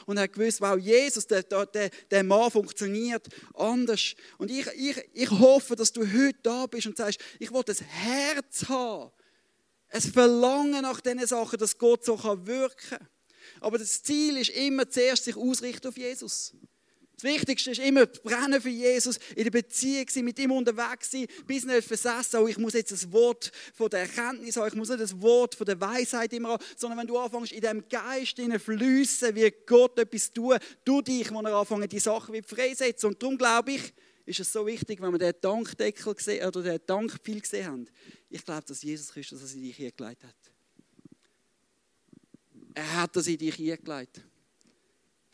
und 0.05 0.19
hat 0.19 0.33
gewusst, 0.33 0.59
wow, 0.59 0.77
Jesus, 0.77 1.25
der, 1.27 1.43
der, 1.43 1.89
der 2.11 2.23
Mann 2.23 2.51
funktioniert 2.51 3.27
anders. 3.53 4.15
Und 4.37 4.51
ich, 4.51 4.67
ich, 4.75 5.09
ich 5.13 5.31
hoffe, 5.31 5.77
dass 5.77 5.93
du 5.93 6.01
heute 6.01 6.37
da 6.43 6.65
bist 6.65 6.87
und 6.87 6.97
sagst, 6.97 7.21
ich 7.39 7.51
will 7.53 7.63
das 7.63 7.81
Herz 7.81 8.67
haben, 8.67 9.11
ein 9.89 10.01
Verlangen 10.01 10.81
nach 10.81 10.99
diesen 10.99 11.25
Sachen, 11.25 11.57
dass 11.57 11.77
Gott 11.77 12.03
so 12.03 12.21
wirken 12.21 12.89
kann. 12.89 13.07
Aber 13.61 13.77
das 13.77 14.03
Ziel 14.03 14.37
ist 14.37 14.49
immer 14.49 14.89
zuerst, 14.89 15.23
sich 15.23 15.37
ausrichten 15.37 15.87
auf 15.87 15.97
Jesus. 15.97 16.53
Das 17.19 17.23
Wichtigste 17.23 17.71
ist 17.71 17.79
immer 17.79 18.05
brennen 18.05 18.61
für 18.61 18.69
Jesus, 18.69 19.17
in 19.35 19.43
der 19.43 19.49
Beziehung 19.49 20.05
sein, 20.07 20.23
mit 20.23 20.37
ihm 20.37 20.51
unterwegs 20.51 21.09
sein, 21.09 21.25
bis 21.47 21.65
nicht 21.65 21.87
versessen, 21.87 22.39
oh, 22.39 22.47
ich 22.47 22.59
muss 22.59 22.73
jetzt 22.73 22.91
das 22.91 23.11
Wort 23.11 23.51
von 23.73 23.89
der 23.89 24.01
Erkenntnis 24.01 24.55
haben, 24.55 24.67
ich 24.67 24.75
muss 24.75 24.89
nicht 24.89 25.01
das 25.01 25.19
Wort 25.19 25.55
von 25.55 25.65
der 25.65 25.81
Weisheit 25.81 26.31
immer 26.33 26.49
haben, 26.49 26.63
sondern 26.75 26.99
wenn 26.99 27.07
du 27.07 27.17
anfängst, 27.17 27.53
in 27.53 27.61
dem 27.61 27.89
Geist 27.89 28.39
fließen, 28.39 29.33
wie 29.33 29.51
Gott 29.65 29.97
etwas 29.97 30.31
tun, 30.31 30.59
du 30.85 31.01
dich, 31.01 31.31
wo 31.31 31.41
er 31.41 31.55
anfängt, 31.55 31.91
die 31.91 31.97
Sachen 31.97 32.35
wie 32.35 32.43
freisetzen. 32.43 33.07
Und 33.09 33.23
darum 33.23 33.35
glaube 33.35 33.71
ich, 33.71 33.93
ist 34.27 34.39
es 34.39 34.53
so 34.53 34.67
wichtig, 34.67 35.01
wenn 35.01 35.11
wir 35.11 35.17
den 35.17 35.33
Dankdeckel 35.41 36.13
gesehen, 36.13 36.45
oder 36.47 36.61
den 36.61 36.79
Dankpfeil 36.85 37.41
gesehen 37.41 37.65
haben. 37.65 37.89
Ich 38.29 38.45
glaube, 38.45 38.63
dass 38.67 38.83
Jesus 38.83 39.11
Christus 39.11 39.41
das 39.41 39.55
in 39.55 39.61
dich 39.61 39.75
hingelegt 39.75 40.23
hat. 40.23 40.35
Er 42.75 43.01
hat 43.01 43.15
das 43.15 43.25
in 43.25 43.39
dich 43.39 43.55
hingelegt. 43.55 44.21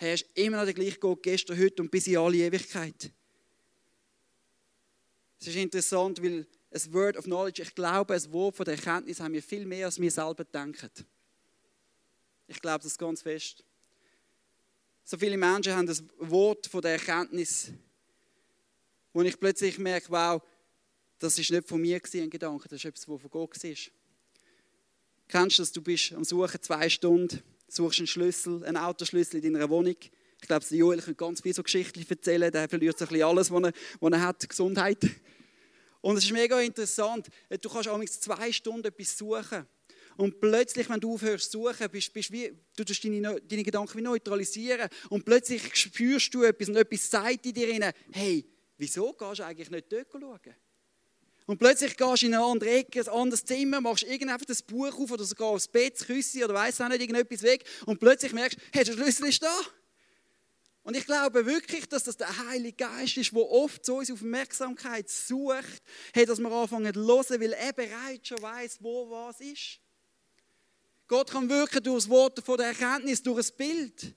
Er 0.04 0.16
ist 0.16 0.26
immer 0.34 0.58
noch 0.58 0.66
der 0.66 0.74
gleiche 0.74 1.00
Gott, 1.00 1.24
gestern, 1.24 1.58
heute 1.58 1.82
und 1.82 1.90
bis 1.90 2.08
in 2.08 2.18
alle 2.18 2.36
Ewigkeit. 2.36 3.10
Es 5.40 5.48
ist 5.48 5.56
interessant, 5.56 6.22
weil 6.22 6.46
ein 6.72 6.94
Word 6.94 7.16
of 7.16 7.24
Knowledge, 7.24 7.62
ich 7.62 7.74
glaube, 7.74 8.14
ein 8.14 8.34
Wort 8.34 8.58
von 8.58 8.66
der 8.66 8.74
Erkenntnis 8.74 9.22
haben 9.22 9.34
wir 9.34 9.42
viel 9.42 9.66
mehr, 9.66 9.86
als 9.86 10.02
wir 10.02 10.12
selber 10.12 10.44
denken. 10.44 10.90
Ich 12.48 12.60
glaube 12.60 12.84
das 12.84 12.98
ganz 12.98 13.22
fest. 13.22 13.64
So 15.06 15.18
viele 15.18 15.38
Menschen 15.38 15.74
haben 15.74 15.88
das 15.88 16.04
Wort 16.18 16.68
von 16.68 16.82
der 16.82 16.92
Erkenntnis, 16.92 17.72
wo 19.14 19.22
ich 19.22 19.40
plötzlich 19.40 19.78
merke, 19.78 20.10
wow, 20.10 20.42
das 21.18 21.40
ist 21.40 21.50
nicht 21.50 21.66
von 21.66 21.80
mir 21.80 22.02
ein 22.14 22.30
Gedanke, 22.30 22.68
das 22.68 22.80
ist 22.80 22.86
etwas, 22.86 23.08
was 23.08 23.22
von 23.22 23.32
Gott 23.32 23.64
war. 23.64 23.76
Kennst 25.30 25.60
du 25.60 25.62
das? 25.62 25.72
Du 25.72 25.82
bist 25.82 26.12
am 26.12 26.26
Suchen 26.26 26.62
zwei 26.62 26.90
Stunden 26.90 27.42
suchst 27.76 28.00
einen 28.00 28.08
Schlüssel, 28.08 28.64
einen 28.64 28.78
Autoschlüssel 28.78 29.44
in 29.44 29.54
deiner 29.54 29.70
Wohnung. 29.70 29.96
Ich 30.42 30.48
glaube, 30.48 30.66
Joel 30.70 31.02
kann 31.02 31.16
ganz 31.16 31.42
viele 31.42 31.54
so 31.54 31.64
Geschichten 31.64 32.06
erzählen. 32.08 32.52
Der 32.52 32.68
verliert 32.68 32.98
so 32.98 33.06
ein 33.06 33.10
bisschen 33.10 33.26
alles, 33.26 33.50
was 33.52 33.64
er, 33.64 33.74
was 34.00 34.12
er 34.12 34.22
hat, 34.22 34.50
Gesundheit. 34.50 34.98
Und 36.02 36.18
es 36.18 36.26
ist 36.26 36.32
mega 36.34 36.60
interessant. 36.60 37.28
Du 37.62 37.70
kannst 37.70 37.88
auch 37.88 38.04
zwei 38.04 38.52
Stunden 38.52 38.86
etwas 38.86 39.18
suchen. 39.18 39.66
Und 40.18 40.40
plötzlich, 40.40 40.90
wenn 40.90 41.00
du 41.00 41.14
aufhörst 41.14 41.52
zu 41.52 41.64
suchen, 41.64 41.90
bist, 41.90 42.14
bist 42.14 42.32
wie, 42.32 42.54
du 42.76 42.84
tust 42.84 43.04
deine, 43.04 43.42
deine 43.42 43.64
Gedanken 43.64 43.98
wie 43.98 44.02
neutralisieren. 44.02 44.90
Und 45.10 45.26
plötzlich 45.26 45.76
spürst 45.76 46.34
du 46.34 46.44
etwas 46.44 46.70
und 46.70 46.76
etwas 46.76 47.10
sagt 47.10 47.46
in 47.46 47.54
dir 47.54 47.70
rein, 47.70 47.94
hey, 48.12 48.46
wieso 48.78 49.14
gehst 49.14 49.40
du 49.40 49.46
eigentlich 49.46 49.72
nicht 49.72 49.92
dort 49.92 50.08
schauen? 50.12 50.56
Und 51.46 51.58
plötzlich 51.58 51.98
gehst 51.98 52.22
du 52.22 52.26
in 52.28 52.34
eine 52.34 52.44
andere 52.44 52.70
Ecke, 52.70 53.02
ein 53.02 53.10
anderes 53.10 53.44
Zimmer, 53.44 53.82
machst 53.82 54.04
irgendetwas 54.04 54.48
das 54.48 54.62
Buch 54.62 54.98
auf 54.98 55.12
oder 55.12 55.24
sogar 55.24 55.50
aufs 55.50 55.68
Bett, 55.68 56.00
Küsse 56.00 56.46
oder 56.46 56.54
weiss 56.54 56.80
auch 56.80 56.88
nicht, 56.88 57.02
irgendetwas 57.02 57.44
weg. 57.44 57.66
Und 57.86 58.00
plötzlich 58.00 58.32
merkst 58.34 58.58
du, 58.58 58.62
hey, 58.72 58.84
der 58.84 58.94
Schlüssel 58.94 59.28
ist 59.28 59.44
da. 59.44 59.54
Und 60.84 60.98
ich 60.98 61.06
glaube 61.06 61.46
wirklich, 61.46 61.88
dass 61.88 62.04
das 62.04 62.18
der 62.18 62.46
Heilige 62.48 62.86
Geist 62.86 63.18
ist, 63.18 63.32
der 63.32 63.42
oft 63.42 63.86
so 63.86 63.98
unsere 63.98 64.18
Aufmerksamkeit 64.18 65.10
sucht, 65.10 65.82
hey, 66.14 66.26
dass 66.26 66.40
wir 66.40 66.52
anfangen 66.52 66.94
zu 66.94 67.02
hören, 67.02 67.42
weil 67.42 67.54
er 67.54 67.74
bereits 67.74 68.28
schon 68.28 68.42
weiß, 68.42 68.78
wo 68.82 69.10
was 69.10 69.40
ist. 69.40 69.80
Gott 71.08 71.32
kann 71.32 71.50
wirken 71.50 71.84
durch 71.84 72.04
das 72.04 72.10
Wort 72.10 72.44
von 72.44 72.58
der 72.58 72.68
Erkenntnis, 72.68 73.22
durch 73.24 73.46
ein 73.46 73.58
Bild. 73.58 74.16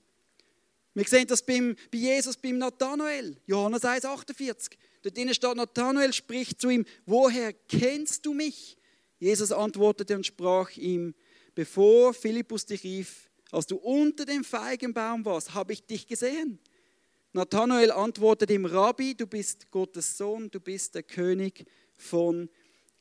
Wir 0.93 1.05
sehen 1.05 1.27
das 1.27 1.45
beim, 1.45 1.75
bei 1.91 1.99
Jesus, 1.99 2.35
beim 2.35 2.57
Nathanael, 2.57 3.37
Johannes 3.45 3.83
1,48. 3.83 4.71
Dort 5.07 5.15
drinnen 5.15 5.33
steht, 5.33 5.55
Nathanael 5.55 6.11
spricht 6.11 6.59
zu 6.59 6.69
ihm, 6.69 6.83
woher 7.05 7.53
kennst 7.53 8.25
du 8.25 8.33
mich? 8.33 8.77
Jesus 9.19 9.53
antwortete 9.53 10.13
und 10.17 10.25
sprach 10.25 10.75
ihm, 10.75 11.15
bevor 11.55 12.13
Philippus 12.13 12.65
dich 12.65 12.83
rief, 12.83 13.29
als 13.49 13.67
du 13.67 13.77
unter 13.77 14.25
dem 14.25 14.43
Feigenbaum 14.43 15.23
warst, 15.23 15.53
habe 15.53 15.71
ich 15.71 15.85
dich 15.85 16.07
gesehen. 16.07 16.59
Nathanael 17.31 17.91
antwortete 17.91 18.53
ihm, 18.53 18.65
Rabbi, 18.65 19.15
du 19.15 19.27
bist 19.27 19.71
Gottes 19.71 20.17
Sohn, 20.17 20.51
du 20.51 20.59
bist 20.59 20.93
der 20.93 21.03
König 21.03 21.63
von 21.95 22.49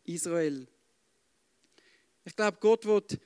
Israel. 0.04 0.68
Ich 2.24 2.36
glaube, 2.36 2.58
Gott 2.60 2.84
wird 2.84 3.18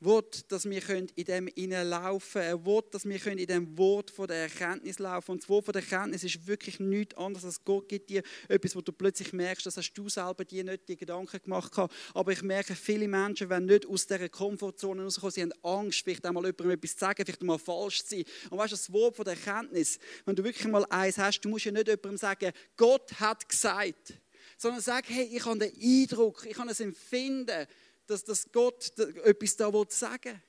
will, 0.00 0.22
dass 0.48 0.68
wir 0.68 0.88
in 0.90 1.24
dem 1.24 1.48
laufen 1.56 2.32
können. 2.32 2.46
Er 2.46 2.64
will, 2.64 2.82
dass 2.90 3.04
wir 3.04 3.26
in 3.26 3.46
dem 3.46 3.78
Wort 3.78 4.10
von 4.10 4.26
der 4.26 4.42
Erkenntnis 4.42 4.98
laufen 4.98 5.32
Und 5.32 5.42
das 5.42 5.48
Wort 5.48 5.64
von 5.64 5.72
der 5.72 5.82
Erkenntnis 5.82 6.24
ist 6.24 6.46
wirklich 6.46 6.78
nichts 6.78 7.16
anderes 7.16 7.44
als 7.44 7.64
Gott 7.64 7.88
gibt 7.88 8.10
dir 8.10 8.22
etwas, 8.48 8.76
wo 8.76 8.80
du 8.80 8.92
plötzlich 8.92 9.32
merkst, 9.32 9.66
das 9.66 9.76
hast 9.76 9.92
du 9.92 10.08
selber 10.08 10.44
dir 10.44 10.64
nicht 10.64 10.88
die 10.88 10.96
Gedanken 10.96 11.40
gemacht. 11.42 11.72
Aber 12.14 12.32
ich 12.32 12.42
merke, 12.42 12.74
viele 12.74 13.08
Menschen 13.08 13.50
werden 13.50 13.66
nicht 13.66 13.86
aus 13.86 14.06
dieser 14.06 14.28
Komfortzone 14.28 15.02
rauskommen. 15.02 15.32
Sie 15.32 15.42
haben 15.42 15.52
Angst, 15.62 16.02
vielleicht 16.04 16.24
einmal 16.24 16.44
jemandem 16.44 16.70
etwas 16.70 16.92
zu 16.92 16.98
sagen, 16.98 17.24
vielleicht 17.24 17.42
mal 17.42 17.58
falsch 17.58 18.04
zu 18.04 18.16
sein. 18.16 18.24
Und 18.50 18.58
weißt 18.58 18.72
du, 18.72 18.76
das 18.76 18.92
Wort 18.92 19.16
von 19.16 19.24
der 19.24 19.34
Erkenntnis, 19.34 19.98
wenn 20.24 20.36
du 20.36 20.44
wirklich 20.44 20.66
mal 20.68 20.84
eins 20.90 21.18
hast, 21.18 21.40
du 21.40 21.48
musst 21.48 21.64
ja 21.64 21.72
nicht 21.72 21.88
jemandem 21.88 22.16
sagen, 22.16 22.52
Gott 22.76 23.12
hat 23.20 23.48
gesagt. 23.48 24.14
Sondern 24.56 24.80
sag, 24.80 25.08
hey, 25.08 25.28
ich 25.32 25.44
habe 25.44 25.58
den 25.58 25.72
Eindruck, 25.72 26.44
ich 26.48 26.56
habe 26.56 26.68
das 26.68 26.80
Empfinden, 26.80 27.66
dass, 28.08 28.24
dass 28.24 28.50
Gott 28.50 28.98
etwas 28.98 29.56
da 29.56 29.70
sagen 29.88 30.22
will. 30.24 30.40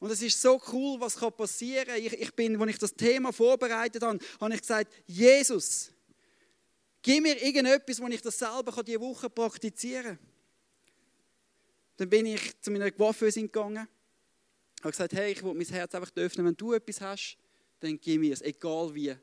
Und 0.00 0.10
es 0.10 0.20
ist 0.20 0.40
so 0.40 0.60
cool, 0.72 1.00
was 1.00 1.14
passieren 1.14 1.86
kann. 1.86 1.98
Ich, 1.98 2.12
ich 2.12 2.34
bin, 2.34 2.60
als 2.60 2.70
ich 2.70 2.78
das 2.78 2.94
Thema 2.94 3.32
vorbereitet 3.32 4.02
habe, 4.02 4.18
habe 4.40 4.54
ich 4.54 4.60
gesagt, 4.60 4.92
Jesus, 5.06 5.92
gib 7.00 7.22
mir 7.22 7.40
irgendetwas, 7.40 8.00
wo 8.00 8.08
ich 8.08 8.20
das 8.20 8.36
selber 8.36 8.82
diese 8.82 9.00
Woche 9.00 9.30
praktizieren 9.30 10.18
kann. 10.18 10.28
Dann 11.98 12.10
bin 12.10 12.26
ich 12.26 12.60
zu 12.60 12.72
meiner 12.72 12.90
Coiffeusin 12.90 13.46
gegangen, 13.46 13.86
habe 14.80 14.90
gesagt, 14.90 15.12
hey, 15.12 15.30
ich 15.30 15.42
will 15.44 15.54
mein 15.54 15.66
Herz 15.66 15.94
einfach 15.94 16.10
öffnen. 16.16 16.46
Wenn 16.46 16.56
du 16.56 16.72
etwas 16.72 17.00
hast, 17.00 17.38
dann 17.78 18.00
gib 18.00 18.20
mir 18.20 18.32
es, 18.32 18.42
egal 18.42 18.92
wie. 18.92 19.14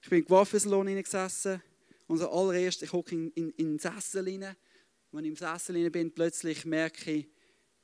Ich 0.00 0.08
bin 0.08 0.20
im 0.20 0.24
Coiffeursalon 0.24 0.86
hineingesessen 0.86 1.60
und 2.06 2.18
so 2.18 2.30
allererst, 2.30 2.84
ich 2.84 2.92
hocke 2.92 3.12
in, 3.12 3.30
in, 3.32 3.50
in 3.50 3.70
den 3.70 3.78
Sessel 3.80 4.24
hinein 4.28 4.54
wenn 5.16 5.24
ich 5.24 5.30
im 5.30 5.36
Sessel 5.36 5.90
bin, 5.90 6.12
plötzlich 6.12 6.64
merke 6.64 7.10
ich, 7.10 7.26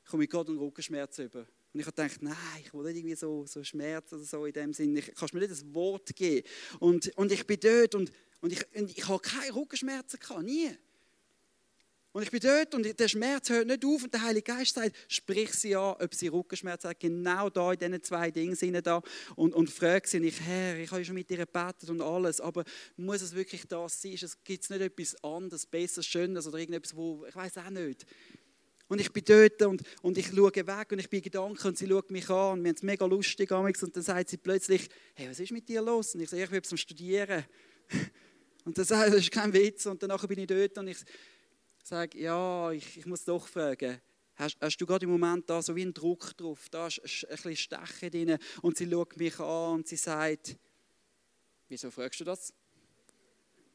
komme 0.05 0.25
ich 0.25 0.31
gerade 0.31 0.51
einen 0.51 0.59
Rückenschmerz 0.59 1.19
über. 1.19 1.41
Und 1.73 1.81
ich 1.81 1.87
habe 1.87 1.97
gedacht, 1.97 2.23
nein, 2.23 2.37
ich 2.63 2.75
will 2.75 2.83
nicht 2.83 2.97
irgendwie 2.97 3.15
so, 3.15 3.47
so 3.47 3.65
Schmerz 3.65 4.13
oder 4.13 4.25
so 4.25 4.45
in 4.45 4.53
dem 4.53 4.75
Sinne. 4.75 4.99
Ich, 4.99 5.15
kannst 5.15 5.33
mir 5.33 5.41
nicht 5.41 5.53
das 5.53 5.75
Wort 5.75 6.15
geben? 6.15 6.47
Und, 6.81 7.09
und 7.17 7.33
ich 7.33 7.47
bin 7.47 7.59
dort 7.61 7.95
und, 7.95 8.13
und, 8.43 8.53
ich, 8.53 8.63
und 8.77 8.91
ich 8.91 9.09
habe 9.09 9.21
keine 9.21 9.55
Rückenschmerzen 9.55 10.21
gehabt, 10.21 10.43
nie. 10.43 10.71
Und 12.13 12.23
ich 12.23 12.31
bin 12.31 12.41
dort 12.41 12.75
und 12.75 13.01
der 13.01 13.09
Schmerz 13.09 13.49
hört 13.49 13.67
nicht 13.67 13.85
auf 13.87 14.05
und 14.05 14.13
der 14.13 14.23
Heilige 14.23 14.53
Geist 14.53 14.75
sagt, 14.75 14.95
sprich 15.09 15.55
sie 15.55 15.75
an, 15.75 15.97
ob 15.99 16.15
sie 16.15 16.29
Rückenschmerzen 16.29 16.91
hat, 16.91 17.01
genau 17.01 17.49
da 17.49 17.73
in 17.73 17.79
diesen 17.79 18.03
zwei 18.03 18.31
Dingen 18.31 18.55
sind 18.55 18.87
da 18.87 19.01
und, 19.35 19.55
und 19.55 19.71
frage 19.71 20.07
sie 20.07 20.21
nicht, 20.21 20.39
Herr, 20.43 20.77
ich 20.77 20.91
habe 20.91 21.03
schon 21.07 21.15
mit 21.15 21.31
dir 21.31 21.39
gebetet 21.39 21.89
und 21.89 22.03
alles, 22.03 22.39
aber 22.39 22.65
muss 22.97 23.23
es 23.23 23.35
wirklich 23.35 23.67
das 23.67 24.03
sein? 24.03 24.19
Gibt 24.45 24.63
es 24.63 24.69
nicht 24.69 24.83
etwas 24.83 25.25
anderes, 25.25 25.65
besseres, 25.65 26.07
schönes 26.07 26.47
oder 26.47 26.59
irgendetwas, 26.59 26.95
wo, 26.95 27.25
ich 27.27 27.35
weiß 27.35 27.57
auch 27.59 27.71
nicht. 27.71 28.05
Und 28.89 29.01
ich 29.01 29.11
bin 29.11 29.25
dort 29.25 29.63
und, 29.63 29.83
und 30.03 30.19
ich 30.19 30.27
schaue 30.27 30.55
weg 30.55 30.93
und 30.93 30.99
ich 30.99 31.09
bin 31.09 31.23
Gedanken 31.23 31.67
und 31.67 31.79
sie 31.79 31.89
schaut 31.89 32.11
mich 32.11 32.29
an 32.29 32.59
und 32.59 32.65
wir 32.65 32.69
haben 32.69 32.77
es 32.77 32.83
mega 32.83 33.07
lustig 33.07 33.51
und 33.51 33.97
dann 33.97 34.03
sagt 34.03 34.29
sie 34.29 34.37
plötzlich, 34.37 34.91
hey, 35.15 35.31
was 35.31 35.41
ist 35.41 35.51
mit 35.51 35.67
dir 35.67 35.81
los? 35.81 36.15
Und 36.15 36.21
ich 36.21 36.29
sage, 36.29 36.45
ich 36.45 36.51
bin 36.51 36.63
zum 36.63 36.77
Studieren. 36.77 37.45
Und 38.65 38.77
sie, 38.77 38.85
das 38.85 39.15
ist 39.15 39.33
kein 39.33 39.53
Witz 39.53 39.87
und 39.87 40.01
danach 40.01 40.25
bin 40.29 40.39
ich 40.39 40.47
dort 40.47 40.79
und 40.79 40.87
ich 40.87 40.99
sage, 41.89 42.19
ja, 42.19 42.71
ich, 42.73 42.99
ich 42.99 43.07
muss 43.07 43.25
doch 43.25 43.47
fragen, 43.47 44.01
hast, 44.37 44.57
hast, 44.61 44.77
du 44.77 44.87
gerade 44.87 45.05
im 45.05 45.11
Moment 45.11 45.49
da 45.49 45.61
so 45.63 45.75
wie 45.75 45.83
einen 45.83 45.95
Druck 45.95 46.37
drauf, 46.37 46.69
da 46.71 46.87
ist 46.87 47.01
ein 47.01 47.37
bisschen 47.37 47.57
Stechen 47.57 48.11
drin 48.11 48.39
und 48.63 48.77
sie 48.77 48.89
schaut 48.89 49.17
mich 49.17 49.39
an 49.41 49.75
und 49.75 49.89
sie 49.89 49.97
sagt, 49.97 50.57
wieso 51.69 51.91
fragst 51.91 52.21
du 52.21 52.25
das? 52.25 52.53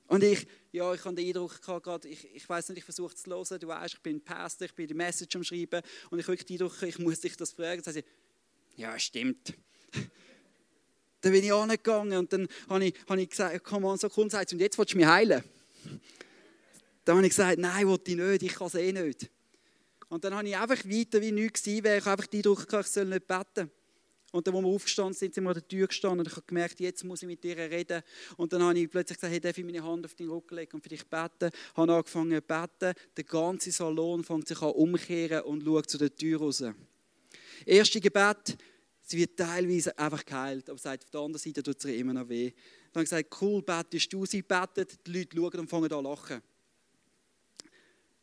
Und 0.08 0.24
ich, 0.24 0.48
ja, 0.72 0.94
ich 0.94 1.04
habe 1.04 1.16
den 1.16 1.28
Eindruck 1.28 1.62
gehabt, 1.62 2.06
ich, 2.06 2.34
ich 2.34 2.48
weiß 2.48 2.70
nicht, 2.70 2.78
ich 2.78 2.84
versuche 2.86 3.14
zu 3.14 3.30
hören, 3.30 3.60
du 3.60 3.68
weißt, 3.68 3.96
ich 3.96 4.02
bin 4.02 4.24
Pastor, 4.24 4.66
ich 4.66 4.74
bin 4.74 4.88
die 4.88 4.94
Message 4.94 5.36
am 5.36 5.44
Schreiben 5.44 5.82
und 6.10 6.20
ich 6.20 6.28
habe 6.28 6.38
den 6.38 6.54
Eindruck, 6.54 6.82
ich 6.82 7.00
muss 7.00 7.20
dich 7.20 7.36
das 7.36 7.52
fragen. 7.52 7.82
Dann 7.84 7.94
sagt 7.94 8.06
sie, 8.06 8.82
ja, 8.82 8.98
stimmt. 8.98 9.54
dann 11.22 11.32
bin 11.34 11.44
ich 11.44 11.52
angegangen 11.52 12.20
und 12.20 12.32
dann 12.32 12.48
habe 12.70 12.86
ich, 12.86 12.94
habe 13.10 13.22
ich 13.22 13.30
gesagt, 13.30 13.62
komm 13.66 13.86
an, 13.86 13.98
so 13.98 14.08
komm, 14.08 14.30
und 14.30 14.34
jetzt 14.34 14.78
willst 14.78 14.94
du 14.94 14.98
mich 14.98 15.06
heilen. 15.06 15.44
Dann 17.08 17.16
habe 17.16 17.26
ich 17.26 17.32
gesagt, 17.32 17.58
nein, 17.58 17.88
will 17.88 18.00
ich 18.06 18.16
nicht, 18.18 18.44
ich 18.44 18.54
kann 18.54 18.68
es 18.68 18.76
eh 18.76 18.92
nicht. 18.92 19.32
Und 20.10 20.26
dann 20.26 20.36
habe 20.36 20.46
ich 20.46 20.58
einfach 20.58 20.84
weiter 20.84 21.22
wie 21.22 21.32
nichts 21.32 21.64
gewesen 21.64 21.84
wäre. 21.86 21.98
Ich 22.00 22.06
einfach 22.06 22.28
die 22.28 22.38
Eindruck 22.40 22.68
gehabt, 22.68 22.86
ich 22.86 22.92
soll 22.92 23.06
nicht 23.06 23.26
beten. 23.26 23.72
Und 24.34 24.46
dann, 24.46 24.54
wo 24.54 24.62
wir 24.62 24.68
aufgestanden 24.68 25.14
sind, 25.14 25.34
sind 25.34 25.46
wir 25.46 25.52
an 25.52 25.54
der 25.54 25.66
Tür 25.66 25.88
gestanden 25.88 26.20
und 26.20 26.28
ich 26.28 26.36
habe 26.36 26.46
gemerkt, 26.46 26.82
jetzt 26.82 27.06
muss 27.06 27.22
ich 27.22 27.28
mit 27.30 27.42
dir 27.42 27.56
reden. 27.56 28.04
Und 28.36 28.52
dann 28.52 28.62
habe 28.62 28.78
ich 28.78 28.90
plötzlich 28.90 29.18
gesagt, 29.18 29.32
hey, 29.32 29.40
darf 29.40 29.58
ich 29.58 29.64
meine 29.64 29.82
Hand 29.82 30.04
auf 30.04 30.16
deinen 30.16 30.32
Rücken 30.32 30.56
legen 30.56 30.74
und 30.74 30.84
für 30.84 30.90
dich 30.90 31.08
beten? 31.08 31.50
Ich 31.54 31.78
habe 31.78 31.94
angefangen 31.94 32.36
zu 32.36 32.42
beten. 32.42 32.94
Der 33.16 33.24
ganze 33.24 33.72
Salon 33.72 34.26
fängt 34.26 34.50
sich 34.50 34.62
an 34.62 34.72
umkehren 34.72 35.44
und 35.44 35.64
schaut 35.64 35.90
zu 35.90 35.98
der 35.98 36.14
Tür 36.14 36.40
raus. 36.40 36.62
Erste 37.66 38.02
Gebet, 38.02 38.58
sie 39.02 39.18
wird 39.18 39.38
teilweise 39.38 39.98
einfach 39.98 40.26
geheilt, 40.26 40.70
aber 40.70 40.78
sagt, 40.78 41.06
auf 41.06 41.10
der 41.10 41.22
anderen 41.22 41.42
Seite 41.42 41.64
tut 41.64 41.78
es 41.78 41.86
ihr 41.86 41.96
immer 41.96 42.12
noch 42.12 42.28
weh. 42.28 42.52
Dann 42.92 42.96
habe 42.96 43.04
ich 43.06 43.10
gesagt, 43.10 43.42
cool, 43.42 43.62
betest 43.62 44.12
du? 44.12 44.26
Sie 44.26 44.42
betet, 44.42 45.08
die 45.08 45.20
Leute 45.20 45.38
schauen 45.38 45.60
und 45.62 45.70
fangen 45.70 45.86
an 45.94 46.04
zu 46.04 46.10
lachen. 46.10 46.42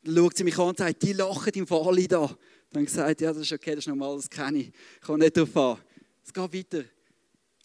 Schaut 0.07 0.37
sie 0.37 0.45
mich 0.45 0.59
an 0.59 0.69
und 0.69 0.79
sagt, 0.79 1.03
die 1.03 1.13
lachen 1.13 1.53
im 1.55 1.67
Fall 1.67 2.07
da. 2.07 2.37
Dann 2.71 2.85
gesagt, 2.85 3.21
ja, 3.21 3.33
das 3.33 3.43
ist 3.43 3.53
okay, 3.53 3.71
das 3.71 3.81
ist 3.81 3.89
normal, 3.89 4.17
das 4.17 4.29
kenne 4.29 4.59
ich. 4.59 4.69
Ich 4.69 5.01
komme 5.01 5.21
nicht 5.21 5.37
darauf 5.37 5.57
an. 5.57 5.79
Es 6.23 6.33
geht 6.33 6.55
weiter. 6.55 6.85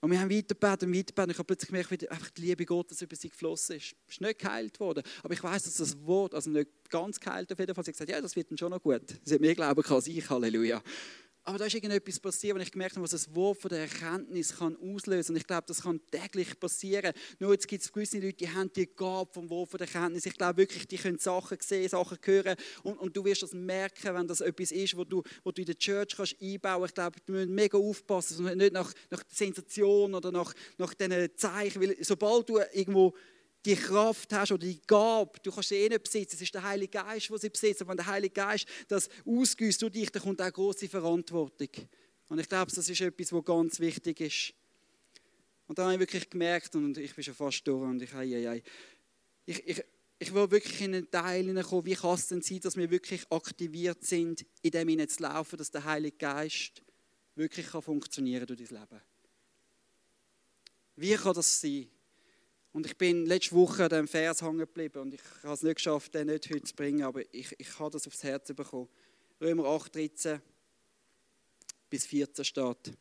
Und 0.02 0.12
wir 0.12 0.20
haben 0.22 0.30
weitergebetet 0.30 0.84
und 0.84 0.96
weitergebetet. 0.96 1.32
Ich 1.32 1.38
habe 1.38 1.48
plötzlich 1.48 1.68
gemerkt, 1.68 1.92
wie 1.92 2.10
einfach 2.10 2.30
die 2.30 2.42
Liebe 2.42 2.66
Gottes 2.66 3.02
über 3.02 3.16
sie 3.16 3.30
geflossen 3.30 3.76
ist. 3.76 3.96
Es 4.08 4.14
ist 4.14 4.22
nicht 4.22 4.40
geheilt 4.40 4.80
worden. 4.80 5.04
Aber 5.24 5.34
ich 5.34 5.44
weiß, 5.44 5.64
dass 5.64 5.76
das 5.76 5.98
Wort, 6.06 6.34
also 6.34 6.50
nicht 6.50 6.70
ganz 6.90 7.20
geheilt 7.20 7.52
auf 7.52 7.60
jeden 7.60 7.76
Fall, 7.76 7.84
sie 7.84 7.90
hat 7.90 7.96
gesagt, 7.96 8.10
ja, 8.10 8.22
das 8.22 8.36
wird 8.36 8.50
dann 8.50 8.58
schon 8.58 8.72
noch 8.72 8.82
gut. 8.82 9.02
Sie 9.24 9.34
hat 9.34 9.42
mehr 9.42 9.56
glauben 9.56 9.84
als 9.84 10.08
ich, 10.08 10.30
Halleluja. 10.30 10.82
Aber 11.50 11.58
da 11.58 11.66
ist 11.66 11.74
irgendetwas 11.74 12.20
passiert, 12.20 12.54
und 12.54 12.62
ich 12.62 12.72
gemerkt 12.72 12.96
habe, 12.96 13.04
was 13.04 13.10
das 13.10 13.34
Wort 13.34 13.60
von 13.60 13.70
der 13.70 13.80
Erkenntnis 13.80 14.56
kann 14.56 14.78
auslösen 14.78 15.30
kann. 15.30 15.34
Und 15.34 15.38
ich 15.38 15.48
glaube, 15.48 15.64
das 15.66 15.82
kann 15.82 16.00
täglich 16.12 16.60
passieren. 16.60 17.12
Nur 17.40 17.54
jetzt 17.54 17.68
gibt 17.68 17.84
es 17.84 17.92
gewisse 17.92 18.20
Leute, 18.20 18.34
die 18.34 18.50
haben 18.50 18.72
die 18.72 18.86
Gabe 18.86 19.34
vom 19.34 19.50
Wort 19.50 19.72
von 19.72 19.80
der 19.80 19.88
Erkenntnis. 19.88 20.28
Ich 20.28 20.38
glaube 20.38 20.58
wirklich, 20.58 20.88
die 20.88 20.98
können 20.98 21.18
Sachen 21.18 21.58
sehen, 21.60 21.90
Sachen 21.90 22.20
hören. 22.24 22.56
Und, 22.84 23.00
und 23.00 23.18
du 23.18 23.26
wirst 23.26 23.42
das 23.42 23.54
merken, 23.54 24.14
wenn 24.14 24.28
das 24.28 24.42
etwas 24.42 24.72
ist, 24.72 24.96
wo 24.96 25.04
du, 25.04 25.24
wo 25.44 25.52
du 25.52 25.62
in 25.62 25.66
der 25.66 25.80
Church 25.80 26.18
kannst 26.18 26.40
einbauen 26.40 26.82
kannst. 26.82 26.92
Ich 26.92 26.94
glaube, 26.94 27.20
du 27.26 27.34
musst 27.34 27.50
mega 27.50 27.78
aufpassen, 27.80 28.46
nicht 28.56 28.74
nach, 28.74 28.94
nach 29.10 29.24
Sensation 29.28 30.14
oder 30.14 30.32
nach, 30.32 30.54
nach 30.78 30.94
diesen 30.94 31.36
Zeichen. 31.36 31.82
Weil 31.82 31.98
sobald 32.02 32.48
du 32.48 32.60
irgendwo 32.60 33.16
die 33.66 33.76
Kraft 33.76 34.32
hast 34.34 34.52
oder 34.52 34.66
die 34.66 34.82
Gabe, 34.88 35.40
du 35.44 35.52
kannst 35.52 35.70
sie 35.70 35.76
eh 35.76 35.90
nicht 35.90 36.04
besitzen, 36.04 36.36
es 36.36 36.42
ist 36.42 36.54
der 36.54 36.64
Heilige 36.64 36.92
Geist, 36.92 37.30
der 37.30 37.38
sie 37.38 37.50
besitzt. 37.50 37.82
Und 37.82 37.90
wenn 37.90 37.98
der 37.98 38.06
Heilige 38.06 38.34
Geist 38.34 38.66
das 38.88 39.10
ausgüsst 39.26 39.82
durch 39.82 39.92
dich, 39.92 40.12
dann 40.12 40.24
kommt 40.24 40.42
auch 40.42 40.52
große 40.52 40.88
Verantwortung. 40.88 41.70
Und 42.30 42.40
ich 42.40 42.48
glaube, 42.48 42.72
das 42.74 42.88
ist 42.88 43.02
etwas, 43.02 43.34
was 43.34 43.46
ganz 43.46 43.80
wichtig 43.80 44.22
ist. 44.22 44.54
Und 45.68 45.78
da 45.78 45.84
habe 45.84 45.94
ich 45.94 46.00
wirklich 46.00 46.30
gemerkt, 46.30 46.76
und 46.76 46.98
ich 46.98 47.14
bin 47.14 47.24
schon 47.24 47.36
fast 47.36 47.68
durch, 47.68 47.84
und 47.84 48.02
ich, 48.02 48.14
ich, 48.14 48.64
ich, 49.46 49.68
ich, 49.68 49.84
ich 50.20 50.34
will 50.34 50.50
wirklich 50.52 50.82
in 50.82 50.96
einen 50.96 51.12
Teil 51.12 51.46
hineinkommen, 51.46 51.86
wie 51.86 51.96
kann 51.96 52.16
es 52.16 52.28
denn 52.28 52.42
sein, 52.42 52.60
dass 52.62 52.76
wir 52.76 52.90
wirklich 52.90 53.26
aktiviert 53.30 54.04
sind, 54.04 54.46
in 54.62 54.72
dem 54.72 54.88
hinein 54.88 55.10
zu 55.10 55.24
laufen, 55.24 55.58
dass 55.58 55.72
der 55.72 55.84
Heilige 55.84 56.18
Geist 56.18 56.82
wirklich 57.36 57.68
kann 57.68 57.82
funktionieren 57.82 58.46
durch 58.46 58.60
dein 58.60 58.80
Leben. 58.80 59.02
Wie 60.96 61.16
kann 61.16 61.34
das 61.34 61.62
sein? 61.62 61.88
Und 62.80 62.86
ich 62.86 62.96
bin 62.96 63.26
letzte 63.26 63.56
Woche 63.56 63.84
an 63.84 63.90
diesem 63.90 64.08
Vers 64.08 64.42
hängen 64.42 64.60
geblieben 64.60 65.00
und 65.00 65.14
ich 65.14 65.22
habe 65.44 65.54
es 65.54 65.64
nicht 65.64 65.76
geschafft, 65.76 66.16
den 66.16 66.28
nicht 66.28 66.50
heute 66.50 66.64
zu 66.64 66.74
bringen, 66.74 67.04
aber 67.04 67.22
ich, 67.34 67.54
ich 67.58 67.78
habe 67.78 67.92
das 67.92 68.08
aufs 68.08 68.24
Herz 68.24 68.54
bekommen. 68.54 68.88
Römer 69.42 69.66
8, 69.66 69.94
13 69.94 70.42
bis 71.90 72.06
14 72.06 72.46
steht. 72.46 72.94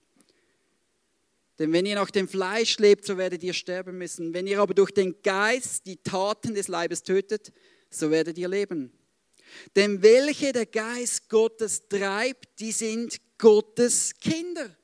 Denn 1.61 1.73
wenn 1.73 1.87
ihr 1.87 1.95
nach 1.95 2.11
dem 2.11 2.27
Fleisch 2.27 2.77
lebt, 2.81 3.05
so 3.05 3.17
werdet 3.19 3.45
ihr 3.45 3.53
sterben 3.53 3.97
müssen. 3.97 4.35
Wenn 4.35 4.49
ihr 4.49 4.61
aber 4.61 4.75
durch 4.75 4.91
den 4.91 5.15
Geist 5.23 5.87
die 5.87 5.99
Taten 5.99 6.55
des 6.55 6.67
Leibes 6.67 7.05
tötet, 7.05 7.53
so 7.89 8.11
werdet 8.11 8.37
ihr 8.37 8.49
leben. 8.49 8.93
Denn 9.77 10.03
welche 10.03 10.53
der 10.53 10.67
Geist 10.67 11.29
Gottes 11.29 11.87
treibt, 11.89 12.59
die 12.59 12.73
sind 12.73 13.21
Gottes 13.39 14.13
Kinder. 14.19 14.77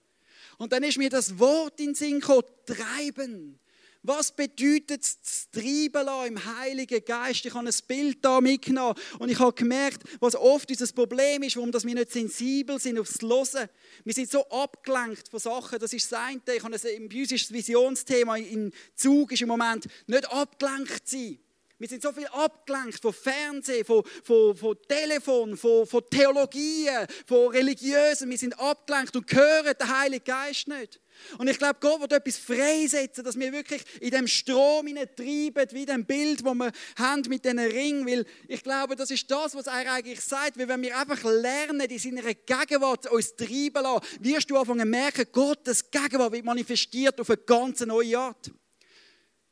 Und 0.56 0.72
dann 0.72 0.84
ist 0.84 0.98
mir 0.98 1.10
das 1.10 1.36
Wort 1.40 1.80
in 1.80 1.86
den 1.86 1.94
Sinn 1.96 2.20
gekommen, 2.20 2.46
treiben. 2.64 3.58
Was 4.06 4.32
bedeutet 4.32 5.00
das 5.00 5.48
Treiben 5.50 6.06
im 6.26 6.58
Heiligen 6.58 7.02
Geist? 7.02 7.46
Ich 7.46 7.54
habe 7.54 7.66
ein 7.66 7.74
Bild 7.88 8.22
da 8.22 8.42
mitgenommen 8.42 8.94
und 9.18 9.30
ich 9.30 9.38
habe 9.38 9.54
gemerkt, 9.54 10.02
was 10.20 10.36
oft 10.36 10.68
unser 10.68 10.86
Problem 10.92 11.42
ist, 11.42 11.56
warum 11.56 11.72
wir 11.72 11.94
nicht 11.94 12.12
sensibel 12.12 12.78
sind 12.78 12.98
aufs 12.98 13.22
Hören. 13.22 13.66
Wir 14.04 14.12
sind 14.12 14.30
so 14.30 14.46
abgelenkt 14.50 15.30
von 15.30 15.40
Sachen, 15.40 15.78
das 15.78 15.94
ist 15.94 16.12
das 16.12 16.20
eine. 16.20 16.38
Ich 16.54 16.62
habe 16.62 16.74
ein, 16.74 17.08
bei 17.08 17.14
Visionsthema 17.14 18.36
im 18.36 18.72
Zug 18.94 19.32
ist 19.32 19.40
im 19.40 19.48
Moment 19.48 19.86
nicht 20.06 20.30
abgelenkt 20.30 21.08
sein. 21.08 21.38
Wir 21.78 21.88
sind 21.88 22.02
so 22.02 22.12
viel 22.12 22.28
abgelenkt 22.28 23.02
von 23.02 23.12
Fernsehen, 23.12 23.84
von, 23.84 24.04
von, 24.22 24.56
von 24.56 24.76
Telefon, 24.86 25.56
von, 25.56 25.84
von 25.86 26.02
Theologien, 26.08 27.06
von 27.26 27.48
Religiösen. 27.48 28.30
Wir 28.30 28.38
sind 28.38 28.58
abgelenkt 28.60 29.16
und 29.16 29.32
hören 29.32 29.74
den 29.78 29.98
Heiligen 29.98 30.24
Geist 30.24 30.68
nicht. 30.68 31.00
Und 31.38 31.48
ich 31.48 31.58
glaube, 31.58 31.78
Gott 31.80 32.00
wird 32.00 32.12
etwas 32.12 32.36
freisetzen, 32.38 33.24
dass 33.24 33.38
wir 33.38 33.52
wirklich 33.52 33.82
in 34.00 34.10
dem 34.10 34.26
Strom 34.28 34.86
treiben, 35.16 35.68
wie 35.72 35.86
dem 35.86 36.04
Bild, 36.04 36.44
wo 36.44 36.54
wir 36.54 36.70
haben 36.96 37.22
mit 37.28 37.44
diesen 37.44 37.58
Ring. 37.58 38.06
Weil 38.06 38.24
ich 38.46 38.62
glaube, 38.62 38.94
das 38.94 39.10
ist 39.10 39.28
das, 39.30 39.54
was 39.56 39.66
er 39.66 39.92
eigentlich 39.92 40.20
sagt. 40.20 40.56
Weil 40.56 40.68
wenn 40.68 40.82
wir 40.82 40.96
einfach 40.96 41.22
lernen, 41.24 41.80
in 41.80 41.98
seiner 41.98 42.22
Gegenwart 42.34 43.10
uns 43.10 43.34
treiben 43.34 43.82
lassen, 43.82 44.06
wirst 44.20 44.50
du 44.50 44.56
anfangen 44.56 44.80
zu 44.80 44.86
merken, 44.86 45.26
Gottes 45.32 45.90
Gegenwart 45.90 46.32
wird 46.32 46.44
manifestiert 46.44 47.20
auf 47.20 47.30
eine 47.30 47.38
ganz 47.38 47.80
neue 47.80 48.18
Art. 48.18 48.52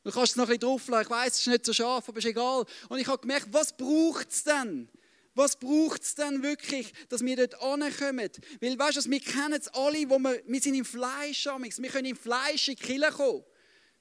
Du 0.03 0.11
kannst 0.11 0.31
es 0.31 0.35
noch 0.35 0.45
ein 0.45 0.47
bisschen 0.47 0.61
drauflassen. 0.61 1.03
Ich 1.03 1.09
weiß, 1.09 1.33
es 1.33 1.39
ist 1.39 1.47
nicht 1.47 1.65
so 1.65 1.73
scharf, 1.73 2.09
aber 2.09 2.17
ist 2.17 2.25
egal. 2.25 2.65
Und 2.89 2.99
ich 2.99 3.07
habe 3.07 3.19
gemerkt, 3.19 3.47
was 3.51 3.75
braucht 3.75 4.29
es 4.29 4.43
denn? 4.43 4.89
Was 5.35 5.57
braucht 5.57 6.03
es 6.03 6.15
denn 6.15 6.43
wirklich, 6.43 6.93
dass 7.09 7.25
wir 7.25 7.35
dort 7.35 7.61
ankommen? 7.61 8.29
Weil, 8.61 8.77
weißt 8.77 9.05
du, 9.05 9.09
wir 9.09 9.19
kennen 9.19 9.53
es 9.53 9.67
alle, 9.69 10.09
wo 10.09 10.19
wir, 10.19 10.41
wir 10.45 10.61
sind 10.61 10.75
im 10.75 10.85
Fleisch 10.85 11.45
Wir 11.45 11.89
können 11.89 12.05
im 12.05 12.17
Fleisch 12.17 12.67
in 12.67 12.75
die 12.75 12.99
kommen. 12.99 13.43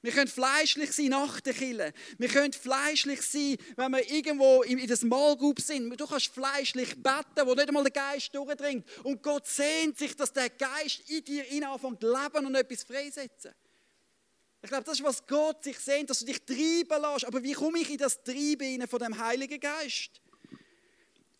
Wir 0.03 0.11
können 0.11 0.29
fleischlich 0.29 0.91
sein 0.93 1.07
nach 1.07 1.41
der 1.41 1.55
Kille. 1.55 1.93
Wir 2.19 2.29
können 2.29 2.53
fleischlich 2.53 3.23
sein, 3.23 3.57
wenn 3.77 3.93
wir 3.93 4.11
irgendwo 4.11 4.62
in, 4.62 4.85
das 4.88 5.03
Mahlgub 5.03 5.61
sind. 5.61 5.88
Du 5.99 6.07
kannst 6.09 6.27
fleischlich 6.27 7.01
beten, 7.01 7.47
wo 7.47 7.55
nicht 7.55 7.69
einmal 7.69 7.85
der 7.85 7.93
Geist 7.93 8.35
durchdringt. 8.35 8.85
Und 9.05 9.23
Gott 9.23 9.47
sehnt 9.47 9.97
sich, 9.97 10.17
dass 10.17 10.33
der 10.33 10.51
Geist 10.51 11.09
in 11.09 11.25
dir 11.25 11.71
anfängt 11.71 12.01
zu 12.01 12.12
leben 12.12 12.47
und 12.47 12.55
etwas 12.57 12.83
freisetzen. 12.83 13.53
Ich 14.62 14.68
glaube, 14.68 14.85
das 14.85 15.01
ist, 15.01 15.05
was 15.05 15.27
Gott 15.27 15.64
sich 15.64 15.79
sehnt, 15.79 16.09
dass 16.09 16.20
du 16.20 16.27
dich 16.27 16.40
treiben 16.44 17.03
lässt. 17.03 17.25
Aber 17.25 17.42
wie 17.42 17.53
komme 17.53 17.81
ich 17.81 17.90
in 17.90 17.98
das 17.98 18.22
Treiben 18.22 18.87
von 18.87 19.01
dem 19.01 19.18
Heiligen 19.18 19.59
Geist? 19.59 20.20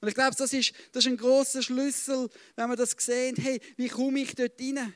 Und 0.01 0.09
ich 0.09 0.15
glaube, 0.15 0.35
das 0.37 0.53
ist, 0.53 0.73
das 0.91 1.05
ist 1.07 1.13
ein 1.13 1.17
großer 1.17 1.63
Schlüssel, 1.63 2.29
wenn 2.57 2.69
wir 2.69 2.75
das 2.77 2.97
sehen. 2.99 3.37
Hey, 3.37 3.61
wie 3.77 3.89
komme 3.89 4.19
ich 4.19 4.35
dort 4.35 4.61
rein? 4.61 4.93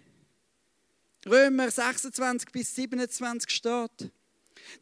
Römer 1.25 1.71
26 1.71 2.51
bis 2.51 2.75
27 2.75 3.49
steht. 3.49 4.11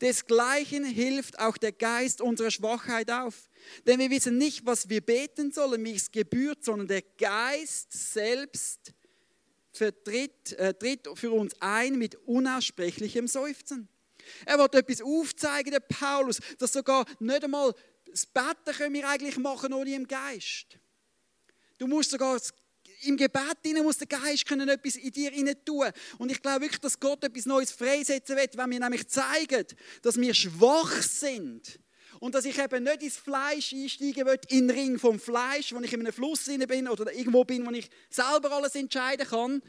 Desgleichen 0.00 0.86
hilft 0.86 1.38
auch 1.38 1.58
der 1.58 1.72
Geist 1.72 2.22
unserer 2.22 2.50
Schwachheit 2.50 3.10
auf. 3.10 3.50
Denn 3.86 3.98
wir 3.98 4.08
wissen 4.08 4.38
nicht, 4.38 4.64
was 4.64 4.88
wir 4.88 5.02
beten 5.02 5.52
sollen, 5.52 5.84
wie 5.84 5.94
es 5.94 6.10
gebührt, 6.10 6.64
sondern 6.64 6.88
der 6.88 7.02
Geist 7.18 7.92
selbst 7.92 8.93
vertritt, 9.76 10.52
äh, 10.52 10.74
tritt 10.74 11.08
für 11.14 11.32
uns 11.32 11.54
ein 11.60 11.98
mit 11.98 12.14
unaussprechlichem 12.26 13.28
Seufzen. 13.28 13.88
Er 14.46 14.58
wird 14.58 14.74
etwas 14.74 15.02
aufzeigen, 15.02 15.72
der 15.72 15.80
Paulus, 15.80 16.40
dass 16.58 16.72
sogar 16.72 17.04
nicht 17.18 17.44
einmal 17.44 17.74
das 18.10 18.26
Beten 18.26 18.76
können 18.76 18.94
wir 18.94 19.08
eigentlich 19.08 19.36
machen 19.38 19.72
ohne 19.72 19.94
im 19.94 20.06
Geist. 20.06 20.78
Du 21.78 21.86
musst 21.86 22.10
sogar 22.10 22.40
im 23.02 23.16
Gebet 23.16 23.58
hinein 23.64 23.82
muss 23.82 23.98
der 23.98 24.06
Geist 24.06 24.46
können 24.46 24.68
etwas 24.68 24.96
in 24.96 25.10
dir 25.10 25.30
hinein 25.30 25.56
tun. 25.64 25.90
Und 26.18 26.30
ich 26.30 26.40
glaube 26.40 26.62
wirklich, 26.62 26.80
dass 26.80 26.98
Gott 26.98 27.22
etwas 27.24 27.44
Neues 27.44 27.70
freisetzen 27.70 28.36
wird, 28.36 28.56
wenn 28.56 28.70
wir 28.70 28.80
nämlich 28.80 29.08
zeigen, 29.08 29.66
dass 30.02 30.18
wir 30.18 30.32
schwach 30.32 31.02
sind. 31.02 31.78
Und 32.24 32.34
dass 32.34 32.46
ich 32.46 32.58
eben 32.58 32.84
nicht 32.84 33.02
ins 33.02 33.18
Fleisch 33.18 33.74
einsteigen 33.74 34.24
will, 34.24 34.40
in 34.48 34.66
den 34.66 34.70
Ring 34.70 34.98
vom 34.98 35.20
Fleisch, 35.20 35.74
wo 35.74 35.80
ich 35.80 35.92
in 35.92 36.00
einem 36.00 36.10
Fluss 36.10 36.46
bin 36.46 36.88
oder 36.88 37.12
irgendwo 37.12 37.44
bin, 37.44 37.66
wo 37.66 37.70
ich 37.70 37.90
selber 38.08 38.50
alles 38.50 38.74
entscheiden 38.76 39.26
kann, 39.26 39.60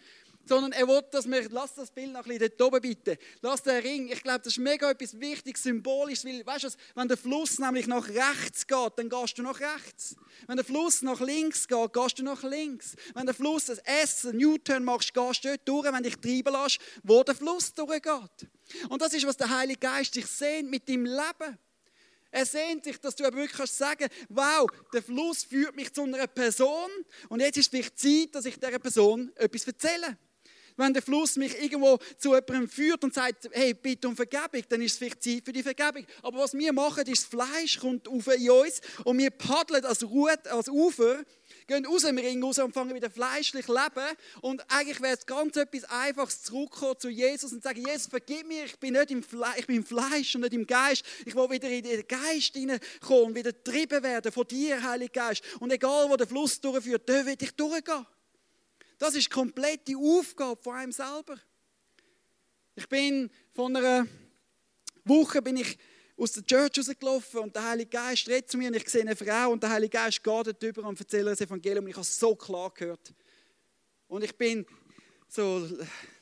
sondern 0.46 0.72
er 0.72 0.88
will, 0.88 1.04
dass 1.12 1.30
wir, 1.30 1.50
lass 1.50 1.76
das 1.76 1.92
Bild 1.92 2.14
noch 2.14 2.26
ein 2.26 2.30
bisschen 2.38 2.54
dort 2.58 2.62
oben 2.62 2.80
bitte, 2.80 3.18
lass 3.42 3.62
den 3.62 3.82
Ring, 3.82 4.10
ich 4.10 4.24
glaube, 4.24 4.40
das 4.40 4.54
ist 4.54 4.60
mega 4.60 4.90
etwas 4.90 5.20
Wichtiges, 5.20 5.64
Symbolisches, 5.64 6.24
weil, 6.24 6.46
weißt 6.46 6.64
du, 6.64 6.70
wenn 6.96 7.10
der 7.10 7.18
Fluss 7.18 7.60
nämlich 7.60 7.88
nach 7.88 8.08
rechts 8.08 8.66
geht, 8.66 8.94
dann 8.96 9.10
gehst 9.10 9.38
du 9.38 9.44
nach 9.44 9.60
rechts. 9.60 10.16
Wenn 10.48 10.56
der 10.56 10.64
Fluss 10.64 11.02
nach 11.02 11.20
links 11.20 11.68
geht, 11.68 11.92
gehst 11.92 12.20
du 12.20 12.24
nach 12.24 12.42
links. 12.44 12.96
Wenn 13.16 13.26
der 13.26 13.36
Fluss 13.36 13.70
ein 13.70 13.80
S, 13.84 14.24
ein 14.24 14.42
U-Turn 14.42 14.86
machst, 14.86 15.14
gehst 15.14 15.44
du 15.44 15.50
dort 15.50 15.68
durch, 15.68 15.94
wenn 15.94 16.04
dich 16.04 16.16
treiben 16.16 16.54
lässt, 16.54 16.80
wo 17.04 17.22
der 17.22 17.36
Fluss 17.36 17.74
durchgeht. 17.74 18.48
Und 18.88 19.02
das 19.02 19.14
ist, 19.14 19.28
was 19.28 19.36
der 19.36 19.50
Heilige 19.50 19.82
Geist 19.82 20.14
sich 20.14 20.26
sehnt 20.26 20.70
mit 20.70 20.88
deinem 20.88 21.04
Leben. 21.04 21.60
Er 22.36 22.46
sehnt 22.46 22.84
sich, 22.84 23.00
dass 23.00 23.16
du 23.16 23.24
wirklich 23.24 23.54
kannst 23.54 23.78
sagen, 23.78 24.10
wow, 24.28 24.70
der 24.92 25.02
Fluss 25.02 25.46
führt 25.46 25.74
mich 25.74 25.94
zu 25.94 26.04
einer 26.04 26.28
Person 26.28 26.92
und 27.30 27.40
jetzt 27.40 27.56
ist 27.56 27.70
vielleicht 27.70 27.98
Zeit, 27.98 28.36
dass 28.36 28.44
ich 28.44 28.60
dieser 28.60 28.78
Person 28.78 29.32
etwas 29.36 29.66
erzähle. 29.66 30.18
Wenn 30.76 30.94
der 30.94 31.02
Fluss 31.02 31.38
mich 31.38 31.58
irgendwo 31.58 31.98
zu 32.18 32.36
jemandem 32.36 32.68
führt 32.68 33.02
und 33.06 33.14
sagt, 33.14 33.50
hey, 33.54 33.74
bitte 33.74 34.10
um 34.10 34.18
Vergebung, 34.18 34.62
dann 34.68 34.82
ist 34.82 34.92
es 34.92 34.98
vielleicht 34.98 35.24
Zeit 35.24 35.46
für 35.46 35.54
die 35.54 35.64
Vergebung. 35.64 36.06
Aber 36.24 36.40
was 36.40 36.54
wir 36.54 36.74
machen, 36.74 37.08
ist, 37.08 37.24
das 37.24 37.30
Fleisch 37.30 37.80
kommt 37.80 38.06
auf 38.10 38.28
in 38.28 38.50
uns 38.50 38.82
und 39.06 39.18
wir 39.18 39.30
paddeln 39.30 39.86
als, 39.86 40.04
Rut, 40.04 40.46
als 40.50 40.68
Ufer, 40.68 41.24
gehen 41.68 41.86
aus 41.86 42.04
dem 42.04 42.18
Ring 42.18 42.44
raus 42.44 42.60
und 42.60 42.74
fangen 42.74 42.94
wieder 42.94 43.10
fleischlich 43.10 43.68
leben. 43.68 44.18
Und 44.42 44.64
eigentlich 44.72 45.02
wäre 45.02 45.18
es 45.18 45.26
ganz 45.26 45.56
etwas 45.58 45.84
Einfaches, 45.86 46.44
zurückkommen 46.44 47.00
zu 47.00 47.10
Jesus 47.10 47.52
und 47.54 47.64
sagen, 47.64 47.86
Jesus, 47.86 48.08
vergib 48.08 48.48
mir, 48.48 48.66
ich 48.66 48.80
bin 48.80 48.94
nicht 48.94 49.12
im, 49.12 49.24
Fle 49.24 49.48
ich 49.58 49.68
bin 49.68 49.84
Fleisch 49.84 50.36
und 50.36 50.42
nicht 50.42 50.54
im 50.54 50.68
Geist. 50.68 51.04
Ich 51.26 51.36
will 51.36 51.50
wieder 51.50 51.70
in 51.70 51.84
den 51.84 52.08
Geist 52.08 52.54
hineinkommen 52.54 53.26
und 53.26 53.36
wieder 53.36 53.52
getrieben 53.52 54.04
werden 54.04 54.32
von 54.32 54.48
dir, 54.48 54.82
Heiliger 54.82 55.28
Geist. 55.28 55.44
Und 55.60 55.72
egal, 55.72 56.10
wo 56.10 56.16
der 56.16 56.28
Fluss 56.28 56.60
durchführt, 56.60 57.08
da 57.08 57.26
will 57.26 57.38
ich 57.40 57.52
durchgehen. 57.52 58.06
Das 58.98 59.16
ist 59.16 59.30
komplett 59.30 59.88
die 59.88 59.96
Aufgabe 59.96 60.62
von 60.62 60.76
einem 60.76 60.92
selber. 60.92 61.38
Ich 62.76 62.88
bin 62.88 63.30
von 63.54 63.76
einer 63.76 64.08
Woche 65.04 65.42
bin 65.42 65.58
ich 65.58 65.78
aus 66.18 66.32
der 66.32 66.46
Church 66.46 66.78
rausgelaufen 66.78 67.42
und 67.42 67.56
der 67.56 67.70
Heilige 67.70 67.90
Geist 67.90 68.28
redet 68.28 68.50
zu 68.50 68.58
mir 68.58 68.70
und 68.70 68.76
ich 68.76 68.88
sehe 68.90 69.02
eine 69.02 69.16
Frau 69.16 69.52
und 69.52 69.62
der 69.62 69.70
Heilige 69.70 69.98
Geist 69.98 70.24
geht 70.24 70.64
darüber 70.64 70.88
und 70.88 71.00
erzählt 71.00 71.28
das 71.28 71.42
Evangelium 71.42 71.86
und 71.86 71.90
ich 71.90 71.96
habe 71.96 72.04
es 72.04 72.18
so 72.18 72.36
klar 72.36 72.72
gehört. 72.74 73.14
Und 74.08 74.24
ich 74.24 74.36
bin 74.38 74.66
so 75.28 75.68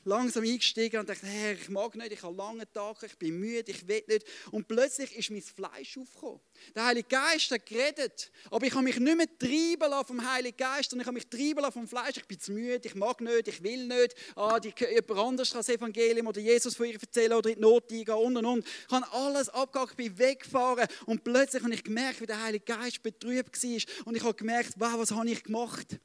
langsam 0.04 0.44
eingestiegen 0.44 1.00
und 1.00 1.08
dachte, 1.08 1.26
hey, 1.26 1.54
ich 1.54 1.68
mag 1.68 1.94
nicht, 1.94 2.12
ich 2.12 2.22
habe 2.22 2.36
lange 2.36 2.70
Tage, 2.72 3.06
ich 3.06 3.16
bin 3.16 3.38
müde, 3.38 3.70
ich 3.70 3.86
will 3.86 4.02
nicht. 4.08 4.26
Und 4.50 4.68
plötzlich 4.68 5.14
ist 5.16 5.30
mein 5.30 5.42
Fleisch 5.42 5.96
aufgekommen. 5.96 6.40
Der 6.74 6.86
Heilige 6.86 7.08
Geist 7.08 7.50
hat 7.50 7.64
geredet, 7.64 8.30
aber 8.50 8.66
ich 8.66 8.74
habe 8.74 8.84
mich 8.84 8.98
nicht 8.98 9.16
mehr 9.16 9.38
treiben 9.38 9.90
lassen 9.90 10.06
vom 10.06 10.32
Heiligen 10.32 10.56
Geist, 10.56 10.90
sondern 10.90 11.02
ich 11.02 11.06
habe 11.06 11.14
mich 11.14 11.28
treiben 11.28 11.60
lassen 11.60 11.72
vom 11.72 11.88
Fleisch. 11.88 12.16
Ich 12.16 12.26
bin 12.26 12.38
zu 12.38 12.52
müde, 12.52 12.86
ich 12.86 12.94
mag 12.94 13.20
nicht, 13.20 13.48
ich 13.48 13.62
will 13.62 13.86
nicht. 13.86 14.14
Ah, 14.34 14.58
die, 14.60 14.74
jemand 14.78 15.10
anderes 15.20 15.50
kann 15.50 15.60
das 15.60 15.68
Evangelium 15.68 16.26
oder 16.26 16.40
Jesus 16.40 16.74
von 16.74 16.86
ihr 16.86 17.00
erzählen 17.00 17.32
oder 17.32 17.50
in 17.50 17.56
die 17.56 17.62
Not 17.62 17.90
eingehen 17.90 18.14
und 18.14 18.36
und 18.36 18.46
und. 18.46 18.66
Ich 18.66 18.92
habe 18.92 19.10
alles 19.12 19.48
abgehakt, 19.48 19.92
ich 19.92 19.96
bin 19.96 20.18
weggefahren 20.18 20.86
und 21.06 21.24
plötzlich 21.24 21.62
habe 21.62 21.72
ich 21.72 21.84
gemerkt, 21.84 22.20
wie 22.20 22.26
der 22.26 22.42
Heilige 22.42 22.64
Geist 22.64 23.02
betrübt 23.02 23.62
war 23.62 24.06
und 24.06 24.16
ich 24.16 24.22
habe 24.22 24.34
gemerkt, 24.34 24.74
wow, 24.76 24.94
was 24.96 25.10
habe 25.12 25.30
ich 25.30 25.42
gemacht? 25.42 25.98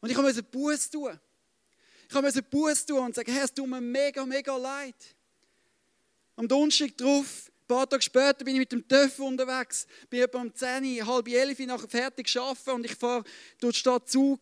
Und 0.00 0.10
ich 0.10 0.16
musste 0.16 0.42
Buß 0.42 0.90
tun. 0.90 1.18
Ich 2.08 2.14
musste 2.14 2.42
Buß 2.42 2.86
tun 2.86 2.98
und 2.98 3.14
sagen, 3.14 3.32
Herr, 3.32 3.44
es 3.44 3.52
tut 3.52 3.68
mir 3.68 3.80
mega, 3.80 4.24
mega 4.24 4.56
leid. 4.56 4.94
Am 6.36 6.46
Donnerstag 6.46 6.96
drauf, 6.96 7.50
ein 7.62 7.66
paar 7.66 7.88
Tage 7.88 8.02
später 8.02 8.44
bin 8.44 8.54
ich 8.54 8.60
mit 8.60 8.72
dem 8.72 8.86
TÜV 8.86 9.18
unterwegs, 9.20 9.86
bin 10.08 10.22
etwa 10.22 10.40
um 10.40 10.54
10, 10.54 11.06
halb 11.06 11.28
11 11.28 11.58
nachher 11.60 11.88
fertig 11.88 12.38
arbeiten 12.38 12.70
und 12.70 12.84
ich 12.84 12.94
fahre 12.94 13.24
durch 13.58 13.74
die 13.74 13.80
Stadt 13.80 14.08
Zug 14.08 14.40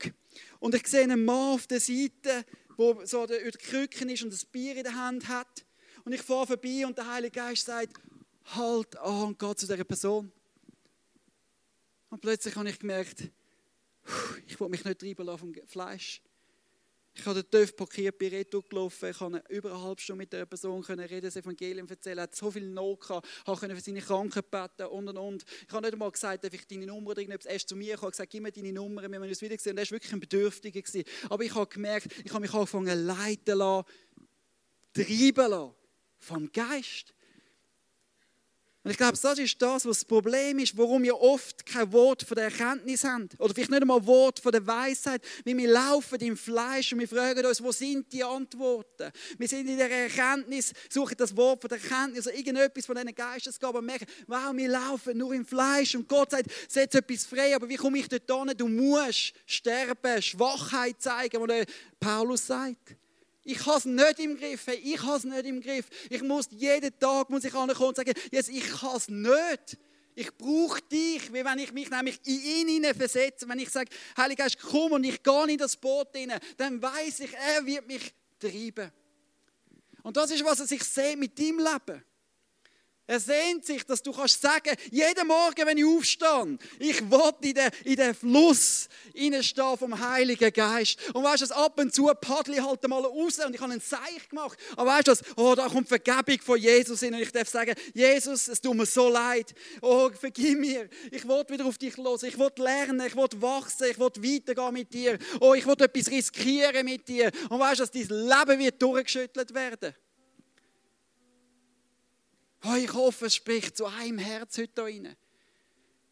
und 0.61 0.75
ich 0.75 0.87
sehe 0.87 1.05
einen 1.05 1.25
Mann 1.25 1.55
auf 1.55 1.67
der 1.67 1.81
Seite, 1.81 2.45
der 2.79 3.07
so 3.07 3.25
über 3.25 3.51
die 3.51 3.59
Krücken 3.59 4.11
ist 4.11 4.23
und 4.25 4.33
ein 4.33 4.49
Bier 4.51 4.77
in 4.77 4.83
der 4.83 4.95
Hand 4.95 5.29
hat. 5.29 5.65
Und 6.05 6.13
ich 6.13 6.23
fahre 6.23 6.47
vorbei 6.47 6.85
und 6.87 6.99
der 6.99 7.11
Heilige 7.11 7.41
Geist 7.41 7.67
sagt, 7.67 7.99
halt 8.57 8.97
an 8.99 9.29
und 9.29 9.39
geht 9.39 9.59
zu 9.59 9.67
dieser 9.67 9.85
Person. 9.85 10.31
Und 12.11 12.21
plötzlich 12.21 12.55
habe 12.57 12.69
ich 12.69 12.79
gemerkt, 12.79 13.31
ich 14.47 14.61
will 14.61 14.69
mich 14.69 14.85
nicht 14.85 15.01
treiben 15.01 15.27
lassen 15.27 15.39
vom 15.39 15.55
Fleisch. 15.67 16.21
Ich 17.17 17.25
habe 17.27 17.43
den 17.43 17.51
TÜV 17.51 17.77
parkiert, 17.77 18.19
bin 18.19 18.31
Reto 18.31 18.61
gelaufen, 18.61 19.11
ich 19.11 19.19
konnte 19.19 19.43
über 19.49 19.71
eine 19.71 19.83
halbe 19.83 20.01
Stunde 20.01 20.19
mit 20.19 20.33
der 20.33 20.47
Person 20.47 20.83
reden, 20.83 21.23
das 21.23 21.37
Evangelium 21.37 21.89
erzählen, 21.89 22.21
hat 22.21 22.35
so 22.35 22.51
viel 22.51 22.69
Not 22.69 23.03
gehabt, 23.03 23.29
konnte 23.45 23.75
für 23.75 23.81
seine 23.81 24.01
Kranken 24.01 24.43
beten 24.51 24.87
und 24.87 25.09
und 25.09 25.17
und. 25.17 25.45
Ich 25.67 25.73
habe 25.73 25.83
nicht 25.83 25.93
einmal 25.93 26.11
gesagt, 26.11 26.43
darf 26.43 26.53
ich 26.53 26.67
deine 26.67 26.87
Nummer 26.87 27.11
oder 27.11 27.21
irgendetwas. 27.21 27.47
Er 27.47 27.57
ist 27.57 27.69
zu 27.69 27.77
mir 27.77 27.95
gekommen 27.95 28.11
gesagt, 28.11 28.31
gib 28.31 28.43
mir 28.43 28.51
deine 28.51 28.73
Nummer, 28.73 29.09
wir 29.09 29.17
haben 29.17 29.29
uns 29.29 29.41
wieder 29.41 29.57
gesehen. 29.57 29.73
Und 29.73 29.79
er 29.79 29.85
war 29.85 29.91
wirklich 29.93 30.13
ein 30.13 30.21
Bedürftiger. 30.21 30.83
Gewesen. 30.83 31.05
Aber 31.31 31.45
ich 31.45 31.55
habe 31.55 31.67
gemerkt, 31.69 32.09
ich 32.25 32.33
habe 32.33 32.41
mich 32.41 32.53
angefangen 32.53 33.07
leiten 33.07 33.59
lassen, 33.59 33.87
treiben 34.93 35.51
lassen 35.51 35.75
vom 36.19 36.51
Geist. 36.51 37.14
Und 38.85 38.91
ich 38.91 38.99
glaube, 38.99 39.17
das 39.21 39.39
ist 39.39 39.63
das, 39.63 39.87
was 39.87 40.01
das 40.01 40.05
Problem 40.05 40.59
ist, 40.59 40.77
warum 40.77 41.03
wir 41.03 41.19
oft 41.19 41.65
kein 41.65 41.91
Wort 41.91 42.23
von 42.23 42.35
der 42.35 42.45
Erkenntnis 42.45 43.03
haben. 43.03 43.31
Oder 43.39 43.55
vielleicht 43.55 43.71
nicht 43.71 43.81
einmal 43.81 43.99
ein 43.99 44.07
Wort 44.07 44.41
von 44.41 44.53
der 44.53 44.67
Weisheit. 44.67 45.23
Weil 45.47 45.57
wir 45.57 45.69
laufen 45.69 46.21
im 46.21 46.37
Fleisch 46.37 46.93
und 46.93 46.99
wir 46.99 47.09
fragen 47.09 47.47
uns, 47.47 47.63
wo 47.63 47.73
sind 47.73 48.13
die 48.13 48.23
Antworten? 48.23 49.11
Wir 49.39 49.49
sind 49.49 49.67
in 49.71 49.79
der 49.79 49.91
Erkenntnis, 49.91 50.75
suchen 50.91 51.15
das 51.17 51.35
Wort 51.35 51.63
von 51.63 51.71
der 51.71 51.81
Erkenntnis 51.81 52.27
oder 52.27 52.37
irgendetwas 52.37 52.85
von 52.85 52.95
diesen 52.95 53.15
Geistesgaben 53.15 53.79
und 53.79 53.87
merken, 53.87 54.07
wow, 54.27 54.53
wir 54.55 54.69
laufen 54.69 55.17
nur 55.17 55.33
im 55.33 55.47
Fleisch. 55.47 55.95
Und 55.95 56.07
Gott 56.07 56.33
sagt, 56.33 56.51
setz 56.69 56.95
etwas 56.95 57.25
frei, 57.25 57.57
aber 57.57 57.67
wie 57.67 57.77
komme 57.77 57.99
ich 57.99 58.09
dort 58.09 58.49
hin? 58.49 58.55
Du 58.59 58.69
musst 58.69 59.33
sterben, 59.47 60.21
Schwachheit 60.21 61.01
zeigen, 61.01 61.41
was 61.41 61.67
Paulus 61.99 62.47
sagt. 62.47 62.97
Ich 63.45 63.65
habe 63.67 63.79
es 63.79 63.85
nicht 63.85 64.19
im 64.19 64.37
Griff. 64.37 64.67
Hey, 64.67 64.77
ich 64.77 65.03
habe 65.03 65.19
es 65.19 65.25
nicht 65.25 65.45
im 65.45 65.61
Griff. 65.61 65.87
Ich 66.09 66.23
muss 66.23 66.49
jeden 66.51 66.99
Tag 66.99 67.29
muss 67.29 67.45
ich 67.45 67.55
ankommen 67.55 67.89
und 67.89 67.97
sagen, 67.97 68.15
yes, 68.31 68.49
ich 68.49 68.83
habe 68.83 68.97
es 68.97 69.09
nicht. 69.09 69.79
Ich 70.17 70.35
brauche 70.37 70.81
dich, 70.83 71.33
wie 71.33 71.45
wenn 71.45 71.59
ich 71.59 71.73
mich 71.73 71.91
nämlich 71.91 72.21
in 72.25 72.69
ihn 72.69 72.95
versetze. 72.95 73.49
Wenn 73.49 73.59
ich 73.59 73.69
sage, 73.69 73.91
Heiliger 74.17 74.45
Geist, 74.45 74.59
komm 74.59 74.93
und 74.93 75.05
ich 75.05 75.23
gehe 75.23 75.51
in 75.51 75.59
das 75.59 75.77
Boot 75.77 76.09
hinein, 76.15 76.41
dann 76.57 76.81
weiß 76.81 77.21
ich, 77.21 77.35
er 77.35 77.67
wird 77.67 77.87
mich 77.87 78.15
treiben. 78.39 78.91
Und 80.03 80.17
das 80.17 80.31
ist, 80.31 80.45
was 80.45 80.61
er 80.61 80.67
sich 80.67 80.85
sieht 80.85 81.19
mit 81.19 81.39
deinem 81.39 81.59
Leben. 81.59 82.03
Er 83.07 83.21
sehnt 83.21 83.67
sich, 83.67 83.85
dass 83.85 84.03
du 84.03 84.13
kannst 84.13 84.41
sagen, 84.41 84.75
jeden 84.91 85.27
Morgen, 85.27 85.67
wenn 85.67 85.77
ich 85.77 85.85
aufstehe, 85.85 86.59
ich 86.79 87.03
will 87.11 87.33
in 87.43 87.55
den, 87.55 87.71
in 87.85 87.97
den 87.97 88.15
Fluss 88.15 88.89
stehen 89.41 89.77
vom 89.79 89.99
Heiligen 89.99 90.51
Geist. 90.51 90.99
Und 91.13 91.23
weißt 91.23 91.51
du, 91.51 91.55
ab 91.55 91.79
und 91.79 91.95
zu 91.95 92.07
paddle 92.19 92.55
ich 92.55 92.63
halt 92.63 92.89
mal 92.89 93.05
raus 93.05 93.39
und 93.45 93.55
ich 93.55 93.61
habe 93.61 93.73
einen 93.73 93.81
Seich 93.83 94.29
gemacht. 94.31 94.59
Aber 94.77 94.91
weißt 94.91 95.09
du, 95.09 95.15
oh, 95.37 95.55
da 95.55 95.69
kommt 95.69 95.89
Vergebung 95.89 96.41
von 96.41 96.59
Jesus 96.59 97.01
hin 97.01 97.13
und 97.15 97.21
ich 97.21 97.31
darf 97.31 97.49
sagen, 97.49 97.75
Jesus, 97.93 98.49
es 98.49 98.61
tut 98.61 98.75
mir 98.75 98.87
so 98.87 99.11
leid. 99.11 99.55
Oh, 99.83 100.09
vergib 100.19 100.59
mir. 100.59 100.89
Ich 101.11 101.29
will 101.29 101.45
wieder 101.49 101.67
auf 101.67 101.77
dich 101.77 101.99
los. 101.99 102.23
Ich 102.23 102.39
will 102.39 102.51
lernen, 102.57 103.07
ich 103.07 103.15
will 103.15 103.29
wachsen, 103.35 103.89
ich 103.91 103.99
will 103.99 104.13
weitergehen 104.17 104.73
mit 104.73 104.95
dir. 104.95 105.19
Oh, 105.41 105.53
ich 105.53 105.67
will 105.67 105.77
etwas 105.79 106.11
riskieren 106.11 106.87
mit 106.87 107.07
dir. 107.07 107.31
Und 107.51 107.61
weißt 107.61 107.81
du, 107.81 107.87
dein 107.87 108.09
Leben 108.09 108.59
wird 108.61 108.81
durchgeschüttelt 108.81 109.53
werden. 109.53 109.95
Oh, 112.65 112.75
ich 112.75 112.93
hoffe, 112.93 113.27
es 113.27 113.35
spricht 113.35 113.77
zu 113.77 113.87
einem 113.87 114.19
Herz 114.19 114.57
heute 114.57 114.83
rein. 114.83 115.17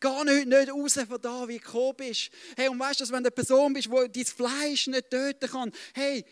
Geh 0.01 0.25
nicht, 0.25 0.49
nicht 0.49 0.71
raus 0.71 0.95
von 0.95 1.21
da, 1.21 1.49
wie 1.49 1.59
du 1.59 1.65
gekommen 1.65 1.97
bist. 1.97 2.31
Hey, 2.57 2.69
und 2.69 2.79
weißt 2.79 3.01
du, 3.01 3.05
wenn 3.05 3.23
du 3.23 3.29
eine 3.29 3.31
Person 3.31 3.73
bist, 3.73 3.89
die 3.89 4.13
dein 4.13 4.25
Fleisch 4.25 4.87
nicht 4.89 5.11
töten 5.11 5.49
kann, 5.49 5.73
hey, 5.95 6.25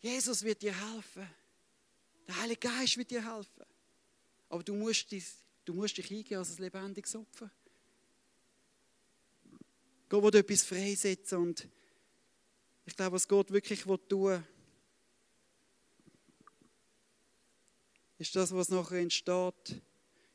Jesus 0.00 0.42
wird 0.42 0.62
dir 0.62 0.74
helfen. 0.74 1.28
Der 2.28 2.36
Heilige 2.40 2.68
Geist 2.68 2.96
wird 2.96 3.10
dir 3.10 3.24
helfen. 3.24 3.64
Aber 4.48 4.62
du 4.62 4.74
musst, 4.74 5.10
dich, 5.10 5.24
du 5.64 5.72
musst 5.72 5.96
dich 5.96 6.10
eingehen 6.10 6.38
als 6.38 6.50
ein 6.50 6.62
lebendiges 6.62 7.16
Opfer. 7.16 7.50
Gott 10.08 10.22
will 10.22 10.40
etwas 10.40 10.62
freisetzen 10.62 11.38
und 11.38 11.66
ich 12.84 12.94
glaube, 12.94 13.12
was 13.12 13.26
Gott 13.26 13.50
wirklich 13.50 13.82
tun 13.82 13.98
will, 14.08 14.44
ist 18.22 18.36
das, 18.36 18.54
was 18.54 18.68
nachher 18.68 19.00
entsteht. 19.00 19.82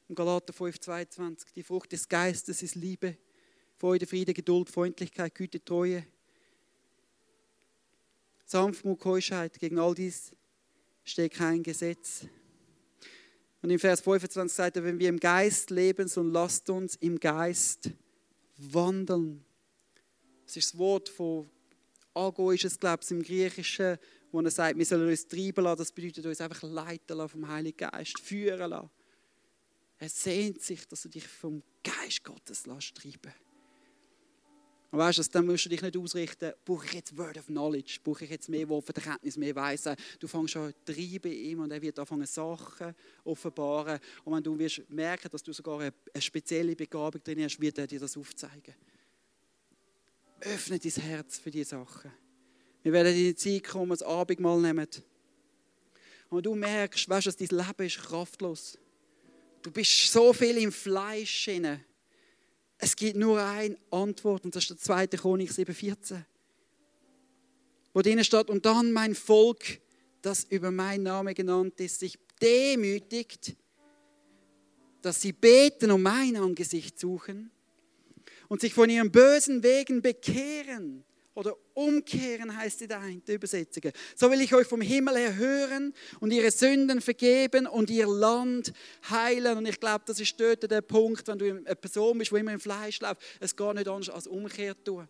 Im 0.10 0.16
Galater 0.16 0.54
5,22. 0.54 1.54
Die 1.56 1.64
Frucht 1.64 1.94
des 1.94 2.10
Geistes 2.10 2.62
ist 2.62 2.76
Liebe, 2.76 3.16
Freude, 3.78 4.06
Friede, 4.06 4.34
Geduld, 4.34 4.70
Freundlichkeit, 4.70 5.34
Güte, 5.34 5.64
Treue. 5.64 6.06
Sanftmut, 8.46 9.00
Keuschheit, 9.00 9.58
gegen 9.58 9.80
all 9.80 9.96
dies 9.96 10.34
steht 11.06 11.34
kein 11.34 11.64
Gesetz. 11.64 12.26
Und 13.62 13.70
im 13.70 13.80
Vers 13.80 14.02
25 14.02 14.54
sagt 14.54 14.76
er, 14.76 14.84
wenn 14.84 15.00
wir 15.00 15.08
im 15.08 15.20
Geist 15.20 15.70
leben, 15.70 16.10
so 16.10 16.22
lasst 16.22 16.70
uns 16.70 16.98
im 16.98 17.18
Geist 17.18 17.92
wandeln. 18.58 19.46
Das 20.46 20.58
ist 20.58 20.74
das 20.74 20.78
Wort 20.78 21.08
von 21.08 21.50
Ago, 22.14 22.52
ist 22.52 22.66
es, 22.66 22.80
glaube 22.80 23.04
ich, 23.04 23.12
im 23.12 23.24
Griechischen 23.24 23.98
wo 24.32 24.42
er 24.42 24.52
sagt, 24.52 24.78
wir 24.78 24.86
sollen 24.86 25.08
uns 25.08 25.28
treiben 25.28 25.64
lassen, 25.64 25.80
das 25.80 25.92
bedeutet 25.92 26.26
uns 26.26 26.42
einfach 26.42 26.64
leiten 26.64 27.18
lassen 27.18 27.30
vom 27.30 27.48
Heiligen 27.48 27.90
Geist, 27.90 28.20
führen 28.20 28.70
lassen. 28.70 28.90
Er 30.00 30.10
sehnt 30.10 30.62
sich, 30.62 30.88
dass 30.88 31.04
du 31.04 31.10
dich 31.10 31.28
vom 31.28 31.64
Geist 31.84 32.24
Gottes 32.24 32.66
lässt 32.66 32.96
treiben 32.96 33.34
und 34.90 35.00
weißt 35.00 35.20
du, 35.20 35.24
dann 35.24 35.46
musst 35.46 35.66
du 35.66 35.70
dich 35.70 35.82
nicht 35.82 35.98
ausrichten, 35.98 36.54
brauche 36.64 36.86
ich 36.86 36.94
jetzt 36.94 37.18
Word 37.18 37.38
of 37.38 37.48
Knowledge, 37.48 38.00
brauche 38.04 38.24
ich 38.24 38.30
jetzt 38.30 38.48
mehr 38.48 38.68
Wort 38.70 38.86
von 38.86 38.94
der 38.94 39.04
Kenntnis, 39.04 39.36
mehr 39.36 39.54
Weisheit. 39.54 40.00
Du 40.20 40.28
fängst 40.28 40.54
schon 40.54 40.74
treiben 40.86 41.32
ihm 41.32 41.60
und 41.60 41.72
er 41.72 41.82
wird 41.82 42.00
anfangen, 42.00 42.26
Sachen 42.26 42.96
offenbaren. 43.26 44.00
Und 44.24 44.34
wenn 44.34 44.44
du 44.44 44.58
wirst 44.58 44.90
merken, 44.90 45.30
dass 45.30 45.44
du 45.44 45.52
sogar 45.52 45.82
eine, 45.82 45.94
eine 46.14 46.22
spezielle 46.22 46.76
Begabung 46.76 47.22
drin 47.22 47.44
hast, 47.44 47.60
wird 47.60 47.78
er 47.78 47.88
dir 47.88 48.00
das 48.00 48.16
aufzeigen. 48.16 48.76
Öffne 50.40 50.80
dein 50.80 50.92
Herz 50.92 51.40
für 51.40 51.52
diese 51.52 51.72
Sachen. 51.72 52.12
Wir 52.88 52.94
werden 52.94 53.14
in 53.14 53.18
die 53.18 53.36
Zeit 53.36 53.66
kommen, 53.66 53.90
das 53.90 54.02
Abendmahl 54.02 54.62
nehmen. 54.62 54.88
Und 56.30 56.46
du 56.46 56.56
merkst, 56.56 57.10
weißt, 57.10 57.28
dass 57.28 57.36
dein 57.36 57.50
Leben 57.50 57.86
ist 57.86 57.98
kraftlos. 57.98 58.78
Du 59.62 59.72
bist 59.72 60.10
so 60.10 60.32
viel 60.32 60.58
im 60.58 60.72
Fleisch 60.72 61.44
drin. 61.44 61.82
Es 62.78 62.96
gibt 62.96 63.18
nur 63.18 63.44
eine 63.44 63.76
Antwort 63.92 64.46
und 64.46 64.56
das 64.56 64.64
ist 64.64 64.70
der 64.70 64.78
2. 64.78 65.08
Chronik 65.08 65.52
7,14. 65.52 66.24
Wo 67.94 68.02
drinnen 68.02 68.24
steht, 68.24 68.50
und 68.50 68.66
dann 68.66 68.94
mein 68.94 69.16
Volk, 69.16 69.82
das 70.22 70.46
über 70.46 70.72
meinen 70.72 71.04
Namen 71.04 71.36
genannt 71.36 71.78
ist, 71.82 72.00
sich 72.00 72.18
demütigt, 72.42 73.54
dass 75.02 75.22
sie 75.22 75.34
beten 75.34 75.92
und 75.92 76.04
mein 76.04 76.38
Angesicht 76.38 76.98
suchen 76.98 77.52
und 78.48 78.62
sich 78.62 78.74
von 78.74 78.90
ihren 78.90 79.12
bösen 79.12 79.62
Wegen 79.62 80.02
bekehren 80.02 81.04
oder 81.38 81.56
umkehren 81.76 82.58
heißt 82.58 82.82
die 82.82 82.92
eine 82.92 83.22
Übersetzung. 83.28 83.92
So 84.16 84.32
will 84.32 84.42
ich 84.42 84.56
euch 84.56 84.66
vom 84.66 84.82
Himmel 84.82 85.18
her 85.18 85.36
hören 85.36 85.94
und 86.20 86.32
ihre 86.32 86.50
Sünden 86.50 87.00
vergeben 87.00 87.68
und 87.68 87.92
ihr 87.92 88.08
Land 88.08 88.74
heilen. 89.08 89.56
Und 89.56 89.68
ich 89.68 89.80
glaube, 89.80 90.04
das 90.08 90.20
ist 90.20 90.40
dort 90.40 90.64
der 90.70 90.82
Punkt, 90.82 91.28
wenn 91.28 91.38
du 91.38 91.46
eine 91.46 91.76
Person 91.76 92.18
bist, 92.18 92.32
die 92.32 92.38
immer 92.38 92.54
im 92.54 92.60
Fleisch 92.60 93.00
läuft. 93.02 93.22
Es 93.40 93.56
geht 93.56 93.76
nicht 93.76 93.88
anders 93.88 94.10
als 94.10 94.26
umkehrt 94.26 94.84
tun. 94.84 95.08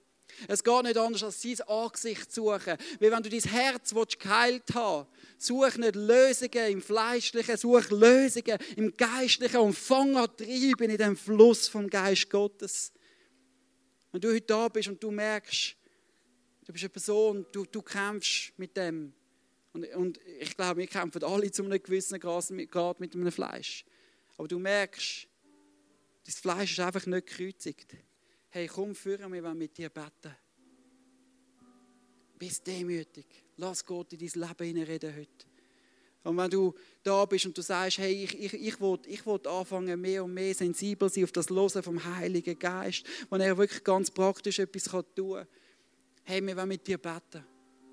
Es 0.49 0.61
geht 0.61 0.83
nicht 0.83 0.97
anders 0.97 1.23
als 1.23 1.41
sein 1.41 1.61
Angesicht 1.65 2.29
suchen. 2.29 2.75
Weil 2.99 3.11
wenn 3.11 3.23
du 3.23 3.29
dein 3.29 3.49
Herz 3.49 3.95
geheilt 4.19 4.75
haben 4.75 5.07
such 5.37 5.77
nicht 5.77 5.95
Lösungen 5.95 6.71
im 6.71 6.81
Fleischlichen, 6.81 7.55
such 7.55 7.89
Lösungen 7.89 8.57
im 8.75 8.91
Geistlichen 8.97 9.61
und 9.61 9.77
fang 9.77 10.17
an 10.17 10.27
treiben 10.35 10.89
in 10.89 10.97
den 10.97 11.15
Fluss 11.15 11.69
vom 11.69 11.89
Geist 11.89 12.29
Gottes. 12.29 12.91
Wenn 14.11 14.19
du 14.19 14.33
heute 14.33 14.41
da 14.41 14.67
bist 14.67 14.89
und 14.89 15.01
du 15.01 15.09
merkst, 15.09 15.76
Du 16.67 16.73
bist 16.73 16.83
eine 16.83 16.89
Person, 16.89 17.45
du, 17.53 17.63
du 17.63 17.81
kämpfst 17.81 18.51
mit 18.57 18.75
dem. 18.75 19.13
Und, 19.71 19.87
und 19.95 20.19
ich 20.37 20.53
glaube, 20.53 20.81
wir 20.81 20.87
kämpfen 20.87 21.23
alle 21.23 21.49
zu 21.49 21.63
einem 21.63 21.81
gewissen 21.81 22.19
Grad 22.19 22.99
mit 22.99 23.15
einem 23.15 23.31
Fleisch. 23.31 23.85
Aber 24.37 24.49
du 24.49 24.59
merkst, 24.59 25.29
das 26.25 26.39
Fleisch 26.39 26.73
ist 26.73 26.81
einfach 26.81 27.05
nicht 27.05 27.27
gekreuzigt. 27.27 27.95
Hey, 28.49 28.67
komm 28.67 28.95
führen, 28.95 29.31
wir 29.31 29.41
wollen 29.43 29.57
mit 29.57 29.77
dir 29.77 29.87
beten. 29.87 30.35
Bist 32.37 32.67
demütig. 32.67 33.27
Lass 33.55 33.85
Gott 33.85 34.11
in 34.11 34.19
dein 34.19 34.41
Leben 34.41 34.65
hineinreden 34.65 35.15
heute. 35.15 35.45
Und 36.23 36.35
wenn 36.35 36.49
du 36.49 36.75
da 37.01 37.23
bist 37.23 37.45
und 37.45 37.57
du 37.57 37.61
sagst, 37.61 37.99
hey, 37.99 38.25
ich, 38.25 38.37
ich, 38.37 38.53
ich 38.53 38.81
will, 38.81 38.99
ich 39.05 39.25
will 39.25 39.39
anfangen, 39.47 40.01
mehr 40.01 40.25
und 40.25 40.33
mehr 40.33 40.53
sensibel 40.53 41.09
sein 41.09 41.23
auf 41.23 41.31
das 41.31 41.49
Losen 41.49 41.81
vom 41.81 42.03
Heiligen 42.03 42.59
Geist, 42.59 43.05
wenn 43.29 43.39
er 43.39 43.57
wirklich 43.57 43.85
ganz 43.85 44.11
praktisch 44.11 44.59
etwas 44.59 44.83
tun 44.83 45.05
kann. 45.15 45.47
Hey, 46.29 46.45
wir 46.45 46.57
wollen 46.57 46.67
mit 46.67 46.85
dir 46.85 46.97
beten. 46.97 47.41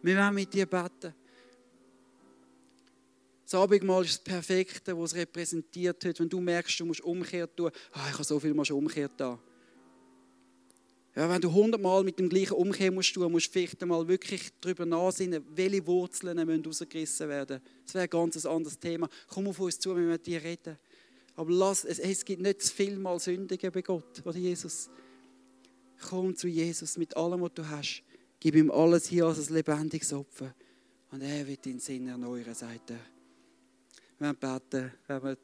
Wir 0.03 0.17
wollen 0.17 0.35
mit 0.35 0.53
dir 0.53 0.67
beten. 0.67 1.15
Das 3.45 3.55
Abendmahl 3.55 4.05
ist 4.05 4.15
das 4.15 4.25
Perfekte, 4.25 4.99
was 4.99 5.13
es 5.13 5.19
repräsentiert 5.19 6.05
hat. 6.05 6.19
Wenn 6.19 6.29
du 6.29 6.41
merkst, 6.41 6.81
du 6.81 6.85
musst 6.85 7.01
umkehrt 7.03 7.57
tun. 7.57 7.71
Oh, 7.95 8.01
ich 8.09 8.13
habe 8.13 8.25
so 8.25 8.41
viel 8.41 8.53
mal 8.53 8.65
schon 8.65 8.79
umkehrt 8.79 9.13
da. 9.19 9.39
Ja, 11.15 11.31
wenn 11.31 11.41
du 11.41 11.53
hundertmal 11.53 12.03
mit 12.03 12.19
dem 12.19 12.29
gleichen 12.29 12.55
Umkehr 12.55 12.91
musst 12.91 13.15
tun, 13.15 13.31
musst 13.31 13.47
du 13.47 13.53
vielleicht 13.53 13.81
einmal 13.81 14.09
wirklich 14.09 14.51
darüber 14.61 14.85
nachsinnen, 14.85 15.45
welche 15.51 15.87
Wurzeln 15.87 16.45
müssen 16.45 16.67
rausgerissen 16.67 17.29
werden. 17.29 17.61
Das 17.85 17.95
wäre 17.95 18.03
ein 18.03 18.11
ganz 18.11 18.45
anderes 18.45 18.81
Thema. 18.81 19.09
Komm 19.29 19.47
auf 19.47 19.61
uns 19.61 19.79
zu, 19.79 19.95
wir 19.95 20.03
mit 20.03 20.27
dir 20.27 20.43
reden. 20.43 20.77
Aber 21.37 21.53
lass, 21.53 21.85
es, 21.85 22.01
es 22.01 22.25
gibt 22.25 22.43
nicht 22.43 22.63
zu 22.63 22.75
viel 22.75 22.97
Mal 22.97 23.21
Sündigen 23.21 23.71
bei 23.71 23.83
Gott 23.83 24.23
oder 24.25 24.37
Jesus. 24.37 24.91
Komm 26.09 26.35
zu 26.35 26.49
Jesus 26.49 26.99
mit 26.99 27.17
allem, 27.17 27.41
was 27.41 27.55
du 27.55 27.69
hast. 27.69 28.03
Gib 28.45 28.57
ihm 28.57 28.71
alles 28.71 29.07
hier 29.07 29.25
als 29.25 29.49
ein 29.49 29.55
lebendiges 29.55 30.13
Opfer. 30.13 30.55
Und 31.11 31.23
er 31.23 31.47
wird 31.47 31.65
deinen 31.65 31.81
Sinn 31.81 32.07
erneuern, 32.09 32.55
sagt 32.55 32.91
er. 32.91 33.01
Wir 34.19 34.35
beten, 34.35 34.93
wenn 35.07 35.23
wir 35.23 35.39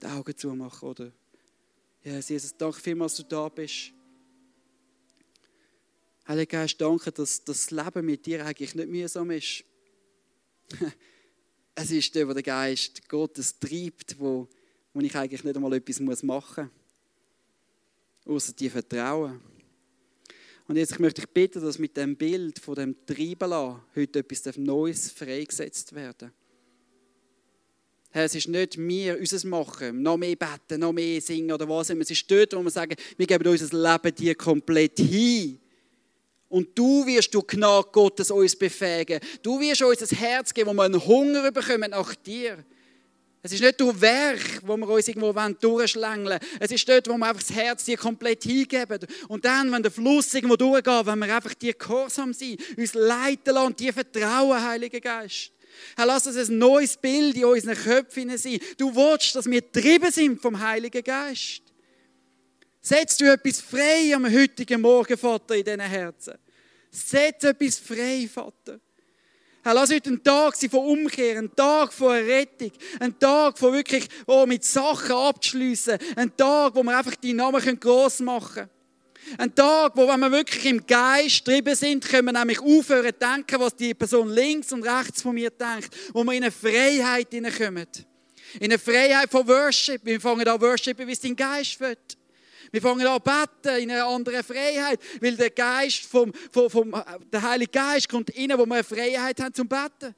die 0.00 0.06
Augen 0.06 0.34
zumachen, 0.34 0.88
oder? 0.88 1.12
Ja, 2.02 2.18
Jesus, 2.18 2.56
danke 2.56 2.80
vielmals, 2.80 3.16
dass 3.16 3.28
du 3.28 3.34
da 3.34 3.50
bist. 3.50 3.92
Heiliger 6.26 6.60
Geist, 6.60 6.80
danke, 6.80 7.12
dass 7.12 7.44
das 7.44 7.70
Leben 7.70 8.06
mit 8.06 8.24
dir 8.24 8.46
eigentlich 8.46 8.74
nicht 8.74 8.88
mühsam 8.88 9.30
ist. 9.32 9.62
es 11.74 11.90
ist 11.90 12.14
der, 12.14 12.26
wo 12.26 12.32
der 12.32 12.42
Geist 12.42 13.06
Gottes 13.06 13.58
treibt, 13.58 14.18
wo, 14.18 14.48
wo 14.94 15.00
ich 15.00 15.14
eigentlich 15.14 15.44
nicht 15.44 15.56
einmal 15.56 15.74
etwas 15.74 16.22
machen 16.22 16.70
muss, 18.24 18.34
außer 18.34 18.54
dir 18.54 18.70
vertrauen. 18.70 19.42
Und 20.68 20.76
jetzt 20.76 20.98
möchte 20.98 21.22
ich 21.22 21.28
bitten, 21.28 21.62
dass 21.62 21.78
mit 21.78 21.96
dem 21.96 22.16
Bild 22.16 22.58
von 22.58 22.74
dem 22.74 22.96
Treiben 23.06 23.80
heute 23.94 24.18
etwas 24.18 24.56
Neues 24.56 25.10
freigesetzt 25.10 25.94
werden 25.94 26.32
Herr, 28.16 28.24
es 28.24 28.34
ist 28.34 28.48
nicht 28.48 28.78
wir, 28.78 29.18
unser 29.18 29.46
Machen, 29.46 30.00
noch 30.00 30.16
mehr 30.16 30.36
beten, 30.36 30.80
noch 30.80 30.94
mehr 30.94 31.20
singen 31.20 31.52
oder 31.52 31.68
was 31.68 31.90
immer. 31.90 32.00
Es 32.00 32.10
ist 32.10 32.30
dort, 32.30 32.54
wo 32.54 32.62
wir 32.62 32.70
sagen, 32.70 32.96
wir 33.14 33.26
geben 33.26 33.46
unser 33.46 33.76
Leben 33.76 34.14
dir 34.14 34.34
komplett 34.34 34.98
hin. 34.98 35.60
Und 36.48 36.70
du 36.78 37.04
wirst 37.04 37.34
du 37.34 37.42
Gnade 37.42 37.88
Gottes 37.92 38.30
uns 38.30 38.56
befähigen. 38.56 39.20
Du 39.42 39.60
wirst 39.60 39.82
uns 39.82 39.98
das 39.98 40.12
Herz 40.12 40.54
geben, 40.54 40.70
wo 40.70 40.72
wir 40.72 40.84
einen 40.84 41.04
Hunger 41.04 41.52
bekommen 41.52 41.90
nach 41.90 42.14
dir. 42.14 42.64
Es 43.46 43.52
ist 43.52 43.60
nicht 43.62 43.80
durch 43.80 44.00
Werk, 44.00 44.60
wo 44.62 44.76
wir 44.76 44.88
uns 44.88 45.06
irgendwo 45.06 45.32
durchschlängeln 45.60 46.40
Es 46.58 46.72
ist 46.72 46.88
dort, 46.88 47.08
wo 47.08 47.16
wir 47.16 47.26
einfach 47.26 47.44
das 47.44 47.54
Herz 47.54 47.84
dir 47.84 47.96
komplett 47.96 48.42
hingeben. 48.42 48.98
Und 49.28 49.44
dann, 49.44 49.70
wenn 49.70 49.84
der 49.84 49.92
Fluss 49.92 50.34
irgendwo 50.34 50.56
durchgeht, 50.56 51.06
wenn 51.06 51.18
wir 51.20 51.32
einfach 51.32 51.54
dir 51.54 51.72
gehorsam 51.74 52.32
sind, 52.32 52.60
uns 52.76 52.94
leiten 52.94 53.54
lassen 53.54 53.66
und 53.68 53.78
dir 53.78 53.92
vertrauen, 53.92 54.60
Heiliger 54.60 54.98
Geist. 54.98 55.52
Herr, 55.96 56.06
lass 56.06 56.26
uns 56.26 56.36
ein 56.36 56.58
neues 56.58 56.96
Bild 56.96 57.36
in 57.36 57.44
unseren 57.44 57.76
Köpfen 57.76 58.36
sein. 58.36 58.58
Du 58.78 58.92
willst, 58.92 59.36
dass 59.36 59.46
wir 59.46 59.62
getrieben 59.62 60.10
sind 60.10 60.42
vom 60.42 60.58
Heiligen 60.58 61.04
Geist. 61.04 61.62
Setz 62.80 63.16
du 63.16 63.32
etwas 63.32 63.60
frei 63.60 64.12
am 64.12 64.26
heutigen 64.26 64.80
Morgen, 64.80 65.16
Vater, 65.16 65.54
in 65.54 65.64
diesen 65.64 65.80
Herzen. 65.82 66.34
Setz 66.90 67.44
etwas 67.44 67.78
frei, 67.78 68.28
Vater. 68.28 68.80
Herr, 69.66 69.74
lass 69.74 69.92
heute 69.92 70.10
ein 70.10 70.22
Tag 70.22 70.54
sein 70.54 70.70
von 70.70 70.86
Umkehr, 70.86 71.38
ein 71.38 71.50
Tag 71.56 71.92
von 71.92 72.14
Errettung, 72.14 72.70
ein 73.00 73.18
Tag 73.18 73.58
von 73.58 73.72
wirklich 73.72 74.06
oh, 74.28 74.46
mit 74.46 74.62
Sachen 74.62 75.10
abzuschliessen, 75.10 75.98
ein 76.14 76.36
Tag, 76.36 76.76
wo 76.76 76.84
wir 76.84 76.96
einfach 76.96 77.16
die 77.16 77.32
Namen 77.32 77.80
gross 77.80 78.20
machen 78.20 78.54
können. 78.54 78.70
Ein 79.38 79.52
Tag, 79.56 79.96
wo 79.96 80.06
wenn 80.06 80.20
wir 80.20 80.30
wirklich 80.30 80.66
im 80.66 80.86
Geist 80.86 81.48
drin 81.48 81.64
sind, 81.74 82.08
können 82.08 82.26
wir 82.26 82.38
nämlich 82.38 82.60
aufhören 82.60 83.12
zu 83.12 83.18
denken, 83.18 83.58
was 83.58 83.74
die 83.74 83.92
Person 83.92 84.30
links 84.30 84.70
und 84.72 84.84
rechts 84.84 85.22
von 85.22 85.34
mir 85.34 85.50
denkt, 85.50 85.88
wo 86.12 86.22
wir 86.22 86.34
in 86.34 86.44
eine 86.44 86.52
Freiheit 86.52 87.30
hineinkommen. 87.32 87.88
In 88.60 88.66
eine 88.66 88.78
Freiheit 88.78 89.32
von 89.32 89.48
Worship. 89.48 90.00
Wir 90.04 90.20
fangen 90.20 90.46
an 90.46 90.60
worshipen, 90.60 91.08
wie 91.08 91.12
es 91.12 91.20
dein 91.20 91.34
Geist 91.34 91.80
wird. 91.80 92.16
Wir 92.72 92.82
fangen 92.82 93.06
an 93.06 93.20
beten 93.22 93.82
in 93.82 93.90
einer 93.90 94.06
anderen 94.06 94.42
Freiheit, 94.42 95.00
weil 95.20 95.36
der 95.36 95.50
Geist 95.50 96.04
vom, 96.04 96.32
vom, 96.50 96.70
vom 96.70 97.02
der 97.32 97.42
Heilige 97.42 97.70
Geist 97.70 98.08
kommt 98.08 98.36
rein, 98.36 98.50
wo 98.56 98.66
wir 98.66 98.74
eine 98.74 98.84
Freiheit 98.84 99.40
haben 99.40 99.54
zum 99.54 99.68
Beten. 99.68 100.14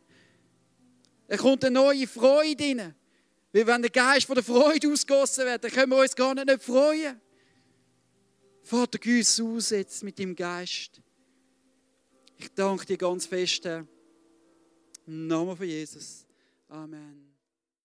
Er 1.28 1.38
kommt 1.38 1.64
eine 1.64 1.74
neue 1.74 2.06
Freude 2.06 2.64
rein. 2.64 2.94
Weil 3.52 3.66
wenn 3.66 3.82
der 3.82 3.90
Geist 3.90 4.26
von 4.26 4.34
der 4.34 4.44
Freude 4.44 4.90
ausgossen 4.90 5.44
wird, 5.44 5.64
dann 5.64 5.70
können 5.70 5.90
wir 5.90 5.98
uns 5.98 6.14
gar 6.14 6.34
nicht 6.34 6.62
freuen. 6.62 7.20
Vater, 8.62 8.98
uns 9.06 9.40
aus 9.40 9.70
jetzt 9.70 10.02
mit 10.02 10.18
dem 10.18 10.36
Geist. 10.36 11.00
Ich 12.36 12.52
danke 12.54 12.84
dir 12.84 12.98
ganz 12.98 13.26
fest. 13.26 13.64
Im 13.66 15.26
Namen 15.26 15.56
von 15.56 15.66
Jesus. 15.66 16.26
Amen. 16.68 17.17